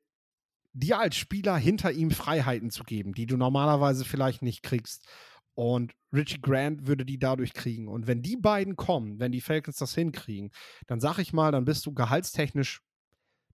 dir 0.73 0.99
als 0.99 1.17
Spieler 1.17 1.57
hinter 1.57 1.93
ihm 1.93 2.11
Freiheiten 2.11 2.71
zu 2.71 2.85
geben, 2.85 3.15
die 3.15 3.27
du 3.27 3.37
normalerweise 3.37 4.05
vielleicht 4.05 4.43
nicht 4.43 4.63
kriegst. 4.63 5.09
Und 5.59 5.93
Richie 6.13 6.41
Grant 6.41 6.87
würde 6.87 7.05
die 7.05 7.19
dadurch 7.19 7.53
kriegen. 7.53 7.89
Und 7.89 8.07
wenn 8.07 8.23
die 8.23 8.37
beiden 8.37 8.77
kommen, 8.77 9.19
wenn 9.19 9.33
die 9.33 9.41
Falcons 9.41 9.79
das 9.79 9.93
hinkriegen, 9.93 10.53
dann 10.87 11.01
sag 11.01 11.19
ich 11.19 11.33
mal, 11.33 11.51
dann 11.51 11.65
bist 11.65 11.85
du 11.85 11.93
gehaltstechnisch, 11.93 12.81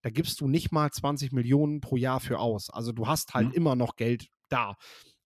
da 0.03 0.11
gibst 0.11 0.43
du 0.43 0.47
nicht 0.47 0.71
mal 0.71 0.91
20 0.91 1.33
Millionen 1.33 1.81
pro 1.81 1.97
Jahr 1.97 2.21
für 2.21 2.41
aus. 2.41 2.69
Also 2.69 2.93
du 2.93 3.07
hast 3.07 3.33
halt 3.33 3.49
mhm. 3.49 3.55
immer 3.55 3.75
noch 3.75 3.97
Geld 3.97 4.29
da. 4.51 4.77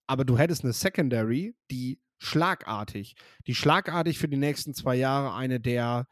Aber 0.06 0.24
du 0.24 0.38
hättest 0.38 0.62
eine 0.62 0.72
Secondary, 0.72 1.56
die 1.68 2.00
schlagartig, 2.18 3.16
die 3.48 3.56
schlagartig 3.56 4.16
für 4.16 4.28
die 4.28 4.36
nächsten 4.36 4.72
zwei 4.72 4.94
Jahre 4.94 5.34
eine 5.34 5.58
der, 5.58 6.06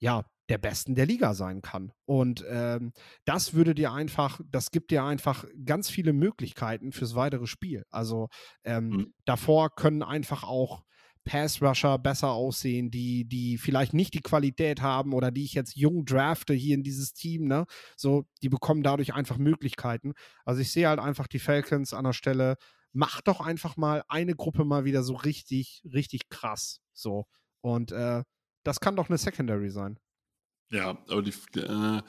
ja, 0.00 0.24
der 0.52 0.58
Besten 0.58 0.94
der 0.94 1.06
Liga 1.06 1.32
sein 1.32 1.62
kann. 1.62 1.92
Und 2.04 2.44
ähm, 2.46 2.92
das 3.24 3.54
würde 3.54 3.74
dir 3.74 3.90
einfach, 3.90 4.38
das 4.46 4.70
gibt 4.70 4.90
dir 4.90 5.02
einfach 5.02 5.46
ganz 5.64 5.88
viele 5.88 6.12
Möglichkeiten 6.12 6.92
fürs 6.92 7.14
weitere 7.14 7.46
Spiel. 7.46 7.86
Also 7.90 8.28
ähm, 8.62 8.88
mhm. 8.88 9.14
davor 9.24 9.74
können 9.74 10.02
einfach 10.02 10.44
auch 10.44 10.82
Pass-Rusher 11.24 11.98
besser 11.98 12.32
aussehen, 12.32 12.90
die, 12.90 13.24
die 13.26 13.56
vielleicht 13.56 13.94
nicht 13.94 14.12
die 14.12 14.20
Qualität 14.20 14.82
haben 14.82 15.14
oder 15.14 15.30
die 15.30 15.44
ich 15.44 15.54
jetzt 15.54 15.74
jung 15.74 16.04
drafte 16.04 16.52
hier 16.52 16.74
in 16.74 16.82
dieses 16.82 17.14
Team, 17.14 17.46
ne? 17.46 17.64
So, 17.96 18.26
die 18.42 18.50
bekommen 18.50 18.82
dadurch 18.82 19.14
einfach 19.14 19.38
Möglichkeiten. 19.38 20.12
Also 20.44 20.60
ich 20.60 20.70
sehe 20.70 20.86
halt 20.86 20.98
einfach 20.98 21.28
die 21.28 21.38
Falcons 21.38 21.94
an 21.94 22.04
der 22.04 22.12
Stelle, 22.12 22.56
mach 22.92 23.22
doch 23.22 23.40
einfach 23.40 23.78
mal 23.78 24.04
eine 24.08 24.34
Gruppe 24.34 24.66
mal 24.66 24.84
wieder 24.84 25.02
so 25.02 25.14
richtig, 25.14 25.82
richtig 25.90 26.28
krass. 26.28 26.82
So. 26.92 27.24
Und 27.62 27.90
äh, 27.92 28.22
das 28.64 28.80
kann 28.80 28.96
doch 28.96 29.08
eine 29.08 29.16
Secondary 29.16 29.70
sein. 29.70 29.98
Ja, 30.72 30.98
aber 31.08 31.22
die, 31.22 31.34
äh, 31.58 32.02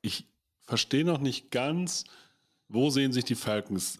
ich 0.00 0.28
verstehe 0.62 1.04
noch 1.04 1.18
nicht 1.18 1.50
ganz, 1.50 2.04
wo 2.68 2.88
sehen 2.88 3.12
sich 3.12 3.24
die 3.24 3.34
Falcons? 3.34 3.98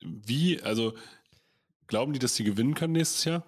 Wie, 0.00 0.62
also 0.62 0.94
glauben 1.88 2.12
die, 2.12 2.18
dass 2.20 2.36
sie 2.36 2.44
gewinnen 2.44 2.74
können 2.74 2.92
nächstes 2.92 3.24
Jahr? 3.24 3.44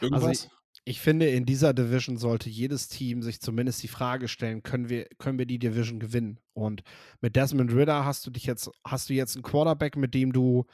Irgendwas? 0.00 0.24
Also 0.24 0.46
ich, 0.46 0.50
ich 0.84 1.00
finde, 1.00 1.28
in 1.28 1.44
dieser 1.44 1.74
Division 1.74 2.16
sollte 2.18 2.48
jedes 2.48 2.88
Team 2.88 3.22
sich 3.22 3.40
zumindest 3.40 3.82
die 3.82 3.88
Frage 3.88 4.28
stellen, 4.28 4.62
können 4.62 4.88
wir, 4.88 5.06
können 5.18 5.38
wir 5.38 5.46
die 5.46 5.58
Division 5.58 5.98
gewinnen? 5.98 6.38
Und 6.54 6.82
mit 7.20 7.34
Desmond 7.34 7.72
Ritter 7.72 8.04
hast 8.04 8.26
du 8.26 8.30
dich 8.30 8.44
jetzt, 8.44 8.70
hast 8.84 9.08
du 9.08 9.14
jetzt 9.14 9.34
einen 9.34 9.42
Quarterback, 9.42 9.96
mit 9.96 10.14
dem 10.14 10.32
du, 10.32 10.66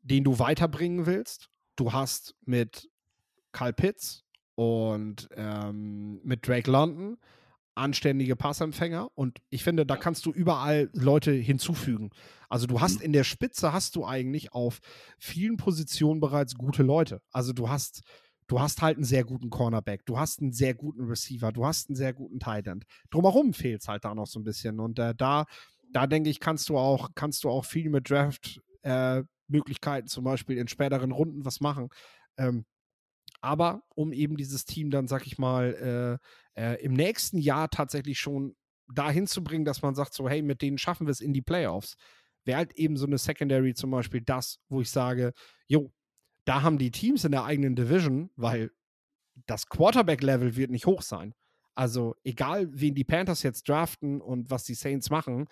den 0.00 0.24
du 0.24 0.38
weiterbringen 0.38 1.04
willst. 1.04 1.50
Du 1.76 1.92
hast 1.92 2.34
mit 2.46 2.88
Kyle 3.52 3.74
Pitts 3.74 4.23
und 4.54 5.28
ähm, 5.36 6.20
mit 6.24 6.46
Drake 6.46 6.70
London 6.70 7.16
anständige 7.74 8.36
Passempfänger 8.36 9.10
und 9.14 9.40
ich 9.50 9.64
finde, 9.64 9.84
da 9.84 9.96
kannst 9.96 10.26
du 10.26 10.30
überall 10.30 10.90
Leute 10.92 11.32
hinzufügen. 11.32 12.10
Also 12.48 12.66
du 12.66 12.80
hast 12.80 13.00
mhm. 13.00 13.06
in 13.06 13.12
der 13.12 13.24
Spitze 13.24 13.72
hast 13.72 13.96
du 13.96 14.06
eigentlich 14.06 14.52
auf 14.52 14.80
vielen 15.18 15.56
Positionen 15.56 16.20
bereits 16.20 16.54
gute 16.54 16.82
Leute. 16.82 17.20
Also 17.32 17.52
du 17.52 17.68
hast 17.68 18.02
du 18.46 18.60
hast 18.60 18.82
halt 18.82 18.96
einen 18.96 19.04
sehr 19.04 19.24
guten 19.24 19.50
Cornerback, 19.50 20.04
du 20.06 20.18
hast 20.18 20.40
einen 20.40 20.52
sehr 20.52 20.74
guten 20.74 21.04
Receiver, 21.04 21.50
du 21.50 21.66
hast 21.66 21.88
einen 21.88 21.96
sehr 21.96 22.12
guten 22.12 22.38
Tight 22.38 22.66
End. 22.66 22.84
Drumherum 23.10 23.54
fehlt 23.54 23.80
es 23.80 23.88
halt 23.88 24.04
da 24.04 24.14
noch 24.14 24.26
so 24.26 24.38
ein 24.38 24.44
bisschen 24.44 24.78
und 24.78 24.98
äh, 24.98 25.14
da 25.16 25.46
da 25.90 26.06
denke 26.06 26.30
ich, 26.30 26.40
kannst 26.40 26.68
du 26.68 26.78
auch 26.78 27.10
kannst 27.14 27.42
du 27.44 27.50
auch 27.50 27.64
viel 27.64 27.90
mit 27.90 28.08
Draft 28.08 28.60
äh, 28.82 29.22
Möglichkeiten 29.48 30.06
zum 30.06 30.24
Beispiel 30.24 30.58
in 30.58 30.68
späteren 30.68 31.10
Runden 31.10 31.44
was 31.44 31.60
machen. 31.60 31.88
Ähm, 32.36 32.64
aber 33.44 33.82
um 33.94 34.12
eben 34.12 34.36
dieses 34.36 34.64
Team 34.64 34.90
dann, 34.90 35.06
sag 35.06 35.26
ich 35.26 35.38
mal, 35.38 36.18
äh, 36.56 36.60
äh, 36.60 36.82
im 36.82 36.94
nächsten 36.94 37.38
Jahr 37.38 37.68
tatsächlich 37.68 38.18
schon 38.18 38.56
dahin 38.92 39.26
zu 39.26 39.44
bringen, 39.44 39.64
dass 39.64 39.82
man 39.82 39.94
sagt, 39.94 40.14
so, 40.14 40.28
hey, 40.28 40.42
mit 40.42 40.62
denen 40.62 40.78
schaffen 40.78 41.06
wir 41.06 41.12
es 41.12 41.20
in 41.20 41.32
die 41.32 41.42
Playoffs, 41.42 41.96
wäre 42.44 42.58
halt 42.58 42.74
eben 42.74 42.96
so 42.96 43.06
eine 43.06 43.18
Secondary 43.18 43.74
zum 43.74 43.90
Beispiel 43.90 44.22
das, 44.22 44.60
wo 44.68 44.80
ich 44.80 44.90
sage, 44.90 45.32
jo, 45.66 45.92
da 46.44 46.62
haben 46.62 46.78
die 46.78 46.90
Teams 46.90 47.24
in 47.24 47.32
der 47.32 47.44
eigenen 47.44 47.76
Division, 47.76 48.30
weil 48.36 48.70
das 49.46 49.66
Quarterback-Level 49.68 50.56
wird 50.56 50.70
nicht 50.70 50.86
hoch 50.86 51.02
sein. 51.02 51.34
Also 51.74 52.14
egal, 52.24 52.68
wen 52.70 52.94
die 52.94 53.04
Panthers 53.04 53.42
jetzt 53.42 53.68
draften 53.68 54.20
und 54.20 54.50
was 54.50 54.64
die 54.64 54.74
Saints 54.74 55.10
machen, 55.10 55.48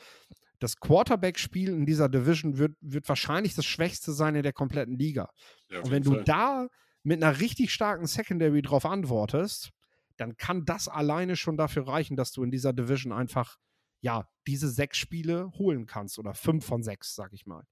das 0.61 0.77
Quarterback-Spiel 0.77 1.71
in 1.71 1.87
dieser 1.87 2.09
Division 2.09 2.57
wird, 2.57 2.77
wird 2.81 3.09
wahrscheinlich 3.09 3.55
das 3.55 3.65
Schwächste 3.67 4.13
sein 4.13 4.35
in 4.35 4.45
der 4.45 4.53
kompletten 4.53 4.97
Liga. 4.97 5.31
Ja, 5.69 5.81
und 5.81 5.91
wenn 5.91 6.05
du 6.05 6.23
da 6.23 6.69
mit 7.03 7.23
einer 7.23 7.41
richtig 7.41 7.73
starken 7.73 8.07
Secondary 8.07 8.63
drauf 8.63 8.85
antwortest, 8.85 9.71
dann 10.17 10.37
kann 10.37 10.65
das 10.65 10.89
alleine 10.89 11.37
schon 11.37 11.57
dafür 11.57 11.89
reichen, 11.89 12.17
dass 12.17 12.33
du 12.33 12.43
in 12.43 12.51
dieser 12.51 12.73
Division 12.73 13.13
einfach, 13.13 13.59
ja, 14.01 14.29
diese 14.47 14.71
sechs 14.71 14.99
Spiele 14.99 15.51
holen 15.59 15.87
kannst 15.87 16.19
oder 16.19 16.35
fünf 16.35 16.65
von 16.65 16.83
sechs, 16.83 17.15
sag 17.15 17.33
ich 17.33 17.47
mal. 17.47 17.67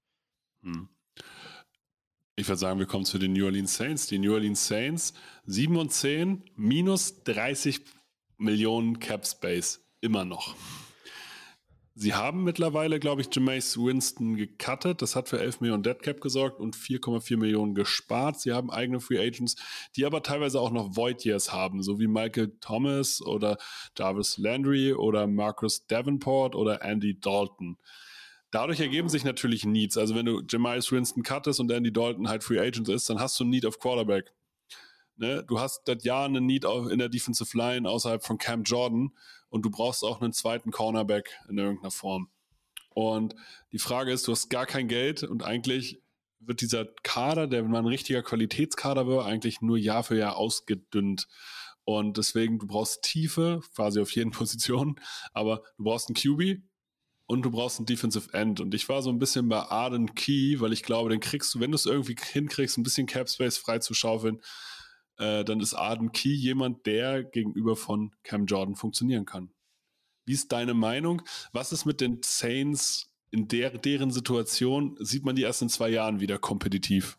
Hm. 0.63 0.89
Ich 2.35 2.47
würde 2.47 2.59
sagen, 2.59 2.79
wir 2.79 2.87
kommen 2.87 3.05
zu 3.05 3.19
den 3.19 3.33
New 3.33 3.45
Orleans 3.45 3.75
Saints. 3.75 4.07
Die 4.07 4.17
New 4.17 4.33
Orleans 4.33 4.65
Saints 4.67 5.13
7 5.45 5.77
und 5.77 5.91
10, 5.91 6.43
minus 6.55 7.23
30 7.23 7.81
Millionen 8.37 8.99
Cap 8.99 9.27
Space, 9.27 9.85
immer 9.99 10.25
noch. 10.25 10.55
Sie 11.93 12.13
haben 12.13 12.45
mittlerweile, 12.45 13.01
glaube 13.01 13.21
ich, 13.21 13.27
Jameis 13.33 13.75
Winston 13.77 14.37
gecuttet. 14.37 15.01
Das 15.01 15.17
hat 15.17 15.27
für 15.27 15.39
11 15.39 15.59
Millionen 15.59 15.83
Deadcap 15.83 16.21
gesorgt 16.21 16.61
und 16.61 16.75
4,4 16.75 17.35
Millionen 17.35 17.75
gespart. 17.75 18.39
Sie 18.39 18.53
haben 18.53 18.71
eigene 18.71 19.01
Free 19.01 19.19
Agents, 19.19 19.57
die 19.97 20.05
aber 20.05 20.23
teilweise 20.23 20.61
auch 20.61 20.71
noch 20.71 20.95
Void 20.95 21.25
Years 21.25 21.51
haben, 21.51 21.83
so 21.83 21.99
wie 21.99 22.07
Michael 22.07 22.55
Thomas 22.61 23.21
oder 23.21 23.57
Jarvis 23.97 24.37
Landry 24.37 24.93
oder 24.93 25.27
Marcus 25.27 25.85
Davenport 25.85 26.55
oder 26.55 26.81
Andy 26.81 27.19
Dalton. 27.19 27.77
Dadurch 28.51 28.79
ergeben 28.79 29.09
sich 29.09 29.25
natürlich 29.25 29.65
Needs. 29.65 29.97
Also 29.97 30.15
wenn 30.15 30.25
du 30.25 30.41
Jameis 30.47 30.91
Winston 30.93 31.23
cuttest 31.23 31.59
und 31.59 31.71
Andy 31.71 31.91
Dalton 31.91 32.29
halt 32.29 32.45
Free 32.45 32.59
Agent 32.59 32.87
ist, 32.87 33.09
dann 33.09 33.19
hast 33.19 33.37
du 33.37 33.43
ein 33.43 33.49
Need 33.49 33.65
auf 33.65 33.79
Quarterback. 33.79 34.31
Ne? 35.17 35.43
Du 35.45 35.59
hast 35.59 35.85
seit 35.85 36.03
Jahren 36.03 36.37
einen 36.37 36.45
Need 36.45 36.65
in 36.89 36.99
der 36.99 37.09
Defensive 37.09 37.57
Line 37.57 37.89
außerhalb 37.89 38.25
von 38.25 38.37
Cam 38.37 38.63
Jordan 38.63 39.11
und 39.51 39.63
du 39.63 39.69
brauchst 39.69 40.03
auch 40.03 40.21
einen 40.21 40.33
zweiten 40.33 40.71
Cornerback 40.71 41.37
in 41.49 41.57
irgendeiner 41.59 41.91
Form. 41.91 42.29
Und 42.89 43.35
die 43.71 43.79
Frage 43.79 44.11
ist, 44.11 44.27
du 44.27 44.31
hast 44.31 44.49
gar 44.49 44.65
kein 44.65 44.87
Geld 44.87 45.23
und 45.23 45.43
eigentlich 45.43 46.01
wird 46.39 46.61
dieser 46.61 46.85
Kader, 47.03 47.45
der 47.47 47.63
wenn 47.63 47.69
man 47.71 47.85
ein 47.85 47.89
richtiger 47.89 48.23
Qualitätskader 48.23 49.05
wird, 49.05 49.25
eigentlich 49.25 49.61
nur 49.61 49.77
Jahr 49.77 50.03
für 50.03 50.17
Jahr 50.17 50.37
ausgedünnt. 50.37 51.27
Und 51.83 52.17
deswegen, 52.17 52.59
du 52.59 52.67
brauchst 52.67 53.03
Tiefe, 53.03 53.61
quasi 53.75 53.99
auf 53.99 54.11
jeden 54.15 54.31
Position, 54.31 54.99
aber 55.33 55.61
du 55.77 55.83
brauchst 55.83 56.09
einen 56.09 56.15
QB 56.15 56.61
und 57.27 57.43
du 57.43 57.51
brauchst 57.51 57.79
einen 57.79 57.85
Defensive 57.85 58.33
End. 58.33 58.61
Und 58.61 58.73
ich 58.73 58.87
war 58.89 59.01
so 59.01 59.09
ein 59.09 59.19
bisschen 59.19 59.49
bei 59.49 59.59
Arden 59.59 60.15
Key, 60.15 60.59
weil 60.59 60.73
ich 60.73 60.83
glaube, 60.83 61.09
den 61.09 61.19
kriegst 61.19 61.53
du, 61.53 61.59
wenn 61.59 61.71
du 61.71 61.75
es 61.75 61.85
irgendwie 61.85 62.15
hinkriegst, 62.19 62.77
ein 62.77 62.83
bisschen 62.83 63.07
Cap 63.07 63.29
Space 63.29 63.57
freizuschaufeln, 63.57 64.41
äh, 65.17 65.43
dann 65.43 65.59
ist 65.59 65.73
Arden 65.73 66.11
Key 66.11 66.33
jemand, 66.33 66.85
der 66.85 67.23
gegenüber 67.23 67.75
von 67.75 68.11
Cam 68.23 68.45
Jordan 68.45 68.75
funktionieren 68.75 69.25
kann. 69.25 69.51
Wie 70.25 70.33
ist 70.33 70.51
deine 70.51 70.73
Meinung? 70.73 71.21
Was 71.51 71.71
ist 71.71 71.85
mit 71.85 72.01
den 72.01 72.19
Saints 72.23 73.11
in 73.31 73.47
der, 73.47 73.77
deren 73.77 74.11
Situation? 74.11 74.95
Sieht 74.99 75.25
man 75.25 75.35
die 75.35 75.43
erst 75.43 75.61
in 75.61 75.69
zwei 75.69 75.89
Jahren 75.89 76.19
wieder 76.19 76.37
kompetitiv? 76.37 77.17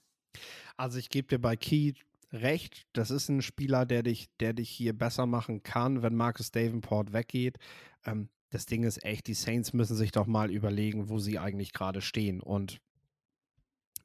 Also 0.76 0.98
ich 0.98 1.10
gebe 1.10 1.28
dir 1.28 1.38
bei 1.38 1.56
Key 1.56 1.94
recht. 2.32 2.86
Das 2.92 3.10
ist 3.10 3.28
ein 3.28 3.42
Spieler, 3.42 3.86
der 3.86 4.02
dich, 4.02 4.28
der 4.40 4.52
dich 4.52 4.70
hier 4.70 4.96
besser 4.96 5.26
machen 5.26 5.62
kann, 5.62 6.02
wenn 6.02 6.14
Marcus 6.14 6.50
Davenport 6.50 7.12
weggeht. 7.12 7.58
Ähm, 8.04 8.28
das 8.50 8.66
Ding 8.66 8.84
ist 8.84 9.02
echt, 9.04 9.26
die 9.26 9.34
Saints 9.34 9.72
müssen 9.72 9.96
sich 9.96 10.12
doch 10.12 10.26
mal 10.26 10.50
überlegen, 10.50 11.08
wo 11.08 11.18
sie 11.18 11.38
eigentlich 11.38 11.72
gerade 11.72 12.02
stehen. 12.02 12.40
Und 12.40 12.80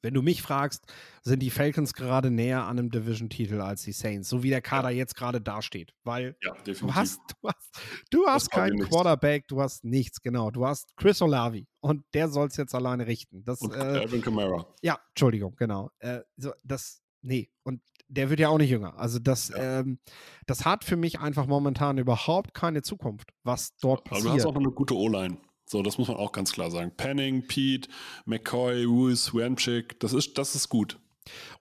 wenn 0.02 0.14
du 0.14 0.22
mich 0.22 0.41
fragst, 0.41 0.86
sind 1.24 1.39
die 1.41 1.50
Falcons 1.50 1.93
gerade 1.93 2.32
näher 2.32 2.64
an 2.64 2.80
einem 2.80 2.89
Division-Titel 2.89 3.62
als 3.62 3.84
die 3.84 3.91
Saints, 3.91 4.30
so 4.30 4.43
wie 4.43 4.50
der 4.50 4.62
Kader 4.62 4.89
ja. 4.89 4.98
jetzt 4.98 5.16
gerade 5.16 5.41
dasteht. 5.41 5.93
Weil 6.04 6.36
ja, 6.41 6.56
du 6.66 6.93
hast, 6.93 7.20
du 7.41 7.48
hast, 7.48 7.82
du 8.10 8.26
hast 8.28 8.52
keinen 8.52 8.80
Quarterback, 8.80 9.48
du 9.48 9.62
hast 9.62 9.84
nichts, 9.84 10.22
genau. 10.22 10.52
Du 10.52 10.66
hast 10.66 10.95
Chris 10.95 11.22
Olavi 11.22 11.68
und 11.80 12.04
der 12.14 12.30
soll 12.30 12.48
es 12.48 12.58
jetzt 12.58 12.76
alleine 12.76 13.08
richten. 13.08 13.43
Das, 13.43 13.62
und 13.62 13.74
äh, 13.74 13.78
Alvin 13.78 14.22
Kamara. 14.22 14.68
Ja, 14.82 15.00
Entschuldigung, 15.10 15.56
genau. 15.56 15.91
Äh, 16.00 16.22
so, 16.38 16.54
das, 16.64 17.02
nee, 17.22 17.50
und 17.64 17.82
der 18.10 18.30
wird 18.30 18.39
ja 18.39 18.50
auch 18.50 18.58
nicht 18.58 18.70
jünger. 18.70 18.98
Also 18.98 19.20
das, 19.20 19.50
ja. 19.50 19.80
ähm, 19.80 20.00
das 20.45 20.66
hat 20.66 20.84
für 20.84 20.95
mich 20.95 21.20
einfach 21.20 21.45
momentan 21.45 21.98
überhaupt 21.98 22.54
keine 22.54 22.82
Zukunft, 22.82 23.32
was 23.43 23.76
dort 23.78 24.04
passiert. 24.06 24.28
Aber 24.28 24.36
du 24.36 24.39
hast 24.39 24.45
auch 24.45 24.54
noch 24.54 24.62
eine 24.62 24.72
gute 24.72 24.95
O-Line. 24.95 25.38
So, 25.70 25.84
das 25.84 25.97
muss 25.97 26.07
man 26.07 26.15
auch 26.18 26.32
ganz 26.32 26.53
klar 26.53 26.72
sagen. 26.72 26.91
Penning, 26.95 27.45
Pete, 27.45 27.89
McCoy, 28.26 28.86
Ruiz, 28.86 29.34
Wemchick, 29.34 29.99
das 29.99 30.13
ist, 30.13 30.38
das 30.38 30.55
ist 30.55 30.70
gut. 30.70 30.97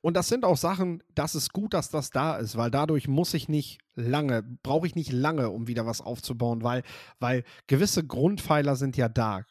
Und 0.01 0.15
das 0.15 0.29
sind 0.29 0.45
auch 0.45 0.57
Sachen, 0.57 1.03
das 1.17 1.35
ist 1.35 1.53
gut, 1.53 1.75
dass 1.75 1.91
das 1.91 2.11
da 2.11 2.37
ist, 2.37 2.57
weil 2.57 2.71
dadurch 2.71 3.09
muss 3.09 3.35
ich 3.35 3.49
nicht 3.49 3.81
lange, 3.97 4.45
brauche 4.63 4.87
ich 4.87 4.95
nicht 4.95 5.11
lange, 5.11 5.51
um 5.51 5.67
wieder 5.67 5.87
was 5.87 6.01
aufzubauen, 6.01 6.63
weil, 6.63 6.85
weil 7.19 7.43
gewisse 7.67 8.07
Grundpfeiler 8.07 8.77
sind 8.77 8.97
ja 8.97 9.09
da. 9.09 9.43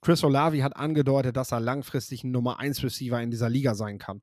Chris 0.00 0.22
Olavi 0.22 0.60
hat 0.60 0.76
angedeutet, 0.76 1.36
dass 1.36 1.50
er 1.50 1.58
langfristig 1.58 2.22
ein 2.22 2.30
Nummer 2.30 2.60
1 2.60 2.84
Receiver 2.84 3.20
in 3.20 3.32
dieser 3.32 3.50
Liga 3.50 3.74
sein 3.74 3.98
kann. 3.98 4.22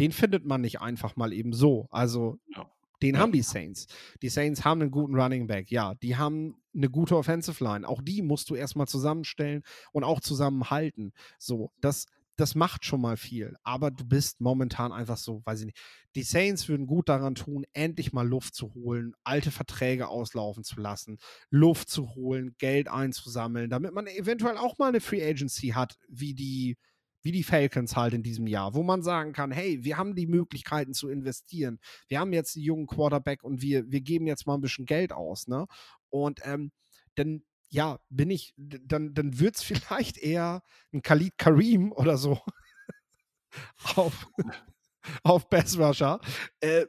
Den 0.00 0.10
findet 0.10 0.44
man 0.44 0.60
nicht 0.60 0.80
einfach 0.80 1.14
mal 1.14 1.32
eben 1.32 1.52
so. 1.52 1.86
Also 1.92 2.40
ja. 2.48 2.68
Den 3.04 3.16
ja. 3.16 3.20
haben 3.20 3.32
die 3.32 3.42
Saints. 3.42 3.86
Die 4.22 4.30
Saints 4.30 4.64
haben 4.64 4.80
einen 4.80 4.90
guten 4.90 5.14
Running 5.14 5.46
Back, 5.46 5.70
ja. 5.70 5.94
Die 5.96 6.16
haben 6.16 6.56
eine 6.74 6.88
gute 6.88 7.16
Offensive 7.16 7.62
Line. 7.62 7.86
Auch 7.86 8.00
die 8.00 8.22
musst 8.22 8.48
du 8.48 8.54
erstmal 8.54 8.88
zusammenstellen 8.88 9.62
und 9.92 10.04
auch 10.04 10.20
zusammenhalten. 10.20 11.12
So, 11.38 11.70
das, 11.82 12.06
das 12.36 12.54
macht 12.54 12.86
schon 12.86 13.02
mal 13.02 13.18
viel. 13.18 13.56
Aber 13.62 13.90
du 13.90 14.06
bist 14.06 14.40
momentan 14.40 14.90
einfach 14.90 15.18
so, 15.18 15.42
weiß 15.44 15.60
ich 15.60 15.66
nicht. 15.66 15.78
Die 16.14 16.22
Saints 16.22 16.66
würden 16.66 16.86
gut 16.86 17.10
daran 17.10 17.34
tun, 17.34 17.66
endlich 17.74 18.14
mal 18.14 18.26
Luft 18.26 18.54
zu 18.54 18.72
holen, 18.72 19.12
alte 19.22 19.50
Verträge 19.50 20.08
auslaufen 20.08 20.64
zu 20.64 20.80
lassen, 20.80 21.18
Luft 21.50 21.90
zu 21.90 22.14
holen, 22.14 22.54
Geld 22.56 22.88
einzusammeln, 22.88 23.68
damit 23.68 23.92
man 23.92 24.06
eventuell 24.06 24.56
auch 24.56 24.78
mal 24.78 24.88
eine 24.88 25.02
Free 25.02 25.22
Agency 25.22 25.68
hat, 25.68 25.98
wie 26.08 26.32
die 26.32 26.78
wie 27.24 27.32
die 27.32 27.42
Falcons 27.42 27.96
halt 27.96 28.14
in 28.14 28.22
diesem 28.22 28.46
Jahr, 28.46 28.74
wo 28.74 28.82
man 28.82 29.02
sagen 29.02 29.32
kann, 29.32 29.50
hey, 29.50 29.82
wir 29.82 29.96
haben 29.96 30.14
die 30.14 30.26
Möglichkeiten 30.26 30.92
zu 30.92 31.08
investieren. 31.08 31.80
Wir 32.06 32.20
haben 32.20 32.32
jetzt 32.32 32.54
einen 32.54 32.64
jungen 32.64 32.86
Quarterback 32.86 33.42
und 33.42 33.62
wir, 33.62 33.90
wir 33.90 34.02
geben 34.02 34.26
jetzt 34.26 34.46
mal 34.46 34.54
ein 34.54 34.60
bisschen 34.60 34.84
Geld 34.84 35.12
aus, 35.12 35.48
ne? 35.48 35.66
Und 36.10 36.40
ähm, 36.44 36.70
dann, 37.16 37.42
ja, 37.70 37.98
bin 38.10 38.30
ich, 38.30 38.54
dann, 38.56 39.14
dann 39.14 39.40
wird 39.40 39.56
es 39.56 39.62
vielleicht 39.64 40.18
eher 40.18 40.62
ein 40.92 41.02
Khalid 41.02 41.38
Kareem 41.38 41.92
oder 41.92 42.18
so 42.18 42.38
auf, 43.96 44.28
auf 45.22 45.48
Bass 45.48 45.78
Rusher. 45.78 46.20
Äh, 46.60 46.86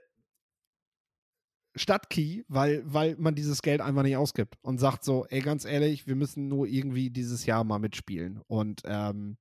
statt 1.75 2.09
Key, 2.09 2.43
weil, 2.47 2.81
weil 2.85 3.15
man 3.17 3.35
dieses 3.35 3.61
Geld 3.61 3.81
einfach 3.81 4.03
nicht 4.03 4.17
ausgibt 4.17 4.55
und 4.61 4.79
sagt 4.79 5.03
so, 5.03 5.25
ey, 5.27 5.41
ganz 5.41 5.65
ehrlich, 5.65 6.07
wir 6.07 6.15
müssen 6.15 6.47
nur 6.47 6.67
irgendwie 6.67 7.09
dieses 7.09 7.45
Jahr 7.45 7.63
mal 7.63 7.79
mitspielen. 7.79 8.41
Und 8.47 8.81
ähm, 8.85 9.37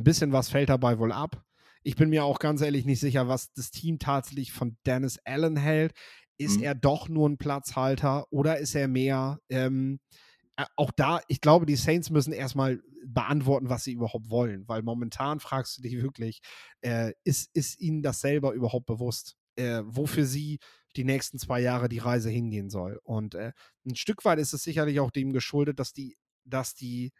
ein 0.00 0.04
bisschen 0.04 0.32
was 0.32 0.48
fällt 0.48 0.68
dabei 0.68 0.98
wohl 0.98 1.12
ab. 1.12 1.44
Ich 1.82 1.96
bin 1.96 2.10
mir 2.10 2.24
auch 2.24 2.38
ganz 2.38 2.60
ehrlich 2.60 2.84
nicht 2.84 3.00
sicher, 3.00 3.28
was 3.28 3.52
das 3.52 3.70
Team 3.70 3.98
tatsächlich 3.98 4.52
von 4.52 4.76
Dennis 4.84 5.18
Allen 5.24 5.56
hält. 5.56 5.92
Ist 6.38 6.58
mhm. 6.58 6.64
er 6.64 6.74
doch 6.74 7.08
nur 7.08 7.28
ein 7.28 7.38
Platzhalter 7.38 8.26
oder 8.30 8.58
ist 8.58 8.74
er 8.74 8.88
mehr? 8.88 9.40
Ähm, 9.48 10.00
äh, 10.56 10.64
auch 10.76 10.90
da, 10.90 11.20
ich 11.28 11.40
glaube, 11.40 11.66
die 11.66 11.76
Saints 11.76 12.10
müssen 12.10 12.32
erstmal 12.32 12.82
beantworten, 13.04 13.68
was 13.68 13.84
sie 13.84 13.92
überhaupt 13.92 14.30
wollen, 14.30 14.68
weil 14.68 14.82
momentan 14.82 15.40
fragst 15.40 15.78
du 15.78 15.82
dich 15.82 16.02
wirklich, 16.02 16.40
äh, 16.82 17.12
ist, 17.24 17.50
ist 17.54 17.80
ihnen 17.80 18.02
das 18.02 18.20
selber 18.20 18.52
überhaupt 18.52 18.86
bewusst, 18.86 19.36
äh, 19.56 19.82
wofür 19.84 20.26
sie 20.26 20.58
die 20.96 21.04
nächsten 21.04 21.38
zwei 21.38 21.60
Jahre 21.60 21.88
die 21.88 21.98
Reise 21.98 22.30
hingehen 22.30 22.68
soll? 22.68 23.00
Und 23.02 23.34
äh, 23.34 23.52
ein 23.86 23.96
Stück 23.96 24.24
weit 24.24 24.38
ist 24.38 24.52
es 24.52 24.62
sicherlich 24.62 25.00
auch 25.00 25.10
dem 25.10 25.32
geschuldet, 25.32 25.78
dass 25.78 25.92
die, 25.92 26.16
dass 26.44 26.74
die 26.74 27.12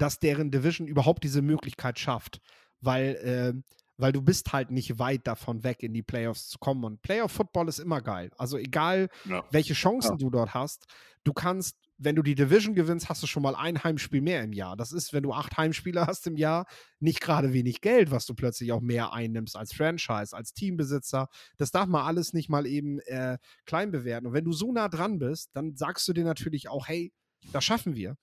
dass 0.00 0.18
deren 0.18 0.50
Division 0.50 0.86
überhaupt 0.86 1.22
diese 1.24 1.42
Möglichkeit 1.42 1.98
schafft, 1.98 2.40
weil, 2.80 3.16
äh, 3.16 3.74
weil 3.98 4.12
du 4.12 4.22
bist 4.22 4.52
halt 4.52 4.70
nicht 4.70 4.98
weit 4.98 5.26
davon 5.26 5.62
weg, 5.62 5.82
in 5.82 5.92
die 5.92 6.02
Playoffs 6.02 6.48
zu 6.48 6.58
kommen. 6.58 6.84
Und 6.84 7.02
Playoff-Football 7.02 7.68
ist 7.68 7.80
immer 7.80 8.00
geil. 8.00 8.30
Also 8.38 8.56
egal, 8.56 9.10
ja. 9.28 9.44
welche 9.50 9.74
Chancen 9.74 10.12
ja. 10.12 10.16
du 10.16 10.30
dort 10.30 10.54
hast, 10.54 10.86
du 11.24 11.34
kannst, 11.34 11.76
wenn 11.98 12.16
du 12.16 12.22
die 12.22 12.34
Division 12.34 12.74
gewinnst, 12.74 13.10
hast 13.10 13.22
du 13.22 13.26
schon 13.26 13.42
mal 13.42 13.54
ein 13.54 13.84
Heimspiel 13.84 14.22
mehr 14.22 14.42
im 14.42 14.54
Jahr. 14.54 14.74
Das 14.74 14.92
ist, 14.92 15.12
wenn 15.12 15.22
du 15.22 15.34
acht 15.34 15.58
Heimspiele 15.58 16.06
hast 16.06 16.26
im 16.26 16.38
Jahr, 16.38 16.64
nicht 16.98 17.20
gerade 17.20 17.52
wenig 17.52 17.82
Geld, 17.82 18.10
was 18.10 18.24
du 18.24 18.34
plötzlich 18.34 18.72
auch 18.72 18.80
mehr 18.80 19.12
einnimmst 19.12 19.54
als 19.54 19.74
Franchise, 19.74 20.34
als 20.34 20.54
Teambesitzer. 20.54 21.28
Das 21.58 21.72
darf 21.72 21.88
man 21.88 22.06
alles 22.06 22.32
nicht 22.32 22.48
mal 22.48 22.66
eben 22.66 23.00
äh, 23.00 23.36
klein 23.66 23.90
bewerten. 23.90 24.28
Und 24.28 24.32
wenn 24.32 24.46
du 24.46 24.52
so 24.52 24.72
nah 24.72 24.88
dran 24.88 25.18
bist, 25.18 25.50
dann 25.52 25.76
sagst 25.76 26.08
du 26.08 26.14
dir 26.14 26.24
natürlich 26.24 26.70
auch, 26.70 26.88
hey, 26.88 27.12
das 27.52 27.64
schaffen 27.64 27.96
wir. 27.96 28.16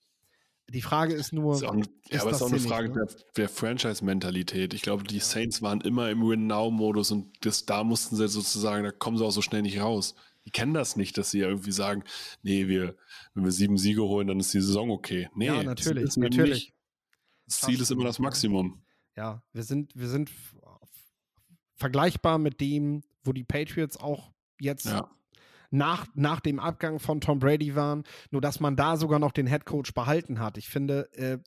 Die 0.68 0.82
Frage 0.82 1.14
ist 1.14 1.32
nur. 1.32 1.54
Ist 1.54 1.64
auch, 1.64 1.74
ist 1.74 1.90
ja, 2.10 2.20
aber 2.20 2.30
es 2.30 2.36
ist 2.36 2.42
auch 2.42 2.50
eine 2.50 2.60
Frage 2.60 2.90
ne? 2.90 2.94
der, 2.94 3.16
der 3.36 3.48
Franchise-Mentalität. 3.48 4.74
Ich 4.74 4.82
glaube, 4.82 5.04
die 5.04 5.18
Saints 5.18 5.62
waren 5.62 5.80
immer 5.80 6.10
im 6.10 6.26
Win-Now-Modus 6.26 7.10
und 7.10 7.32
das, 7.44 7.64
da 7.64 7.84
mussten 7.84 8.16
sie 8.16 8.28
sozusagen, 8.28 8.84
da 8.84 8.90
kommen 8.90 9.16
sie 9.16 9.24
auch 9.24 9.30
so 9.30 9.40
schnell 9.40 9.62
nicht 9.62 9.80
raus. 9.80 10.14
Die 10.44 10.50
kennen 10.50 10.74
das 10.74 10.96
nicht, 10.96 11.16
dass 11.16 11.30
sie 11.30 11.40
irgendwie 11.40 11.72
sagen, 11.72 12.04
nee, 12.42 12.68
wir, 12.68 12.96
wenn 13.34 13.44
wir 13.44 13.52
sieben 13.52 13.78
Siege 13.78 14.02
holen, 14.02 14.26
dann 14.26 14.40
ist 14.40 14.52
die 14.52 14.60
Saison 14.60 14.90
okay. 14.90 15.28
Nee, 15.34 15.46
ja, 15.46 15.62
natürlich. 15.62 16.04
Das, 16.04 16.16
natürlich. 16.16 16.74
das 17.46 17.60
Ziel 17.62 17.80
ist 17.80 17.90
immer 17.90 18.04
das 18.04 18.18
Maximum. 18.18 18.82
Ja, 19.16 19.42
wir 19.52 19.62
sind, 19.62 19.94
wir 19.94 20.08
sind 20.08 20.30
vergleichbar 21.76 22.38
mit 22.38 22.60
dem, 22.60 23.02
wo 23.24 23.32
die 23.32 23.44
Patriots 23.44 23.96
auch 23.96 24.32
jetzt 24.60 24.86
ja 24.86 25.10
nach, 25.70 26.06
nach 26.14 26.40
dem 26.40 26.58
Abgang 26.58 26.98
von 26.98 27.20
Tom 27.20 27.38
Brady 27.38 27.74
waren, 27.74 28.04
nur 28.30 28.40
dass 28.40 28.60
man 28.60 28.76
da 28.76 28.96
sogar 28.96 29.18
noch 29.18 29.32
den 29.32 29.46
Head 29.46 29.64
Coach 29.66 29.92
behalten 29.94 30.40
hat. 30.40 30.58
Ich 30.58 30.68
finde, 30.68 31.12
äh, 31.12 31.38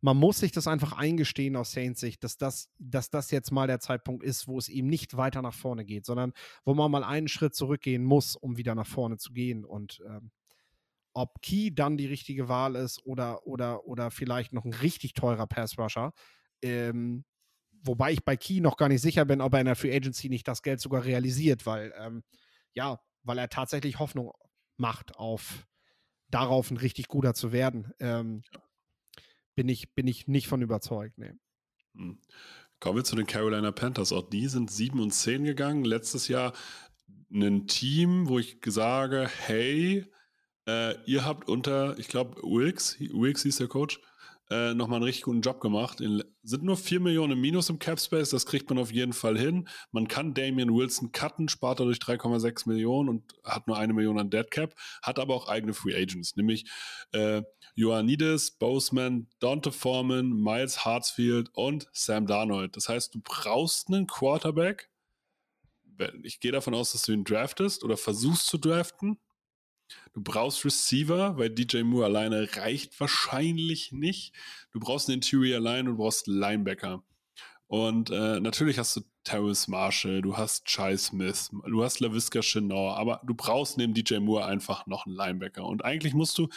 man 0.00 0.16
muss 0.16 0.38
sich 0.38 0.52
das 0.52 0.66
einfach 0.66 0.92
eingestehen 0.92 1.56
aus 1.56 1.72
Saints 1.72 2.00
Sicht, 2.00 2.24
dass 2.24 2.36
das, 2.36 2.70
dass 2.78 3.10
das 3.10 3.30
jetzt 3.30 3.52
mal 3.52 3.66
der 3.66 3.80
Zeitpunkt 3.80 4.24
ist, 4.24 4.48
wo 4.48 4.58
es 4.58 4.68
eben 4.68 4.88
nicht 4.88 5.16
weiter 5.16 5.42
nach 5.42 5.54
vorne 5.54 5.84
geht, 5.84 6.04
sondern 6.04 6.32
wo 6.64 6.74
man 6.74 6.90
mal 6.90 7.04
einen 7.04 7.28
Schritt 7.28 7.54
zurückgehen 7.54 8.02
muss, 8.02 8.34
um 8.34 8.56
wieder 8.56 8.74
nach 8.74 8.86
vorne 8.86 9.18
zu 9.18 9.32
gehen. 9.32 9.64
Und 9.64 10.02
ähm, 10.06 10.32
ob 11.12 11.42
Key 11.42 11.70
dann 11.72 11.96
die 11.96 12.06
richtige 12.06 12.48
Wahl 12.48 12.74
ist 12.74 13.04
oder, 13.04 13.46
oder, 13.46 13.86
oder 13.86 14.10
vielleicht 14.10 14.52
noch 14.52 14.64
ein 14.64 14.74
richtig 14.74 15.14
teurer 15.14 15.46
Pass-Rusher, 15.46 16.12
ähm, 16.62 17.24
wobei 17.84 18.12
ich 18.12 18.24
bei 18.24 18.36
Key 18.36 18.60
noch 18.60 18.76
gar 18.76 18.88
nicht 18.88 19.02
sicher 19.02 19.24
bin, 19.24 19.40
ob 19.40 19.54
er 19.54 19.60
in 19.60 19.66
der 19.66 19.76
Free 19.76 19.94
Agency 19.94 20.28
nicht 20.28 20.48
das 20.48 20.62
Geld 20.62 20.80
sogar 20.80 21.04
realisiert, 21.04 21.66
weil 21.66 21.92
ähm, 21.98 22.22
ja, 22.74 22.98
weil 23.22 23.38
er 23.38 23.48
tatsächlich 23.48 23.98
Hoffnung 23.98 24.32
macht 24.76 25.16
auf 25.16 25.66
darauf 26.28 26.70
ein 26.70 26.76
richtig 26.76 27.08
guter 27.08 27.34
zu 27.34 27.52
werden, 27.52 27.92
ähm, 28.00 28.42
bin, 29.54 29.68
ich, 29.68 29.92
bin 29.94 30.06
ich 30.06 30.28
nicht 30.28 30.48
von 30.48 30.62
überzeugt. 30.62 31.18
Nee. 31.18 31.32
Hm. 31.94 32.18
Kommen 32.80 32.96
wir 32.96 33.04
zu 33.04 33.14
den 33.14 33.26
Carolina 33.26 33.70
Panthers. 33.70 34.12
Auch 34.12 34.28
die 34.28 34.48
sind 34.48 34.70
7 34.70 34.98
und 34.98 35.12
10 35.12 35.44
gegangen. 35.44 35.84
Letztes 35.84 36.26
Jahr 36.26 36.52
ein 37.32 37.66
Team, 37.66 38.28
wo 38.28 38.38
ich 38.38 38.58
sage, 38.66 39.30
hey, 39.46 40.10
äh, 40.66 40.94
ihr 41.04 41.24
habt 41.24 41.48
unter, 41.48 41.98
ich 41.98 42.08
glaube, 42.08 42.42
Wilkes, 42.42 42.98
Wilkes 42.98 43.42
hieß 43.42 43.56
der 43.56 43.68
Coach, 43.68 44.00
äh, 44.52 44.74
nochmal 44.74 44.96
einen 44.96 45.04
richtig 45.04 45.24
guten 45.24 45.40
Job 45.40 45.60
gemacht. 45.60 46.02
In, 46.02 46.22
sind 46.42 46.62
nur 46.62 46.76
4 46.76 47.00
Millionen 47.00 47.40
Minus 47.40 47.70
im 47.70 47.78
Cap 47.78 47.98
Space, 47.98 48.28
das 48.30 48.44
kriegt 48.44 48.68
man 48.68 48.78
auf 48.78 48.92
jeden 48.92 49.14
Fall 49.14 49.38
hin. 49.38 49.66
Man 49.92 50.08
kann 50.08 50.34
Damian 50.34 50.74
Wilson 50.74 51.10
cutten, 51.10 51.48
spart 51.48 51.80
dadurch 51.80 51.96
3,6 51.98 52.68
Millionen 52.68 53.08
und 53.08 53.32
hat 53.44 53.66
nur 53.66 53.78
eine 53.78 53.94
Million 53.94 54.18
an 54.18 54.28
Dead 54.28 54.50
Cap, 54.50 54.74
hat 55.00 55.18
aber 55.18 55.34
auch 55.34 55.48
eigene 55.48 55.72
Free 55.72 55.94
Agents, 55.94 56.36
nämlich 56.36 56.66
äh, 57.12 57.42
Ioannidis, 57.76 58.50
Boseman, 58.50 59.26
Dante 59.38 59.72
Foreman, 59.72 60.30
Miles 60.30 60.84
Hartsfield 60.84 61.48
und 61.54 61.88
Sam 61.92 62.26
Darnold. 62.26 62.76
Das 62.76 62.90
heißt, 62.90 63.14
du 63.14 63.22
brauchst 63.24 63.88
einen 63.88 64.06
Quarterback. 64.06 64.90
Ich 66.24 66.40
gehe 66.40 66.52
davon 66.52 66.74
aus, 66.74 66.92
dass 66.92 67.02
du 67.02 67.12
ihn 67.12 67.24
draftest 67.24 67.84
oder 67.84 67.96
versuchst 67.96 68.48
zu 68.48 68.58
draften. 68.58 69.18
Du 70.12 70.22
brauchst 70.22 70.64
Receiver, 70.64 71.38
weil 71.38 71.50
DJ 71.50 71.82
Moore 71.82 72.06
alleine 72.06 72.48
reicht 72.56 72.98
wahrscheinlich 73.00 73.92
nicht. 73.92 74.34
Du 74.70 74.80
brauchst 74.80 75.08
einen 75.08 75.16
Interior 75.16 75.60
Line 75.60 75.80
und 75.90 75.96
du 75.96 76.02
brauchst 76.02 76.26
Linebacker. 76.26 77.02
Und 77.66 78.10
äh, 78.10 78.38
natürlich 78.38 78.78
hast 78.78 78.96
du 78.96 79.00
Terrence 79.24 79.66
Marshall, 79.66 80.20
du 80.20 80.36
hast 80.36 80.66
Chai 80.66 80.96
Smith, 80.98 81.50
du 81.66 81.82
hast 81.82 82.00
LaVisca 82.00 82.40
Chenor, 82.40 82.98
aber 82.98 83.22
du 83.24 83.34
brauchst 83.34 83.78
neben 83.78 83.94
DJ 83.94 84.18
Moore 84.18 84.44
einfach 84.44 84.86
noch 84.86 85.06
einen 85.06 85.14
Linebacker. 85.14 85.64
Und 85.64 85.82
eigentlich 85.82 86.12
musst 86.12 86.36
du, 86.36 86.48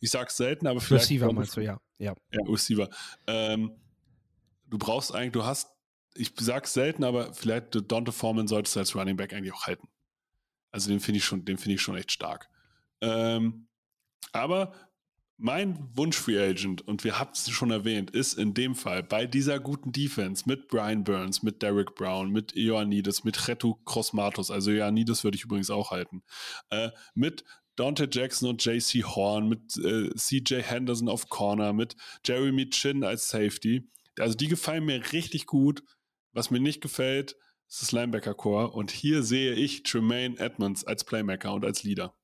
ich 0.00 0.10
sag's 0.10 0.36
selten, 0.36 0.66
aber 0.66 0.80
vielleicht. 0.80 1.04
Receiver 1.04 1.32
meinst 1.32 1.56
du, 1.56 1.62
ja. 1.62 1.80
Ja, 1.98 2.14
ja 2.32 2.40
Receiver. 2.46 2.90
Ähm, 3.26 3.72
du 4.66 4.76
brauchst 4.76 5.14
eigentlich, 5.14 5.32
du 5.32 5.44
hast, 5.44 5.70
ich 6.14 6.32
sag's 6.38 6.74
selten, 6.74 7.02
aber 7.02 7.32
vielleicht 7.32 7.90
Dante 7.90 8.12
Foreman 8.12 8.48
solltest 8.48 8.76
du 8.76 8.80
als 8.80 8.94
Running 8.94 9.16
Back 9.16 9.32
eigentlich 9.32 9.54
auch 9.54 9.66
halten. 9.66 9.88
Also 10.70 10.90
den 10.90 11.00
finde 11.00 11.18
ich 11.18 11.24
schon, 11.24 11.44
den 11.44 11.56
finde 11.56 11.76
ich 11.76 11.80
schon 11.80 11.96
echt 11.96 12.12
stark. 12.12 12.50
Ähm, 13.00 13.68
aber 14.32 14.72
mein 15.40 15.88
Wunsch-Free 15.94 16.38
Agent, 16.38 16.86
und 16.86 17.04
wir 17.04 17.18
haben 17.20 17.30
es 17.32 17.48
schon 17.48 17.70
erwähnt, 17.70 18.10
ist 18.10 18.34
in 18.34 18.54
dem 18.54 18.74
Fall 18.74 19.04
bei 19.04 19.24
dieser 19.24 19.60
guten 19.60 19.92
Defense 19.92 20.44
mit 20.46 20.66
Brian 20.66 21.04
Burns, 21.04 21.44
mit 21.44 21.62
Derek 21.62 21.94
Brown, 21.94 22.30
mit 22.30 22.56
Ioannidis, 22.56 23.22
mit 23.22 23.46
Retu 23.46 23.74
Crossmatos, 23.84 24.50
also 24.50 24.72
Ioannidis 24.72 25.22
würde 25.22 25.36
ich 25.36 25.44
übrigens 25.44 25.70
auch 25.70 25.92
halten, 25.92 26.24
äh, 26.70 26.90
mit 27.14 27.44
Dante 27.76 28.08
Jackson 28.10 28.48
und 28.48 28.64
JC 28.64 29.04
Horn, 29.04 29.48
mit 29.48 29.76
äh, 29.76 30.10
CJ 30.16 30.62
Henderson 30.62 31.08
auf 31.08 31.28
Corner, 31.28 31.72
mit 31.72 31.94
Jeremy 32.26 32.68
Chin 32.70 33.04
als 33.04 33.28
Safety. 33.28 33.88
Also 34.18 34.36
die 34.36 34.48
gefallen 34.48 34.84
mir 34.84 35.12
richtig 35.12 35.46
gut. 35.46 35.84
Was 36.32 36.50
mir 36.50 36.58
nicht 36.58 36.80
gefällt, 36.80 37.36
ist 37.68 37.82
das 37.82 37.92
Linebacker-Core. 37.92 38.72
Und 38.72 38.90
hier 38.90 39.22
sehe 39.22 39.54
ich 39.54 39.84
Tremaine 39.84 40.36
Edmonds 40.38 40.84
als 40.84 41.04
Playmaker 41.04 41.54
und 41.54 41.64
als 41.64 41.84
Leader 41.84 42.17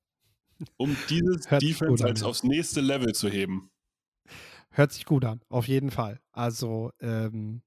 um 0.77 0.95
dieses 1.09 1.49
Hört 1.49 1.61
Defense 1.61 2.03
als 2.05 2.23
aufs 2.23 2.43
nächste 2.43 2.81
Level 2.81 3.13
zu 3.13 3.29
heben. 3.29 3.71
Hört 4.71 4.91
sich 4.91 5.05
gut 5.05 5.23
an, 5.25 5.41
auf 5.49 5.67
jeden 5.67 5.91
Fall. 5.91 6.19
Also 6.31 6.91
ähm, 6.99 7.61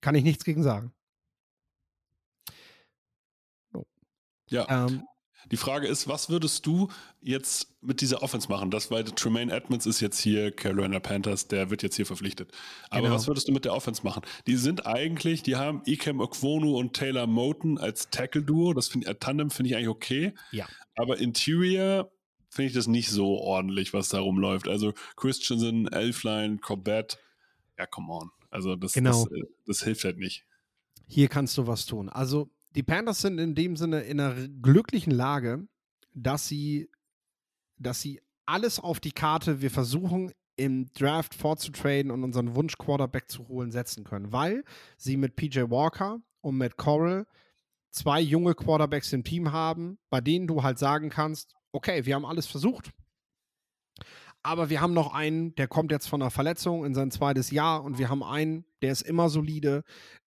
kann 0.00 0.14
ich 0.14 0.24
nichts 0.24 0.44
gegen 0.44 0.62
sagen. 0.62 0.92
Ja. 4.48 4.66
Ähm, 4.68 5.04
die 5.50 5.56
Frage 5.56 5.86
ist, 5.86 6.08
was 6.08 6.28
würdest 6.28 6.66
du 6.66 6.88
jetzt 7.20 7.68
mit 7.82 8.00
dieser 8.00 8.22
Offense 8.22 8.48
machen? 8.48 8.70
Das, 8.70 8.90
weil 8.90 9.04
Tremaine 9.04 9.52
Edmonds 9.52 9.86
ist 9.86 10.00
jetzt 10.00 10.20
hier, 10.20 10.50
Carolina 10.52 11.00
Panthers, 11.00 11.48
der 11.48 11.70
wird 11.70 11.82
jetzt 11.82 11.96
hier 11.96 12.06
verpflichtet. 12.06 12.52
Aber 12.90 13.02
genau. 13.02 13.14
was 13.14 13.26
würdest 13.26 13.48
du 13.48 13.52
mit 13.52 13.64
der 13.64 13.74
Offense 13.74 14.02
machen? 14.04 14.22
Die 14.46 14.56
sind 14.56 14.86
eigentlich, 14.86 15.42
die 15.42 15.56
haben 15.56 15.82
Ikem 15.86 16.20
Okwonu 16.20 16.76
und 16.78 16.94
Taylor 16.94 17.26
Moten 17.26 17.78
als 17.78 18.10
Tackle-Duo. 18.10 18.72
Das 18.74 18.88
finde 18.88 19.10
ich, 19.10 19.16
Tandem 19.18 19.50
finde 19.50 19.70
ich 19.70 19.76
eigentlich 19.76 19.88
okay. 19.88 20.34
Ja. 20.52 20.66
Aber 20.94 21.18
Interior 21.18 22.10
finde 22.48 22.68
ich 22.68 22.74
das 22.74 22.86
nicht 22.86 23.08
so 23.08 23.38
ordentlich, 23.38 23.92
was 23.92 24.08
da 24.08 24.20
rumläuft. 24.20 24.68
Also 24.68 24.92
Christensen, 25.16 25.88
Elfline, 25.88 26.58
Corbett, 26.58 27.18
ja, 27.78 27.86
come 27.86 28.12
on. 28.12 28.30
Also 28.50 28.76
das, 28.76 28.92
genau. 28.92 29.24
das, 29.24 29.32
äh, 29.32 29.44
das 29.66 29.82
hilft 29.82 30.04
halt 30.04 30.18
nicht. 30.18 30.44
Hier 31.06 31.28
kannst 31.28 31.56
du 31.58 31.66
was 31.66 31.86
tun. 31.86 32.08
Also 32.08 32.50
die 32.74 32.82
Panthers 32.82 33.20
sind 33.20 33.38
in 33.38 33.54
dem 33.54 33.76
Sinne 33.76 34.00
in 34.00 34.20
einer 34.20 34.48
glücklichen 34.48 35.12
Lage, 35.12 35.66
dass 36.14 36.48
sie, 36.48 36.90
dass 37.78 38.00
sie 38.00 38.20
alles 38.46 38.80
auf 38.80 39.00
die 39.00 39.12
Karte, 39.12 39.60
wir 39.60 39.70
versuchen 39.70 40.32
im 40.56 40.92
Draft 40.92 41.34
vorzutraden 41.34 42.10
und 42.10 42.24
unseren 42.24 42.54
Wunsch 42.54 42.76
Quarterback 42.76 43.30
zu 43.30 43.48
holen, 43.48 43.72
setzen 43.72 44.04
können, 44.04 44.32
weil 44.32 44.64
sie 44.96 45.16
mit 45.16 45.36
PJ 45.36 45.60
Walker 45.70 46.20
und 46.40 46.58
Matt 46.58 46.76
Corral 46.76 47.26
zwei 47.90 48.20
junge 48.20 48.54
Quarterbacks 48.54 49.12
im 49.12 49.24
Team 49.24 49.52
haben, 49.52 49.98
bei 50.10 50.20
denen 50.20 50.46
du 50.46 50.62
halt 50.62 50.78
sagen 50.78 51.10
kannst, 51.10 51.54
okay, 51.72 52.04
wir 52.04 52.14
haben 52.14 52.26
alles 52.26 52.46
versucht, 52.46 52.90
aber 54.42 54.70
wir 54.70 54.80
haben 54.80 54.92
noch 54.92 55.14
einen, 55.14 55.54
der 55.54 55.68
kommt 55.68 55.92
jetzt 55.92 56.08
von 56.08 56.20
einer 56.20 56.30
Verletzung 56.30 56.84
in 56.84 56.94
sein 56.94 57.10
zweites 57.10 57.50
Jahr 57.50 57.84
und 57.84 57.98
wir 57.98 58.08
haben 58.08 58.22
einen, 58.22 58.64
der 58.82 58.92
ist 58.92 59.02
immer 59.02 59.28
solide, 59.28 59.84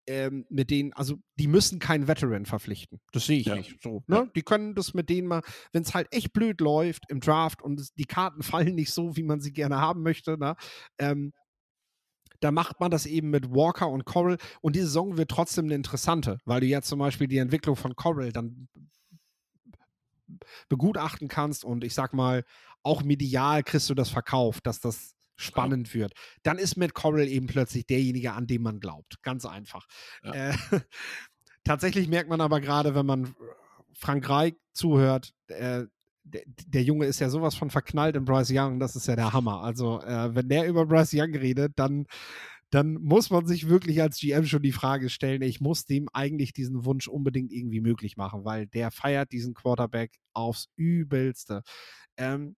ähm, 0.07 0.45
mit 0.49 0.69
denen, 0.69 0.93
also 0.93 1.15
die 1.37 1.47
müssen 1.47 1.79
keinen 1.79 2.07
Veteran 2.07 2.45
verpflichten. 2.45 3.01
Das 3.11 3.25
sehe 3.25 3.39
ich 3.39 3.47
ja. 3.47 3.55
nicht 3.55 3.81
so. 3.81 4.03
Ne? 4.07 4.15
Ja. 4.15 4.27
Die 4.35 4.43
können 4.43 4.75
das 4.75 4.93
mit 4.93 5.09
denen 5.09 5.27
mal, 5.27 5.41
wenn 5.73 5.83
es 5.83 5.93
halt 5.93 6.07
echt 6.11 6.31
blöd 6.31 6.61
läuft 6.61 7.03
im 7.09 7.19
Draft 7.19 7.61
und 7.61 7.79
es, 7.79 7.93
die 7.93 8.05
Karten 8.05 8.43
fallen 8.43 8.75
nicht 8.75 8.93
so, 8.93 9.17
wie 9.17 9.23
man 9.23 9.41
sie 9.41 9.51
gerne 9.51 9.81
haben 9.81 10.03
möchte, 10.03 10.37
ne? 10.37 10.55
ähm, 10.97 11.33
da 12.41 12.51
macht 12.51 12.79
man 12.79 12.91
das 12.91 13.05
eben 13.05 13.29
mit 13.29 13.49
Walker 13.49 13.89
und 13.89 14.05
Coral 14.05 14.37
und 14.61 14.75
die 14.75 14.81
Saison 14.81 15.17
wird 15.17 15.31
trotzdem 15.31 15.65
eine 15.65 15.75
interessante, 15.75 16.37
weil 16.45 16.61
du 16.61 16.67
jetzt 16.67 16.87
zum 16.87 16.99
Beispiel 16.99 17.27
die 17.27 17.37
Entwicklung 17.37 17.75
von 17.75 17.95
Coral 17.95 18.31
dann 18.31 18.67
begutachten 20.69 21.27
kannst 21.27 21.63
und 21.63 21.83
ich 21.83 21.93
sag 21.93 22.13
mal, 22.13 22.43
auch 22.85 23.03
medial 23.03 23.63
kriegst 23.63 23.89
du 23.89 23.95
das 23.95 24.09
verkauft, 24.09 24.67
dass 24.67 24.79
das 24.79 25.15
spannend 25.35 25.93
wird. 25.93 26.13
Dann 26.43 26.57
ist 26.57 26.77
Matt 26.77 26.93
Corral 26.93 27.27
eben 27.27 27.47
plötzlich 27.47 27.85
derjenige, 27.85 28.33
an 28.33 28.47
dem 28.47 28.61
man 28.61 28.79
glaubt. 28.79 29.21
Ganz 29.21 29.45
einfach. 29.45 29.87
Ja. 30.23 30.51
Äh, 30.51 30.55
tatsächlich 31.63 32.07
merkt 32.07 32.29
man 32.29 32.41
aber 32.41 32.61
gerade, 32.61 32.95
wenn 32.95 33.05
man 33.05 33.35
Frank 33.93 34.29
Reich 34.29 34.55
zuhört, 34.73 35.33
äh, 35.47 35.85
der, 36.23 36.41
der, 36.45 36.83
Junge 36.83 37.05
ist 37.05 37.19
ja 37.19 37.29
sowas 37.29 37.55
von 37.55 37.69
verknallt 37.69 38.15
in 38.15 38.25
Bryce 38.25 38.51
Young, 38.51 38.79
das 38.79 38.95
ist 38.95 39.07
ja 39.07 39.15
der 39.15 39.33
Hammer. 39.33 39.61
Also, 39.61 40.01
äh, 40.01 40.33
wenn 40.33 40.49
der 40.49 40.67
über 40.67 40.85
Bryce 40.85 41.13
Young 41.13 41.35
redet, 41.35 41.73
dann, 41.75 42.07
dann 42.71 42.93
muss 42.93 43.29
man 43.29 43.45
sich 43.45 43.69
wirklich 43.69 44.01
als 44.01 44.19
GM 44.19 44.45
schon 44.45 44.63
die 44.63 44.71
Frage 44.71 45.09
stellen, 45.09 45.43
ich 45.43 45.61
muss 45.61 45.85
dem 45.85 46.09
eigentlich 46.13 46.53
diesen 46.53 46.83
Wunsch 46.85 47.07
unbedingt 47.07 47.51
irgendwie 47.51 47.79
möglich 47.79 48.17
machen, 48.17 48.43
weil 48.43 48.65
der 48.65 48.89
feiert 48.89 49.31
diesen 49.31 49.53
Quarterback 49.53 50.17
aufs 50.33 50.67
Übelste. 50.75 51.61
Ähm, 52.17 52.55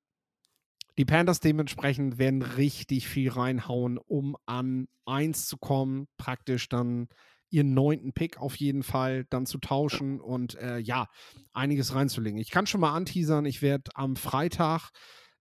die 0.97 1.05
Panthers 1.05 1.39
dementsprechend 1.39 2.17
werden 2.17 2.41
richtig 2.41 3.07
viel 3.07 3.29
reinhauen, 3.29 3.97
um 3.97 4.35
an 4.45 4.87
1 5.05 5.47
zu 5.47 5.57
kommen, 5.57 6.07
praktisch 6.17 6.69
dann 6.69 7.07
ihren 7.49 7.73
neunten 7.73 8.13
Pick 8.13 8.39
auf 8.39 8.55
jeden 8.55 8.83
Fall 8.83 9.25
dann 9.29 9.45
zu 9.45 9.57
tauschen 9.59 10.19
und 10.19 10.55
äh, 10.55 10.79
ja, 10.79 11.07
einiges 11.53 11.95
reinzulegen. 11.95 12.39
Ich 12.39 12.51
kann 12.51 12.67
schon 12.67 12.81
mal 12.81 12.93
anteasern, 12.93 13.45
ich 13.45 13.61
werde 13.61 13.91
am 13.95 14.15
Freitag 14.15 14.89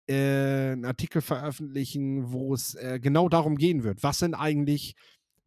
äh, 0.08 0.74
einen 0.74 0.86
Artikel 0.86 1.22
veröffentlichen, 1.22 2.32
wo 2.32 2.54
es 2.54 2.76
äh, 2.76 3.00
genau 3.02 3.30
darum 3.30 3.56
gehen 3.56 3.84
wird. 3.84 4.04
Was 4.04 4.20
sind 4.20 4.36
eigentlich 4.36 4.96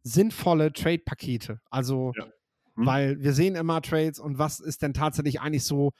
sinnvolle 0.03 0.73
Trade-Pakete? 0.73 1.61
Also, 1.69 2.11
ja. 2.17 2.25
hm. 2.25 2.85
weil 2.85 3.21
wir 3.21 3.33
sehen 3.33 3.55
immer 3.55 3.81
Trades 3.81 4.19
und 4.19 4.37
was 4.37 4.59
ist 4.59 4.81
denn 4.81 4.93
tatsächlich 4.93 5.39
eigentlich 5.39 5.63
so 5.63 5.91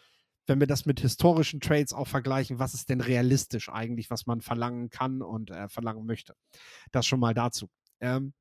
wenn 0.50 0.60
wir 0.60 0.68
das 0.68 0.86
mit 0.86 1.00
historischen 1.00 1.60
Trades 1.60 1.94
auch 1.94 2.08
vergleichen, 2.08 2.60
was 2.60 2.74
ist 2.74 2.90
denn 2.90 3.02
realistisch 3.02 3.70
eigentlich, 3.70 4.10
was 4.10 4.26
man 4.26 4.42
verlangen 4.42 4.90
kann 4.90 5.22
und 5.22 5.52
äh, 5.52 5.70
verlangen 5.70 6.06
möchte. 6.06 6.34
Das 6.92 7.06
schon 7.06 7.20
mal 7.20 7.34
dazu. 7.34 7.70
Ähm, 8.02 8.34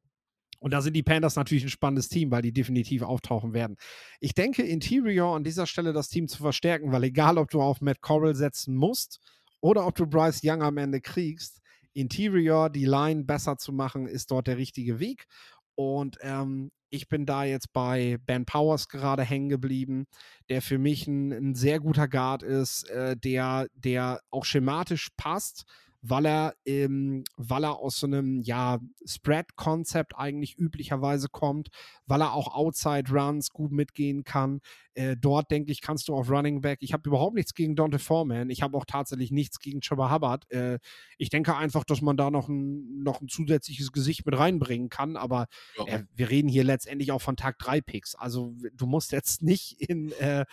und 0.61 0.73
da 0.73 0.81
sind 0.81 0.95
die 0.95 1.03
Panthers 1.03 1.37
natürlich 1.37 1.65
ein 1.65 1.71
spannendes 1.71 2.09
Team, 2.09 2.31
weil 2.31 2.43
die 2.43 2.53
definitiv 2.53 3.03
auftauchen 3.03 3.53
werden. 3.53 3.77
Ich 4.19 4.35
denke, 4.35 4.63
Interior 4.63 5.37
an 5.37 5.45
dieser 5.45 5.67
Stelle 5.67 5.93
das 5.93 6.09
Team 6.09 6.27
zu 6.27 6.39
verstärken, 6.39 6.91
weil 6.91 7.05
egal, 7.05 7.39
ob 7.39 7.51
du 7.51 7.61
auf 7.61 7.81
Matt 7.81 8.01
Corral 8.01 8.35
setzen 8.35 8.75
musst 8.75 9.21
oder 9.61 9.87
ob 9.87 9.95
du 9.95 10.07
Bryce 10.07 10.41
Young 10.43 10.63
am 10.63 10.79
Ende 10.79 11.01
kriegst, 11.01 11.61
Interior, 11.93 12.71
die 12.71 12.85
Line 12.85 13.25
besser 13.25 13.57
zu 13.57 13.73
machen, 13.73 14.07
ist 14.07 14.31
dort 14.31 14.47
der 14.47 14.57
richtige 14.57 14.99
Weg. 14.99 15.27
Und 15.75 16.19
ähm, 16.23 16.71
ich 16.91 17.09
bin 17.09 17.27
da 17.27 17.45
jetzt 17.45 17.73
bei 17.73 18.19
Ben 18.27 18.45
Powers 18.45 18.89
gerade 18.89 19.23
hängen 19.23 19.49
geblieben, 19.49 20.07
der 20.49 20.63
für 20.63 20.79
mich 20.79 21.07
ein, 21.07 21.33
ein 21.33 21.55
sehr 21.55 21.81
guter 21.81 22.09
Guard 22.09 22.43
ist, 22.43 22.89
äh, 22.91 23.17
der, 23.17 23.69
der 23.75 24.21
auch 24.31 24.45
schematisch 24.45 25.09
passt, 25.17 25.65
weil 26.01 26.27
er, 26.27 26.55
ähm, 26.65 27.25
weil 27.37 27.65
er 27.65 27.79
aus 27.79 27.99
so 27.99 28.07
einem 28.07 28.41
ja, 28.41 28.79
Spread-Konzept 29.05 30.17
eigentlich 30.17 30.57
üblicherweise 30.57 31.29
kommt, 31.29 31.69
weil 32.07 32.21
er 32.23 32.35
auch 32.35 32.55
Outside-Runs 32.55 33.51
gut 33.51 33.73
mitgehen 33.73 34.25
kann. 34.25 34.61
Äh, 34.95 35.17
dort, 35.17 35.51
denke 35.51 35.73
ich, 35.73 35.81
kannst 35.81 36.09
du 36.09 36.15
auf 36.15 36.31
Running 36.31 36.61
Back. 36.61 36.79
Ich 36.83 36.93
habe 36.93 37.09
überhaupt 37.09 37.35
nichts 37.35 37.55
gegen 37.55 37.77
Dante 37.77 37.99
Foreman. 37.99 38.51
Ich 38.51 38.63
habe 38.63 38.77
auch 38.77 38.85
tatsächlich 38.85 39.31
nichts 39.31 39.59
gegen 39.59 39.81
Chubba 39.81 40.13
Hubbard. 40.13 40.51
Äh, 40.51 40.79
ich 41.19 41.31
denke 41.31 41.57
einfach, 41.57 41.85
dass 41.85 42.01
man 42.01 42.17
da 42.17 42.31
noch 42.31 42.49
ein, 42.49 43.03
noch 43.03 43.21
ein 43.21 43.29
zusätzliches 43.29 43.93
Gesicht 43.93 44.25
mit 44.27 44.39
reinbringen 44.39 44.89
kann. 44.89 45.17
Aber 45.17 45.47
ja. 45.77 45.87
äh, 45.87 46.05
wir 46.15 46.31
reden 46.31 46.49
hier 46.49 46.65
letztendlich 46.65 47.13
auch 47.13 47.23
von 47.23 47.37
Tag 47.37 47.59
3 47.59 47.81
Picks. 47.81 48.15
Also 48.15 48.55
du 48.73 48.87
musst 48.87 49.13
jetzt 49.13 49.43
nicht 49.43 49.81
in, 49.81 50.13
äh, 50.13 50.45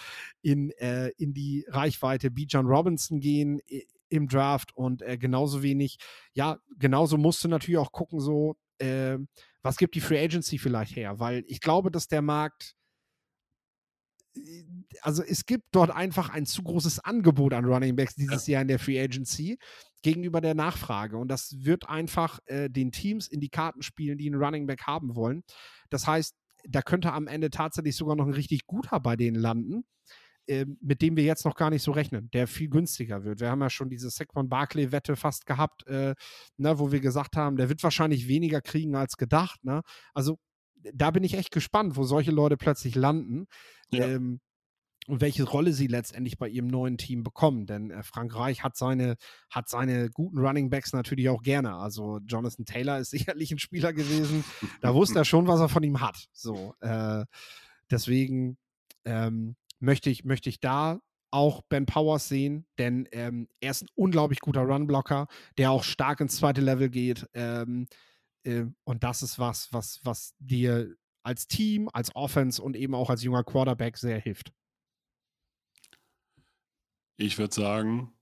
in, 0.41 0.71
äh, 0.71 1.09
in 1.17 1.33
die 1.33 1.65
Reichweite 1.67 2.31
B. 2.31 2.45
John 2.47 2.67
Robinson 2.67 3.19
gehen 3.19 3.61
im 4.15 4.27
Draft 4.27 4.75
und 4.75 5.01
äh, 5.01 5.17
genauso 5.17 5.63
wenig, 5.63 5.97
ja, 6.33 6.57
genauso 6.77 7.17
musst 7.17 7.43
du 7.43 7.47
natürlich 7.47 7.77
auch 7.77 7.91
gucken, 7.91 8.19
so, 8.19 8.55
äh, 8.79 9.17
was 9.61 9.77
gibt 9.77 9.95
die 9.95 10.01
Free 10.01 10.23
Agency 10.23 10.57
vielleicht 10.57 10.95
her? 10.95 11.19
Weil 11.19 11.43
ich 11.47 11.59
glaube, 11.59 11.91
dass 11.91 12.07
der 12.07 12.21
Markt, 12.21 12.75
äh, 14.35 14.63
also 15.01 15.23
es 15.23 15.45
gibt 15.45 15.65
dort 15.71 15.91
einfach 15.91 16.29
ein 16.29 16.45
zu 16.45 16.63
großes 16.63 16.99
Angebot 16.99 17.53
an 17.53 17.65
Running 17.65 17.95
Backs 17.95 18.15
dieses 18.15 18.47
ja. 18.47 18.53
Jahr 18.53 18.61
in 18.63 18.67
der 18.67 18.79
Free 18.79 19.01
Agency 19.01 19.57
gegenüber 20.01 20.39
der 20.39 20.53
Nachfrage. 20.53 21.17
Und 21.17 21.29
das 21.29 21.65
wird 21.65 21.89
einfach 21.89 22.39
äh, 22.45 22.69
den 22.69 22.91
Teams 22.91 23.27
in 23.27 23.39
die 23.39 23.49
Karten 23.49 23.81
spielen, 23.81 24.17
die 24.17 24.27
einen 24.27 24.41
Running 24.41 24.67
Back 24.67 24.83
haben 24.83 25.15
wollen. 25.15 25.43
Das 25.89 26.05
heißt, 26.05 26.35
da 26.67 26.81
könnte 26.81 27.11
am 27.11 27.27
Ende 27.27 27.49
tatsächlich 27.49 27.95
sogar 27.95 28.15
noch 28.15 28.25
ein 28.25 28.33
richtig 28.33 28.65
guter 28.67 28.99
bei 28.99 29.15
denen 29.15 29.35
landen. 29.35 29.85
Ähm, 30.47 30.77
mit 30.79 31.01
dem 31.01 31.17
wir 31.17 31.23
jetzt 31.23 31.43
noch 31.43 31.55
gar 31.55 31.71
nicht 31.71 31.81
so 31.81 31.91
rechnen, 31.91 32.29
der 32.31 32.47
viel 32.47 32.69
günstiger 32.69 33.23
wird. 33.23 33.39
Wir 33.39 33.49
haben 33.49 33.61
ja 33.61 33.69
schon 33.69 33.89
diese 33.89 34.11
Saquon 34.11 34.47
Barkley-Wette 34.47 35.15
fast 35.15 35.47
gehabt, 35.47 35.87
äh, 35.87 36.13
ne, 36.57 36.77
wo 36.77 36.91
wir 36.91 36.99
gesagt 36.99 37.35
haben, 37.35 37.57
der 37.57 37.69
wird 37.69 37.81
wahrscheinlich 37.81 38.27
weniger 38.27 38.61
kriegen 38.61 38.95
als 38.95 39.17
gedacht. 39.17 39.63
Ne? 39.63 39.81
Also 40.13 40.37
da 40.93 41.09
bin 41.09 41.23
ich 41.23 41.33
echt 41.33 41.51
gespannt, 41.51 41.97
wo 41.97 42.03
solche 42.03 42.31
Leute 42.31 42.57
plötzlich 42.57 42.93
landen. 42.93 43.47
Ja. 43.91 44.05
Ähm, 44.05 44.39
und 45.07 45.21
welche 45.21 45.43
Rolle 45.43 45.71
sie 45.71 45.87
letztendlich 45.87 46.37
bei 46.37 46.49
ihrem 46.49 46.67
neuen 46.67 46.97
Team 46.97 47.23
bekommen. 47.23 47.67
Denn 47.67 47.91
äh, 47.91 48.03
Frank 48.03 48.35
Reich 48.35 48.63
hat 48.63 48.75
seine, 48.75 49.17
hat 49.49 49.69
seine 49.69 50.09
guten 50.09 50.39
Running 50.39 50.69
Backs 50.69 50.93
natürlich 50.93 51.29
auch 51.29 51.43
gerne. 51.43 51.75
Also 51.75 52.19
Jonathan 52.25 52.65
Taylor 52.65 52.99
ist 52.99 53.09
sicherlich 53.11 53.51
ein 53.51 53.59
Spieler 53.59 53.93
gewesen. 53.93 54.43
Da 54.81 54.93
wusste 54.93 55.19
er 55.19 55.25
schon, 55.25 55.47
was 55.47 55.59
er 55.59 55.69
von 55.69 55.83
ihm 55.83 56.01
hat. 56.01 56.27
So, 56.33 56.73
äh, 56.81 57.25
deswegen 57.91 58.57
ähm, 59.05 59.55
möchte 59.79 60.09
ich, 60.09 60.23
möchte 60.25 60.49
ich 60.49 60.59
da 60.59 60.99
auch 61.31 61.61
Ben 61.63 61.85
Powers 61.85 62.29
sehen, 62.29 62.65
denn 62.77 63.09
ähm, 63.11 63.49
er 63.59 63.71
ist 63.71 63.83
ein 63.83 63.89
unglaublich 63.95 64.39
guter 64.39 64.61
Runblocker, 64.61 65.27
der 65.57 65.71
auch 65.71 65.83
stark 65.83 66.21
ins 66.21 66.37
zweite 66.37 66.61
Level 66.61 66.89
geht. 66.89 67.27
Ähm, 67.33 67.87
äh, 68.43 68.65
und 68.85 69.03
das 69.03 69.21
ist 69.21 69.37
was, 69.37 69.71
was, 69.73 69.99
was 70.03 70.33
dir 70.39 70.95
als 71.23 71.47
Team, 71.47 71.89
als 71.91 72.15
Offense 72.15 72.61
und 72.61 72.75
eben 72.75 72.95
auch 72.95 73.09
als 73.09 73.23
junger 73.23 73.43
Quarterback 73.43 73.97
sehr 73.97 74.19
hilft. 74.19 74.53
Ich 77.17 77.37
würde 77.37 77.53
sagen, 77.53 78.13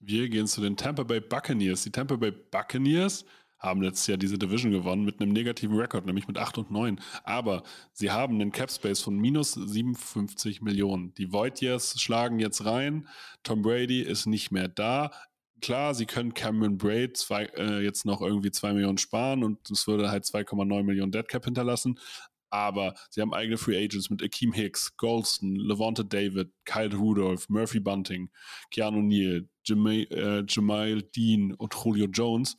wir 0.00 0.28
gehen 0.28 0.46
zu 0.46 0.60
den 0.60 0.76
Tampa 0.76 1.02
Bay 1.02 1.20
Buccaneers. 1.20 1.82
Die 1.82 1.92
Tampa 1.92 2.16
Bay 2.16 2.30
Buccaneers 2.32 3.24
haben 3.60 3.82
letztes 3.82 4.06
Jahr 4.06 4.18
diese 4.18 4.38
Division 4.38 4.72
gewonnen 4.72 5.04
mit 5.04 5.20
einem 5.20 5.32
negativen 5.32 5.76
Rekord, 5.76 6.06
nämlich 6.06 6.26
mit 6.26 6.38
8 6.38 6.58
und 6.58 6.70
9. 6.70 6.98
Aber 7.24 7.62
sie 7.92 8.10
haben 8.10 8.34
einen 8.34 8.52
Cap 8.52 8.70
Space 8.70 9.00
von 9.00 9.16
minus 9.16 9.52
57 9.52 10.62
Millionen. 10.62 11.14
Die 11.14 11.30
Voidyears 11.30 12.00
schlagen 12.00 12.40
jetzt 12.40 12.64
rein. 12.64 13.06
Tom 13.42 13.62
Brady 13.62 14.00
ist 14.00 14.26
nicht 14.26 14.50
mehr 14.50 14.68
da. 14.68 15.12
Klar, 15.60 15.94
sie 15.94 16.06
können 16.06 16.32
Cameron 16.32 16.78
Braid 16.78 17.18
zwei, 17.18 17.44
äh, 17.56 17.84
jetzt 17.84 18.06
noch 18.06 18.22
irgendwie 18.22 18.50
2 18.50 18.72
Millionen 18.72 18.96
sparen 18.96 19.44
und 19.44 19.70
es 19.70 19.86
würde 19.86 20.10
halt 20.10 20.24
2,9 20.24 20.82
Millionen 20.82 21.12
Dead 21.12 21.28
Cap 21.28 21.44
hinterlassen. 21.44 21.98
Aber 22.48 22.94
sie 23.10 23.20
haben 23.20 23.34
eigene 23.34 23.58
Free 23.58 23.76
Agents 23.76 24.10
mit 24.10 24.22
Akeem 24.22 24.52
Hicks, 24.52 24.96
Golston, 24.96 25.54
Levante 25.54 26.04
David, 26.04 26.50
Kyle 26.64 26.92
Rudolph, 26.96 27.48
Murphy 27.48 27.78
Bunting, 27.78 28.30
Keanu 28.70 29.02
Neal, 29.02 29.48
Jamal, 29.64 30.06
äh, 30.98 31.02
Dean 31.14 31.52
und 31.54 31.74
Julio 31.74 32.06
Jones 32.06 32.56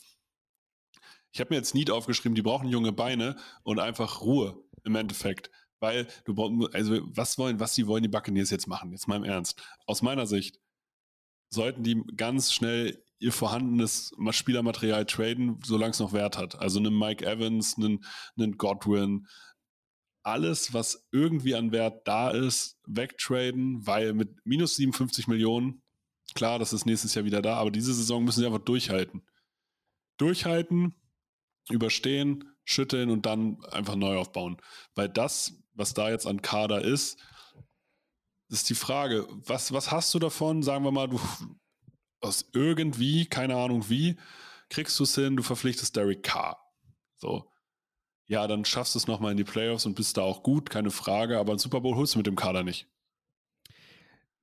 ich 1.31 1.39
habe 1.39 1.53
mir 1.53 1.57
jetzt 1.57 1.73
Need 1.75 1.91
aufgeschrieben, 1.91 2.35
die 2.35 2.41
brauchen 2.41 2.67
junge 2.67 2.91
Beine 2.91 3.35
und 3.63 3.79
einfach 3.79 4.21
Ruhe 4.21 4.61
im 4.83 4.95
Endeffekt. 4.95 5.49
Weil 5.79 6.07
du 6.25 6.35
brauchst, 6.35 6.75
also 6.75 6.99
was 7.05 7.37
wollen, 7.37 7.59
was 7.59 7.73
die 7.73 7.87
wollen 7.87 8.03
die 8.03 8.09
Buccaneers 8.09 8.51
jetzt 8.51 8.67
machen? 8.67 8.91
Jetzt 8.91 9.07
mal 9.07 9.15
im 9.15 9.23
Ernst. 9.23 9.61
Aus 9.87 10.01
meiner 10.01 10.27
Sicht 10.27 10.59
sollten 11.49 11.83
die 11.83 12.03
ganz 12.15 12.53
schnell 12.53 13.03
ihr 13.19 13.31
vorhandenes 13.31 14.11
Spielermaterial 14.31 15.05
traden, 15.05 15.59
solange 15.63 15.91
es 15.91 15.99
noch 15.99 16.13
Wert 16.13 16.37
hat. 16.37 16.59
Also 16.59 16.79
einen 16.79 16.97
Mike 16.97 17.25
Evans, 17.25 17.77
einen, 17.77 18.03
einen 18.37 18.57
Godwin, 18.57 19.27
alles, 20.23 20.73
was 20.73 21.07
irgendwie 21.11 21.55
an 21.55 21.71
Wert 21.71 22.07
da 22.07 22.29
ist, 22.29 22.79
wegtraden, 22.85 23.85
weil 23.85 24.13
mit 24.13 24.29
minus 24.45 24.75
57 24.75 25.27
Millionen, 25.27 25.81
klar, 26.35 26.59
das 26.59 26.73
ist 26.73 26.85
nächstes 26.85 27.15
Jahr 27.15 27.25
wieder 27.25 27.41
da, 27.41 27.55
aber 27.55 27.71
diese 27.71 27.93
Saison 27.93 28.23
müssen 28.23 28.41
sie 28.41 28.45
einfach 28.45 28.59
durchhalten. 28.59 29.23
Durchhalten, 30.17 30.95
überstehen, 31.69 32.45
schütteln 32.63 33.09
und 33.09 33.25
dann 33.25 33.63
einfach 33.65 33.95
neu 33.95 34.17
aufbauen. 34.17 34.57
Weil 34.95 35.09
das, 35.09 35.53
was 35.73 35.93
da 35.93 36.09
jetzt 36.09 36.27
an 36.27 36.41
Kader 36.41 36.81
ist, 36.81 37.19
ist 38.49 38.69
die 38.69 38.75
Frage, 38.75 39.27
was, 39.29 39.71
was 39.71 39.91
hast 39.91 40.13
du 40.13 40.19
davon? 40.19 40.63
Sagen 40.63 40.83
wir 40.83 40.91
mal, 40.91 41.07
du 41.07 41.19
aus 42.21 42.49
irgendwie, 42.53 43.25
keine 43.25 43.55
Ahnung 43.55 43.89
wie, 43.89 44.17
kriegst 44.69 44.99
du 44.99 45.03
es 45.03 45.15
hin, 45.15 45.35
du 45.35 45.43
verpflichtest 45.43 45.95
Derek 45.95 46.23
Carr. 46.23 46.57
So. 47.17 47.51
Ja, 48.27 48.47
dann 48.47 48.63
schaffst 48.63 48.95
du 48.95 48.99
es 48.99 49.07
nochmal 49.07 49.31
in 49.31 49.37
die 49.37 49.43
Playoffs 49.43 49.85
und 49.85 49.95
bist 49.95 50.17
da 50.17 50.21
auch 50.21 50.43
gut, 50.43 50.69
keine 50.69 50.91
Frage, 50.91 51.37
aber 51.37 51.53
ein 51.53 51.59
Super 51.59 51.81
Bowl 51.81 51.95
holst 51.95 52.15
du 52.15 52.19
mit 52.19 52.27
dem 52.27 52.35
Kader 52.35 52.63
nicht. 52.63 52.87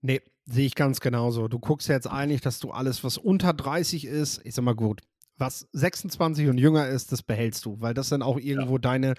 Nee, 0.01 0.21
sehe 0.45 0.67
ich 0.67 0.75
ganz 0.75 1.01
genauso. 1.01 1.49
Du 1.49 1.59
guckst 1.59 1.89
jetzt 1.89 2.07
eigentlich, 2.07 2.41
dass 2.41 2.59
du 2.59 2.71
alles, 2.71 3.03
was 3.03 3.17
unter 3.17 3.53
30 3.53 4.05
ist, 4.05 4.45
ich 4.45 4.55
sag 4.55 4.65
mal 4.65 4.75
gut, 4.75 5.01
was 5.39 5.69
26 5.73 6.49
und 6.49 6.59
jünger 6.59 6.89
ist, 6.89 7.13
das 7.13 7.23
behältst 7.23 7.65
du, 7.65 7.81
weil 7.81 7.95
das 7.95 8.09
sind 8.09 8.23
auch 8.23 8.39
irgendwo 8.39 8.75
ja. 8.75 8.79
deine, 8.79 9.15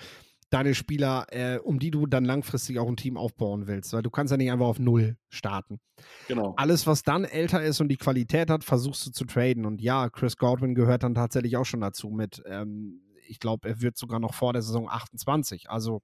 deine 0.49 0.75
Spieler, 0.75 1.27
äh, 1.29 1.57
um 1.59 1.79
die 1.79 1.91
du 1.91 2.05
dann 2.05 2.25
langfristig 2.25 2.79
auch 2.79 2.87
ein 2.87 2.97
Team 2.97 3.17
aufbauen 3.17 3.67
willst, 3.67 3.93
weil 3.93 4.01
du 4.01 4.09
kannst 4.09 4.31
ja 4.31 4.37
nicht 4.37 4.51
einfach 4.51 4.67
auf 4.67 4.79
Null 4.79 5.17
starten. 5.29 5.79
Genau. 6.27 6.53
Alles, 6.57 6.87
was 6.87 7.03
dann 7.03 7.23
älter 7.23 7.63
ist 7.63 7.81
und 7.81 7.87
die 7.87 7.97
Qualität 7.97 8.49
hat, 8.49 8.63
versuchst 8.63 9.05
du 9.05 9.11
zu 9.11 9.25
traden. 9.25 9.65
Und 9.65 9.81
ja, 9.81 10.09
Chris 10.09 10.37
Godwin 10.37 10.75
gehört 10.75 11.03
dann 11.03 11.15
tatsächlich 11.15 11.57
auch 11.57 11.65
schon 11.65 11.81
dazu 11.81 12.09
mit, 12.09 12.41
ähm, 12.45 13.01
ich 13.27 13.39
glaube, 13.39 13.69
er 13.69 13.81
wird 13.81 13.97
sogar 13.97 14.19
noch 14.19 14.33
vor 14.33 14.53
der 14.53 14.61
Saison 14.61 14.89
28. 14.89 15.69
Also 15.69 16.01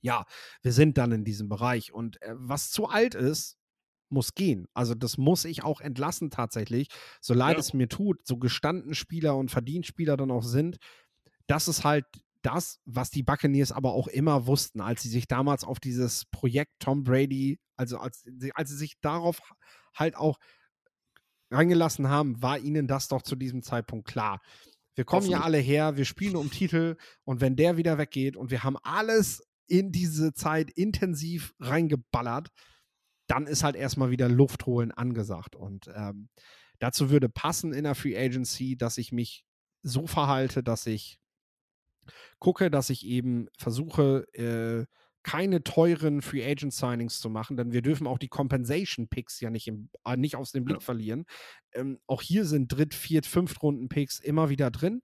ja, 0.00 0.24
wir 0.62 0.72
sind 0.72 0.98
dann 0.98 1.12
in 1.12 1.24
diesem 1.24 1.48
Bereich. 1.48 1.92
Und 1.92 2.22
äh, 2.22 2.34
was 2.36 2.70
zu 2.70 2.88
alt 2.88 3.14
ist, 3.14 3.55
muss 4.08 4.34
gehen. 4.34 4.66
Also 4.74 4.94
das 4.94 5.18
muss 5.18 5.44
ich 5.44 5.64
auch 5.64 5.80
entlassen 5.80 6.30
tatsächlich, 6.30 6.88
so 7.20 7.34
leid 7.34 7.54
ja. 7.54 7.60
es 7.60 7.72
mir 7.72 7.88
tut, 7.88 8.26
so 8.26 8.36
gestanden 8.36 8.94
Spieler 8.94 9.36
und 9.36 9.50
Verdienstspieler 9.50 10.16
dann 10.16 10.30
auch 10.30 10.42
sind. 10.42 10.76
Das 11.46 11.68
ist 11.68 11.84
halt 11.84 12.06
das, 12.42 12.80
was 12.84 13.10
die 13.10 13.22
Buccaneers 13.22 13.72
aber 13.72 13.92
auch 13.92 14.06
immer 14.06 14.46
wussten, 14.46 14.80
als 14.80 15.02
sie 15.02 15.08
sich 15.08 15.26
damals 15.26 15.64
auf 15.64 15.80
dieses 15.80 16.26
Projekt 16.26 16.72
Tom 16.78 17.02
Brady, 17.02 17.58
also 17.76 17.98
als, 17.98 18.24
als 18.54 18.70
sie 18.70 18.76
sich 18.76 19.00
darauf 19.00 19.40
halt 19.94 20.16
auch 20.16 20.38
reingelassen 21.50 22.08
haben, 22.08 22.40
war 22.42 22.58
ihnen 22.58 22.86
das 22.86 23.08
doch 23.08 23.22
zu 23.22 23.36
diesem 23.36 23.62
Zeitpunkt 23.62 24.06
klar. 24.06 24.40
Wir 24.94 25.04
kommen 25.04 25.28
ja 25.28 25.40
alle 25.40 25.58
her, 25.58 25.96
wir 25.96 26.04
spielen 26.04 26.36
um 26.36 26.50
Titel 26.50 26.96
und 27.24 27.40
wenn 27.40 27.56
der 27.56 27.76
wieder 27.76 27.98
weggeht 27.98 28.36
und 28.36 28.50
wir 28.50 28.64
haben 28.64 28.76
alles 28.82 29.42
in 29.66 29.92
diese 29.92 30.32
Zeit 30.32 30.70
intensiv 30.70 31.54
reingeballert, 31.58 32.48
dann 33.26 33.46
ist 33.46 33.64
halt 33.64 33.76
erstmal 33.76 34.10
wieder 34.10 34.28
Luft 34.28 34.66
holen 34.66 34.92
angesagt. 34.92 35.56
Und 35.56 35.90
ähm, 35.94 36.28
dazu 36.78 37.10
würde 37.10 37.28
passen 37.28 37.72
in 37.72 37.84
der 37.84 37.94
Free 37.94 38.16
Agency, 38.16 38.76
dass 38.76 38.98
ich 38.98 39.12
mich 39.12 39.44
so 39.82 40.06
verhalte, 40.06 40.62
dass 40.62 40.86
ich 40.86 41.18
gucke, 42.38 42.70
dass 42.70 42.90
ich 42.90 43.04
eben 43.06 43.48
versuche, 43.58 44.26
äh, 44.34 44.86
keine 45.26 45.64
teuren 45.64 46.22
Free 46.22 46.48
Agent 46.48 46.72
Signings 46.72 47.20
zu 47.20 47.28
machen, 47.28 47.56
denn 47.56 47.72
wir 47.72 47.82
dürfen 47.82 48.06
auch 48.06 48.18
die 48.18 48.28
Compensation 48.28 49.08
Picks 49.08 49.40
ja 49.40 49.50
nicht, 49.50 49.66
im, 49.66 49.90
äh, 50.04 50.16
nicht 50.16 50.36
aus 50.36 50.52
dem 50.52 50.64
Blick 50.64 50.76
ja. 50.76 50.80
verlieren. 50.80 51.24
Ähm, 51.72 51.98
auch 52.06 52.22
hier 52.22 52.44
sind 52.44 52.68
Dritt-, 52.68 52.94
Viert-, 52.94 53.26
Fünft-Runden 53.26 53.88
Picks 53.88 54.20
immer 54.20 54.50
wieder 54.50 54.70
drin. 54.70 55.02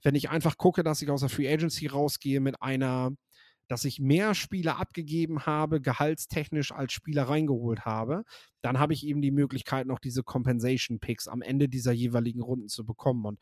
Wenn 0.00 0.14
ich 0.14 0.30
einfach 0.30 0.58
gucke, 0.58 0.84
dass 0.84 1.02
ich 1.02 1.10
aus 1.10 1.20
der 1.20 1.28
Free 1.28 1.52
Agency 1.52 1.88
rausgehe 1.88 2.38
mit 2.38 2.62
einer 2.62 3.10
dass 3.68 3.84
ich 3.84 4.00
mehr 4.00 4.34
Spieler 4.34 4.78
abgegeben 4.78 5.46
habe, 5.46 5.80
gehaltstechnisch 5.80 6.72
als 6.72 6.92
Spieler 6.92 7.24
reingeholt 7.24 7.84
habe, 7.84 8.24
dann 8.62 8.78
habe 8.78 8.94
ich 8.94 9.06
eben 9.06 9.22
die 9.22 9.30
Möglichkeit, 9.30 9.86
noch 9.86 9.98
diese 9.98 10.22
Compensation 10.22 10.98
Picks 10.98 11.28
am 11.28 11.42
Ende 11.42 11.68
dieser 11.68 11.92
jeweiligen 11.92 12.40
Runden 12.40 12.68
zu 12.68 12.84
bekommen. 12.84 13.24
Und 13.24 13.38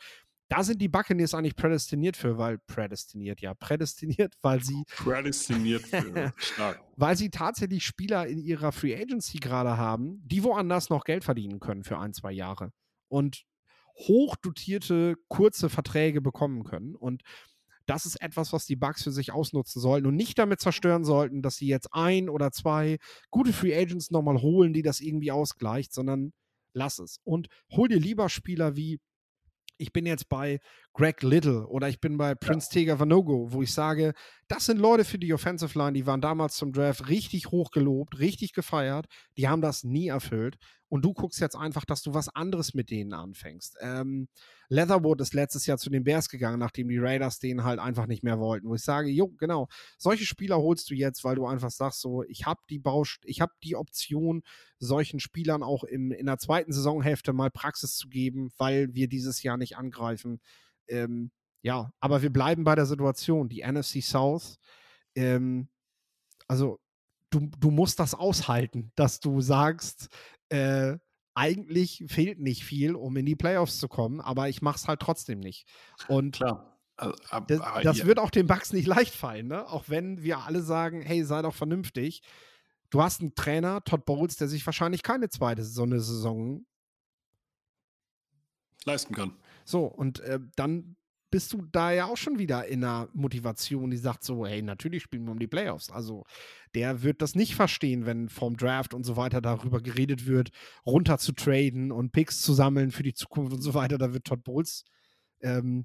da 0.48 0.62
sind 0.62 0.80
die 0.80 0.88
Buccaneers 0.88 1.34
eigentlich 1.34 1.56
prädestiniert 1.56 2.16
für, 2.16 2.38
weil 2.38 2.58
prädestiniert, 2.58 3.40
ja, 3.40 3.54
prädestiniert, 3.54 4.34
weil 4.42 4.62
sie 4.62 4.84
prädestiniert 4.96 5.82
für, 5.82 6.32
stark. 6.36 6.82
weil 6.96 7.16
sie 7.16 7.30
tatsächlich 7.30 7.84
Spieler 7.84 8.26
in 8.26 8.38
ihrer 8.38 8.72
Free 8.72 8.94
Agency 8.94 9.38
gerade 9.38 9.76
haben, 9.76 10.22
die 10.24 10.44
woanders 10.44 10.90
noch 10.90 11.04
Geld 11.04 11.24
verdienen 11.24 11.60
können 11.60 11.84
für 11.84 11.98
ein, 11.98 12.12
zwei 12.12 12.32
Jahre. 12.32 12.72
Und 13.08 13.44
hochdotierte, 13.96 15.16
kurze 15.28 15.68
Verträge 15.68 16.20
bekommen 16.20 16.64
können. 16.64 16.94
Und 16.94 17.22
das 17.86 18.06
ist 18.06 18.20
etwas, 18.20 18.52
was 18.52 18.66
die 18.66 18.76
Bugs 18.76 19.02
für 19.02 19.12
sich 19.12 19.32
ausnutzen 19.32 19.80
sollten 19.80 20.06
und 20.06 20.16
nicht 20.16 20.38
damit 20.38 20.60
zerstören 20.60 21.04
sollten, 21.04 21.42
dass 21.42 21.56
sie 21.56 21.68
jetzt 21.68 21.88
ein 21.92 22.28
oder 22.28 22.50
zwei 22.52 22.98
gute 23.30 23.52
Free 23.52 23.76
Agents 23.76 24.10
nochmal 24.10 24.40
holen, 24.42 24.72
die 24.72 24.82
das 24.82 25.00
irgendwie 25.00 25.30
ausgleicht, 25.30 25.92
sondern 25.92 26.32
lass 26.74 26.98
es. 26.98 27.18
Und 27.24 27.48
hol 27.72 27.88
dir 27.88 28.00
lieber 28.00 28.28
Spieler 28.28 28.76
wie 28.76 28.98
ich 29.78 29.92
bin 29.92 30.06
jetzt 30.06 30.28
bei 30.28 30.58
Greg 30.94 31.22
Little 31.22 31.66
oder 31.66 31.88
ich 31.88 32.00
bin 32.00 32.16
bei 32.16 32.34
Prince 32.34 32.68
ja. 32.70 32.74
Tega 32.74 32.98
Vanogo, 32.98 33.52
wo 33.52 33.62
ich 33.62 33.72
sage, 33.72 34.14
das 34.48 34.66
sind 34.66 34.78
Leute 34.78 35.04
für 35.04 35.18
die 35.18 35.34
Offensive 35.34 35.78
Line, 35.78 35.92
die 35.92 36.06
waren 36.06 36.20
damals 36.20 36.56
zum 36.56 36.72
Draft 36.72 37.08
richtig 37.08 37.48
hoch 37.50 37.70
gelobt, 37.70 38.18
richtig 38.18 38.52
gefeiert, 38.54 39.06
die 39.36 39.48
haben 39.48 39.60
das 39.60 39.84
nie 39.84 40.08
erfüllt 40.08 40.56
und 40.96 41.02
du 41.02 41.12
guckst 41.12 41.40
jetzt 41.40 41.56
einfach, 41.56 41.84
dass 41.84 42.00
du 42.02 42.14
was 42.14 42.30
anderes 42.30 42.72
mit 42.72 42.90
denen 42.90 43.12
anfängst. 43.12 43.76
Ähm, 43.82 44.28
Leatherwood 44.70 45.20
ist 45.20 45.34
letztes 45.34 45.66
Jahr 45.66 45.76
zu 45.76 45.90
den 45.90 46.04
Bears 46.04 46.30
gegangen, 46.30 46.58
nachdem 46.58 46.88
die 46.88 46.96
Raiders 46.96 47.38
den 47.38 47.64
halt 47.64 47.78
einfach 47.78 48.06
nicht 48.06 48.22
mehr 48.22 48.38
wollten, 48.38 48.66
wo 48.66 48.74
ich 48.74 48.80
sage, 48.80 49.10
jo, 49.10 49.28
genau, 49.36 49.68
solche 49.98 50.24
Spieler 50.24 50.56
holst 50.56 50.88
du 50.88 50.94
jetzt, 50.94 51.22
weil 51.22 51.34
du 51.36 51.44
einfach 51.44 51.70
sagst 51.70 52.00
so, 52.00 52.22
ich 52.22 52.46
habe 52.46 52.60
die 52.70 52.78
Baust 52.78 53.18
ich 53.24 53.42
habe 53.42 53.52
die 53.62 53.76
Option, 53.76 54.42
solchen 54.78 55.20
Spielern 55.20 55.62
auch 55.62 55.84
im, 55.84 56.12
in 56.12 56.24
der 56.24 56.38
zweiten 56.38 56.72
Saisonhälfte 56.72 57.34
mal 57.34 57.50
Praxis 57.50 57.96
zu 57.96 58.08
geben, 58.08 58.48
weil 58.56 58.94
wir 58.94 59.06
dieses 59.06 59.42
Jahr 59.42 59.58
nicht 59.58 59.76
angreifen. 59.76 60.40
Ähm, 60.88 61.30
ja, 61.60 61.90
aber 62.00 62.22
wir 62.22 62.30
bleiben 62.32 62.64
bei 62.64 62.74
der 62.74 62.86
Situation. 62.86 63.50
Die 63.50 63.62
NFC 63.70 64.02
South, 64.02 64.56
ähm, 65.14 65.68
also 66.48 66.80
du, 67.38 67.50
du 67.58 67.70
musst 67.70 67.98
das 68.00 68.14
aushalten, 68.14 68.92
dass 68.94 69.20
du 69.20 69.40
sagst, 69.40 70.08
äh, 70.48 70.96
eigentlich 71.34 72.04
fehlt 72.08 72.40
nicht 72.40 72.64
viel, 72.64 72.94
um 72.94 73.16
in 73.16 73.26
die 73.26 73.36
Playoffs 73.36 73.78
zu 73.78 73.88
kommen, 73.88 74.20
aber 74.20 74.48
ich 74.48 74.62
mache 74.62 74.76
es 74.76 74.88
halt 74.88 75.00
trotzdem 75.00 75.40
nicht. 75.40 75.66
Und 76.08 76.36
Klar. 76.36 76.72
Also, 76.98 77.14
das, 77.46 77.60
das 77.82 78.06
wird 78.06 78.18
auch 78.18 78.30
den 78.30 78.46
Bugs 78.46 78.72
nicht 78.72 78.86
leicht 78.86 79.14
fallen, 79.14 79.48
ne? 79.48 79.68
Auch 79.68 79.84
wenn 79.88 80.22
wir 80.22 80.38
alle 80.38 80.62
sagen, 80.62 81.02
hey, 81.02 81.24
sei 81.24 81.42
doch 81.42 81.54
vernünftig. 81.54 82.22
Du 82.88 83.02
hast 83.02 83.20
einen 83.20 83.34
Trainer, 83.34 83.84
Todd 83.84 84.06
Bowles, 84.06 84.36
der 84.36 84.48
sich 84.48 84.64
wahrscheinlich 84.64 85.02
keine 85.02 85.28
zweite 85.28 85.62
so 85.62 85.82
eine 85.82 86.00
Saison 86.00 86.64
leisten 88.84 89.14
kann. 89.14 89.36
So, 89.66 89.84
und 89.84 90.20
äh, 90.20 90.38
dann 90.54 90.96
bist 91.36 91.52
du 91.52 91.66
da 91.70 91.92
ja 91.92 92.06
auch 92.06 92.16
schon 92.16 92.38
wieder 92.38 92.64
in 92.66 92.82
einer 92.82 93.10
Motivation, 93.12 93.90
die 93.90 93.98
sagt 93.98 94.24
so, 94.24 94.46
hey, 94.46 94.62
natürlich 94.62 95.02
spielen 95.02 95.26
wir 95.26 95.32
um 95.32 95.38
die 95.38 95.46
Playoffs. 95.46 95.90
Also 95.90 96.24
der 96.74 97.02
wird 97.02 97.20
das 97.20 97.34
nicht 97.34 97.54
verstehen, 97.54 98.06
wenn 98.06 98.30
vom 98.30 98.56
Draft 98.56 98.94
und 98.94 99.04
so 99.04 99.18
weiter 99.18 99.42
darüber 99.42 99.82
geredet 99.82 100.24
wird, 100.24 100.48
runter 100.86 101.18
zu 101.18 101.32
traden 101.32 101.92
und 101.92 102.12
Picks 102.12 102.40
zu 102.40 102.54
sammeln 102.54 102.90
für 102.90 103.02
die 103.02 103.12
Zukunft 103.12 103.52
und 103.52 103.60
so 103.60 103.74
weiter. 103.74 103.98
Da 103.98 104.14
wird 104.14 104.24
Todd 104.24 104.44
Bowles 104.44 104.86
ähm, 105.42 105.84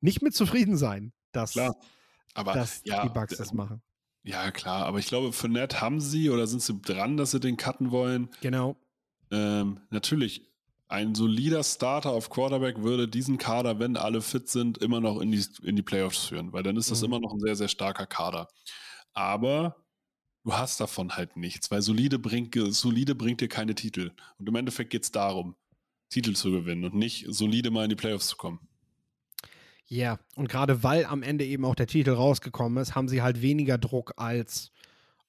nicht 0.00 0.20
mit 0.20 0.34
zufrieden 0.34 0.76
sein, 0.76 1.12
dass, 1.30 1.52
klar. 1.52 1.76
Aber, 2.34 2.52
dass 2.52 2.82
ja, 2.84 3.04
die 3.04 3.10
Bugs 3.10 3.36
das 3.36 3.52
machen. 3.52 3.82
Ja, 4.24 4.50
klar, 4.50 4.84
aber 4.86 4.98
ich 4.98 5.06
glaube, 5.06 5.32
für 5.32 5.48
Nett 5.48 5.80
haben 5.80 6.00
sie 6.00 6.28
oder 6.28 6.48
sind 6.48 6.60
sie 6.60 6.80
dran, 6.80 7.16
dass 7.16 7.30
sie 7.30 7.38
den 7.38 7.56
cutten 7.56 7.92
wollen? 7.92 8.30
Genau. 8.40 8.76
Ähm, 9.30 9.78
natürlich, 9.90 10.51
ein 10.92 11.14
solider 11.14 11.64
Starter 11.64 12.10
auf 12.10 12.28
Quarterback 12.28 12.82
würde 12.82 13.08
diesen 13.08 13.38
Kader, 13.38 13.78
wenn 13.78 13.96
alle 13.96 14.20
fit 14.20 14.48
sind, 14.48 14.76
immer 14.78 15.00
noch 15.00 15.20
in 15.20 15.32
die, 15.32 15.42
in 15.62 15.74
die 15.74 15.82
Playoffs 15.82 16.26
führen, 16.26 16.52
weil 16.52 16.62
dann 16.62 16.76
ist 16.76 16.90
das 16.90 17.00
mhm. 17.00 17.06
immer 17.06 17.20
noch 17.20 17.32
ein 17.32 17.40
sehr, 17.40 17.56
sehr 17.56 17.68
starker 17.68 18.06
Kader. 18.06 18.48
Aber 19.14 19.76
du 20.44 20.52
hast 20.52 20.80
davon 20.80 21.16
halt 21.16 21.36
nichts, 21.36 21.70
weil 21.70 21.80
solide 21.80 22.18
bringt, 22.18 22.54
solide 22.54 23.14
bringt 23.14 23.40
dir 23.40 23.48
keine 23.48 23.74
Titel. 23.74 24.12
Und 24.38 24.48
im 24.48 24.54
Endeffekt 24.54 24.90
geht 24.90 25.04
es 25.04 25.10
darum, 25.10 25.56
Titel 26.10 26.34
zu 26.34 26.50
gewinnen 26.50 26.84
und 26.84 26.94
nicht 26.94 27.24
solide 27.28 27.70
mal 27.70 27.84
in 27.84 27.90
die 27.90 27.96
Playoffs 27.96 28.28
zu 28.28 28.36
kommen. 28.36 28.60
Ja, 29.86 30.18
und 30.36 30.50
gerade 30.50 30.82
weil 30.82 31.06
am 31.06 31.22
Ende 31.22 31.46
eben 31.46 31.64
auch 31.64 31.74
der 31.74 31.86
Titel 31.86 32.10
rausgekommen 32.10 32.82
ist, 32.82 32.94
haben 32.94 33.08
sie 33.08 33.22
halt 33.22 33.40
weniger 33.40 33.78
Druck 33.78 34.12
als, 34.16 34.72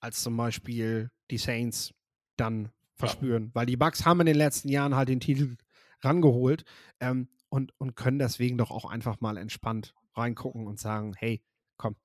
als 0.01 0.21
zum 0.21 0.35
Beispiel 0.35 1.09
die 1.31 1.37
Saints 1.37 1.93
dann 2.35 2.69
verspüren, 3.07 3.45
ja. 3.45 3.49
weil 3.53 3.65
die 3.65 3.77
Bucks 3.77 4.05
haben 4.05 4.21
in 4.21 4.25
den 4.27 4.35
letzten 4.35 4.69
Jahren 4.69 4.95
halt 4.95 5.09
den 5.09 5.19
Titel 5.19 5.55
rangeholt 6.01 6.63
ähm, 6.99 7.29
und, 7.49 7.71
und 7.79 7.95
können 7.95 8.19
deswegen 8.19 8.57
doch 8.57 8.71
auch 8.71 8.85
einfach 8.85 9.21
mal 9.21 9.37
entspannt 9.37 9.93
reingucken 10.15 10.67
und 10.67 10.79
sagen, 10.79 11.13
hey, 11.17 11.41
komm, 11.77 11.95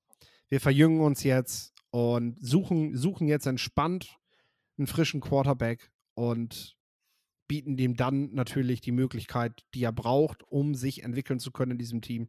wir 0.49 0.61
verjüngen 0.61 1.01
uns 1.01 1.23
jetzt 1.23 1.75
und 1.91 2.37
suchen, 2.41 2.97
suchen 2.97 3.29
jetzt 3.29 3.47
entspannt 3.47 4.17
einen 4.79 4.87
frischen 4.87 5.21
Quarterback 5.21 5.91
und 6.15 6.77
bieten 7.49 7.77
dem 7.77 7.97
dann 7.97 8.33
natürlich 8.35 8.81
die 8.81 8.93
Möglichkeit, 8.93 9.65
die 9.75 9.83
er 9.83 9.93
braucht, 9.93 10.43
um 10.45 10.75
sich 10.75 11.03
entwickeln 11.03 11.41
zu 11.41 11.51
können 11.51 11.73
in 11.73 11.79
diesem 11.79 12.03
Team 12.03 12.29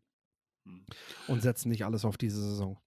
hm. 0.66 0.86
und 1.28 1.42
setzen 1.42 1.70
nicht 1.70 1.86
alles 1.86 2.06
auf 2.06 2.18
diese 2.18 2.42
Saison. 2.42 2.80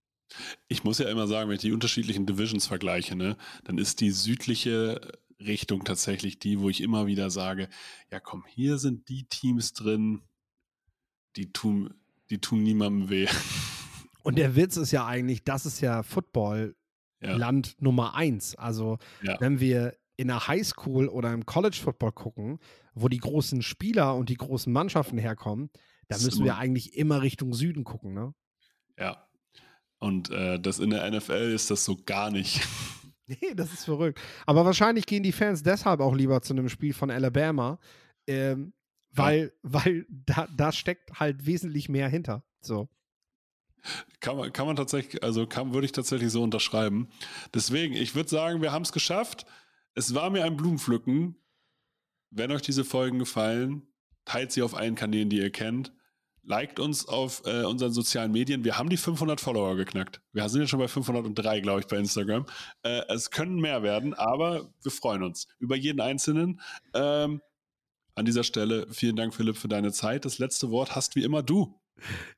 Ich 0.69 0.83
muss 0.83 0.99
ja 0.99 1.09
immer 1.11 1.27
sagen, 1.27 1.49
wenn 1.49 1.57
ich 1.57 1.63
die 1.63 1.73
unterschiedlichen 1.73 2.25
Divisions 2.25 2.67
vergleiche, 2.67 3.15
ne, 3.15 3.37
dann 3.65 3.77
ist 3.77 4.01
die 4.01 4.11
südliche 4.11 5.01
Richtung 5.47 5.85
tatsächlich 5.85 6.39
die, 6.39 6.61
wo 6.61 6.69
ich 6.69 6.81
immer 6.81 7.07
wieder 7.07 7.31
sage, 7.31 7.69
ja 8.11 8.21
komm, 8.21 8.45
hier 8.47 8.79
sind 8.79 9.09
die 9.09 9.25
Teams 9.25 9.73
drin, 9.73 10.23
die 11.37 11.53
tun, 11.53 11.95
die 12.31 12.39
tun 12.39 12.63
niemandem 12.63 13.11
weh. 13.11 13.27
Und 14.23 14.39
der 14.39 14.55
Witz 14.55 14.77
ist 14.77 14.93
ja 14.93 15.07
eigentlich, 15.07 15.43
das 15.45 15.67
ist 15.67 15.81
ja 15.81 16.03
Football-Land 16.03 17.67
ja. 17.67 17.75
Nummer 17.79 18.15
eins. 18.15 18.55
Also 18.55 18.99
ja. 19.23 19.37
wenn 19.41 19.59
wir 19.59 19.97
in 20.17 20.29
der 20.29 20.47
Highschool 20.47 21.09
oder 21.09 21.33
im 21.33 21.47
College 21.47 21.79
Football 21.83 22.13
gucken, 22.13 22.59
wo 22.95 23.09
die 23.09 23.19
großen 23.19 23.63
Spieler 23.63 24.15
und 24.15 24.29
die 24.29 24.37
großen 24.37 24.73
Mannschaften 24.73 25.19
herkommen, 25.19 25.71
da 26.09 26.19
müssen 26.19 26.45
wir 26.45 26.57
eigentlich 26.57 26.95
immer 26.97 27.23
Richtung 27.23 27.55
Süden 27.55 27.85
gucken, 27.85 28.13
ne? 28.13 28.35
Ja. 28.99 29.27
Und 29.99 30.31
äh, 30.31 30.61
das 30.61 30.79
in 30.79 30.91
der 30.91 31.11
NFL 31.11 31.53
ist 31.55 31.71
das 31.71 31.85
so 31.85 31.97
gar 32.05 32.31
nicht. 32.31 32.61
Nee, 33.41 33.55
das 33.55 33.73
ist 33.73 33.85
verrückt. 33.85 34.21
Aber 34.47 34.65
wahrscheinlich 34.65 35.07
gehen 35.07 35.23
die 35.23 35.33
Fans 35.33 35.63
deshalb 35.63 36.01
auch 36.01 36.15
lieber 36.15 36.43
zu 36.43 36.53
einem 36.53 36.69
Spiel 36.69 36.93
von 36.93 37.11
Alabama, 37.11 37.79
ähm, 38.27 38.73
weil, 39.11 39.53
weil 39.63 40.07
da, 40.09 40.49
da 40.57 40.73
steckt 40.73 41.21
halt 41.21 41.47
wesentlich 41.47 41.89
mehr 41.89 42.09
hinter. 42.09 42.45
So. 42.61 42.89
Kann 44.21 44.37
man, 44.37 44.53
kann 44.53 44.67
man 44.67 44.77
tatsächlich, 44.77 45.23
also 45.23 45.47
kann, 45.47 45.73
würde 45.75 45.85
ich 45.85 45.93
tatsächlich 45.93 46.31
so 46.31 46.43
unterschreiben. 46.43 47.09
Deswegen, 47.55 47.95
ich 47.95 48.15
würde 48.15 48.29
sagen, 48.29 48.63
wir 48.63 48.73
haben 48.73 48.83
es 48.83 48.93
geschafft. 48.93 49.45
Es 49.95 50.15
war 50.15 50.31
mir 50.31 50.45
ein 50.45 50.57
Blumenpflücken. 50.57 51.37
Wenn 52.31 52.53
euch 52.53 52.63
diese 52.63 52.85
Folgen 52.85 53.19
gefallen, 53.19 53.83
teilt 54.25 54.53
sie 54.53 54.63
auf 54.63 54.75
allen 54.75 54.95
Kanälen, 54.95 55.29
die 55.29 55.39
ihr 55.39 55.51
kennt 55.51 55.93
liked 56.45 56.81
uns 56.81 57.07
auf 57.07 57.43
äh, 57.47 57.63
unseren 57.65 57.93
sozialen 57.93 58.33
Medien. 58.33 58.65
Wir 58.65 58.79
haben 58.79 58.89
die 58.89 58.97
500 58.97 59.41
Follower 59.41 59.77
geknackt. 59.77 60.21
Wir 60.33 60.49
sind 60.49 60.63
jetzt 60.63 60.71
schon 60.71 60.81
bei 60.81 60.89
503, 60.89 61.61
glaube 61.61 61.81
ich, 61.81 61.87
bei 61.87 61.97
Instagram. 61.97 62.47
Äh, 62.83 63.03
es 63.09 63.31
können 63.31 63.61
mehr 63.61 63.83
werden, 63.83 64.15
aber 64.15 64.73
wir 64.83 64.93
freuen 64.93 65.23
uns 65.23 65.47
über 65.59 65.77
jeden 65.77 66.01
Einzelnen. 66.01 66.61
Ähm, 66.95 67.41
an 68.15 68.25
dieser 68.25 68.45
Stelle 68.45 68.87
vielen 68.91 69.17
Dank, 69.17 69.35
Philipp, 69.35 69.57
für 69.57 69.69
deine 69.69 69.93
Zeit. 69.93 70.25
Das 70.25 70.39
letzte 70.39 70.71
Wort 70.71 70.95
hast 70.95 71.17
wie 71.17 71.25
immer 71.25 71.43
du. 71.43 71.79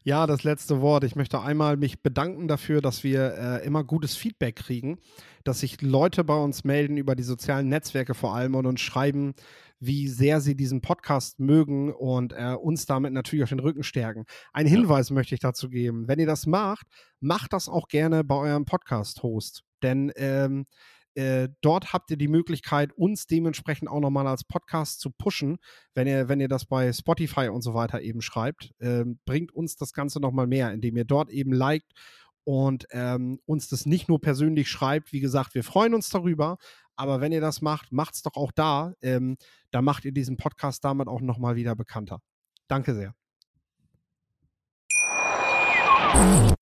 Ja, 0.02 0.26
das 0.26 0.44
letzte 0.44 0.80
Wort. 0.80 1.04
Ich 1.04 1.16
möchte 1.16 1.40
einmal 1.40 1.76
mich 1.76 2.02
bedanken 2.02 2.48
dafür, 2.48 2.80
dass 2.80 3.02
wir 3.02 3.34
äh, 3.34 3.66
immer 3.66 3.82
gutes 3.82 4.14
Feedback 4.16 4.56
kriegen, 4.56 4.98
dass 5.42 5.60
sich 5.60 5.80
Leute 5.80 6.22
bei 6.24 6.36
uns 6.36 6.64
melden 6.64 6.96
über 6.96 7.14
die 7.14 7.22
sozialen 7.22 7.68
Netzwerke 7.68 8.14
vor 8.14 8.34
allem 8.34 8.54
und 8.54 8.66
uns 8.66 8.80
schreiben, 8.80 9.34
wie 9.86 10.08
sehr 10.08 10.40
sie 10.40 10.56
diesen 10.56 10.80
Podcast 10.80 11.40
mögen 11.40 11.92
und 11.92 12.32
äh, 12.32 12.54
uns 12.54 12.86
damit 12.86 13.12
natürlich 13.12 13.42
auf 13.42 13.48
den 13.50 13.60
Rücken 13.60 13.82
stärken. 13.82 14.24
Ein 14.52 14.66
Hinweis 14.66 15.10
ja. 15.10 15.14
möchte 15.14 15.34
ich 15.34 15.40
dazu 15.40 15.68
geben. 15.68 16.08
Wenn 16.08 16.18
ihr 16.18 16.26
das 16.26 16.46
macht, 16.46 16.86
macht 17.20 17.52
das 17.52 17.68
auch 17.68 17.88
gerne 17.88 18.24
bei 18.24 18.36
eurem 18.36 18.64
Podcast-Host. 18.64 19.62
Denn 19.82 20.12
ähm, 20.16 20.66
äh, 21.14 21.48
dort 21.60 21.92
habt 21.92 22.10
ihr 22.10 22.16
die 22.16 22.28
Möglichkeit, 22.28 22.92
uns 22.92 23.26
dementsprechend 23.26 23.88
auch 23.88 24.00
nochmal 24.00 24.26
als 24.26 24.44
Podcast 24.44 25.00
zu 25.00 25.10
pushen, 25.10 25.58
wenn 25.94 26.06
ihr, 26.06 26.28
wenn 26.28 26.40
ihr 26.40 26.48
das 26.48 26.66
bei 26.66 26.92
Spotify 26.92 27.48
und 27.48 27.62
so 27.62 27.74
weiter 27.74 28.00
eben 28.00 28.20
schreibt. 28.20 28.72
Ähm, 28.80 29.20
bringt 29.24 29.52
uns 29.52 29.76
das 29.76 29.92
Ganze 29.92 30.20
nochmal 30.20 30.46
mehr, 30.46 30.72
indem 30.72 30.96
ihr 30.96 31.04
dort 31.04 31.30
eben 31.30 31.52
liked 31.52 31.92
und 32.44 32.86
ähm, 32.90 33.38
uns 33.46 33.68
das 33.68 33.86
nicht 33.86 34.08
nur 34.08 34.20
persönlich 34.20 34.68
schreibt. 34.68 35.12
Wie 35.12 35.20
gesagt, 35.20 35.54
wir 35.54 35.64
freuen 35.64 35.94
uns 35.94 36.10
darüber, 36.10 36.58
aber 36.96 37.20
wenn 37.20 37.32
ihr 37.32 37.40
das 37.40 37.60
macht, 37.62 37.92
macht 37.92 38.14
es 38.14 38.22
doch 38.22 38.34
auch 38.36 38.52
da. 38.52 38.94
Ähm, 39.00 39.36
da 39.70 39.82
macht 39.82 40.04
ihr 40.04 40.12
diesen 40.12 40.36
Podcast 40.36 40.84
damit 40.84 41.08
auch 41.08 41.20
nochmal 41.20 41.56
wieder 41.56 41.74
bekannter. 41.76 42.20
Danke 42.68 42.94
sehr. 42.94 43.14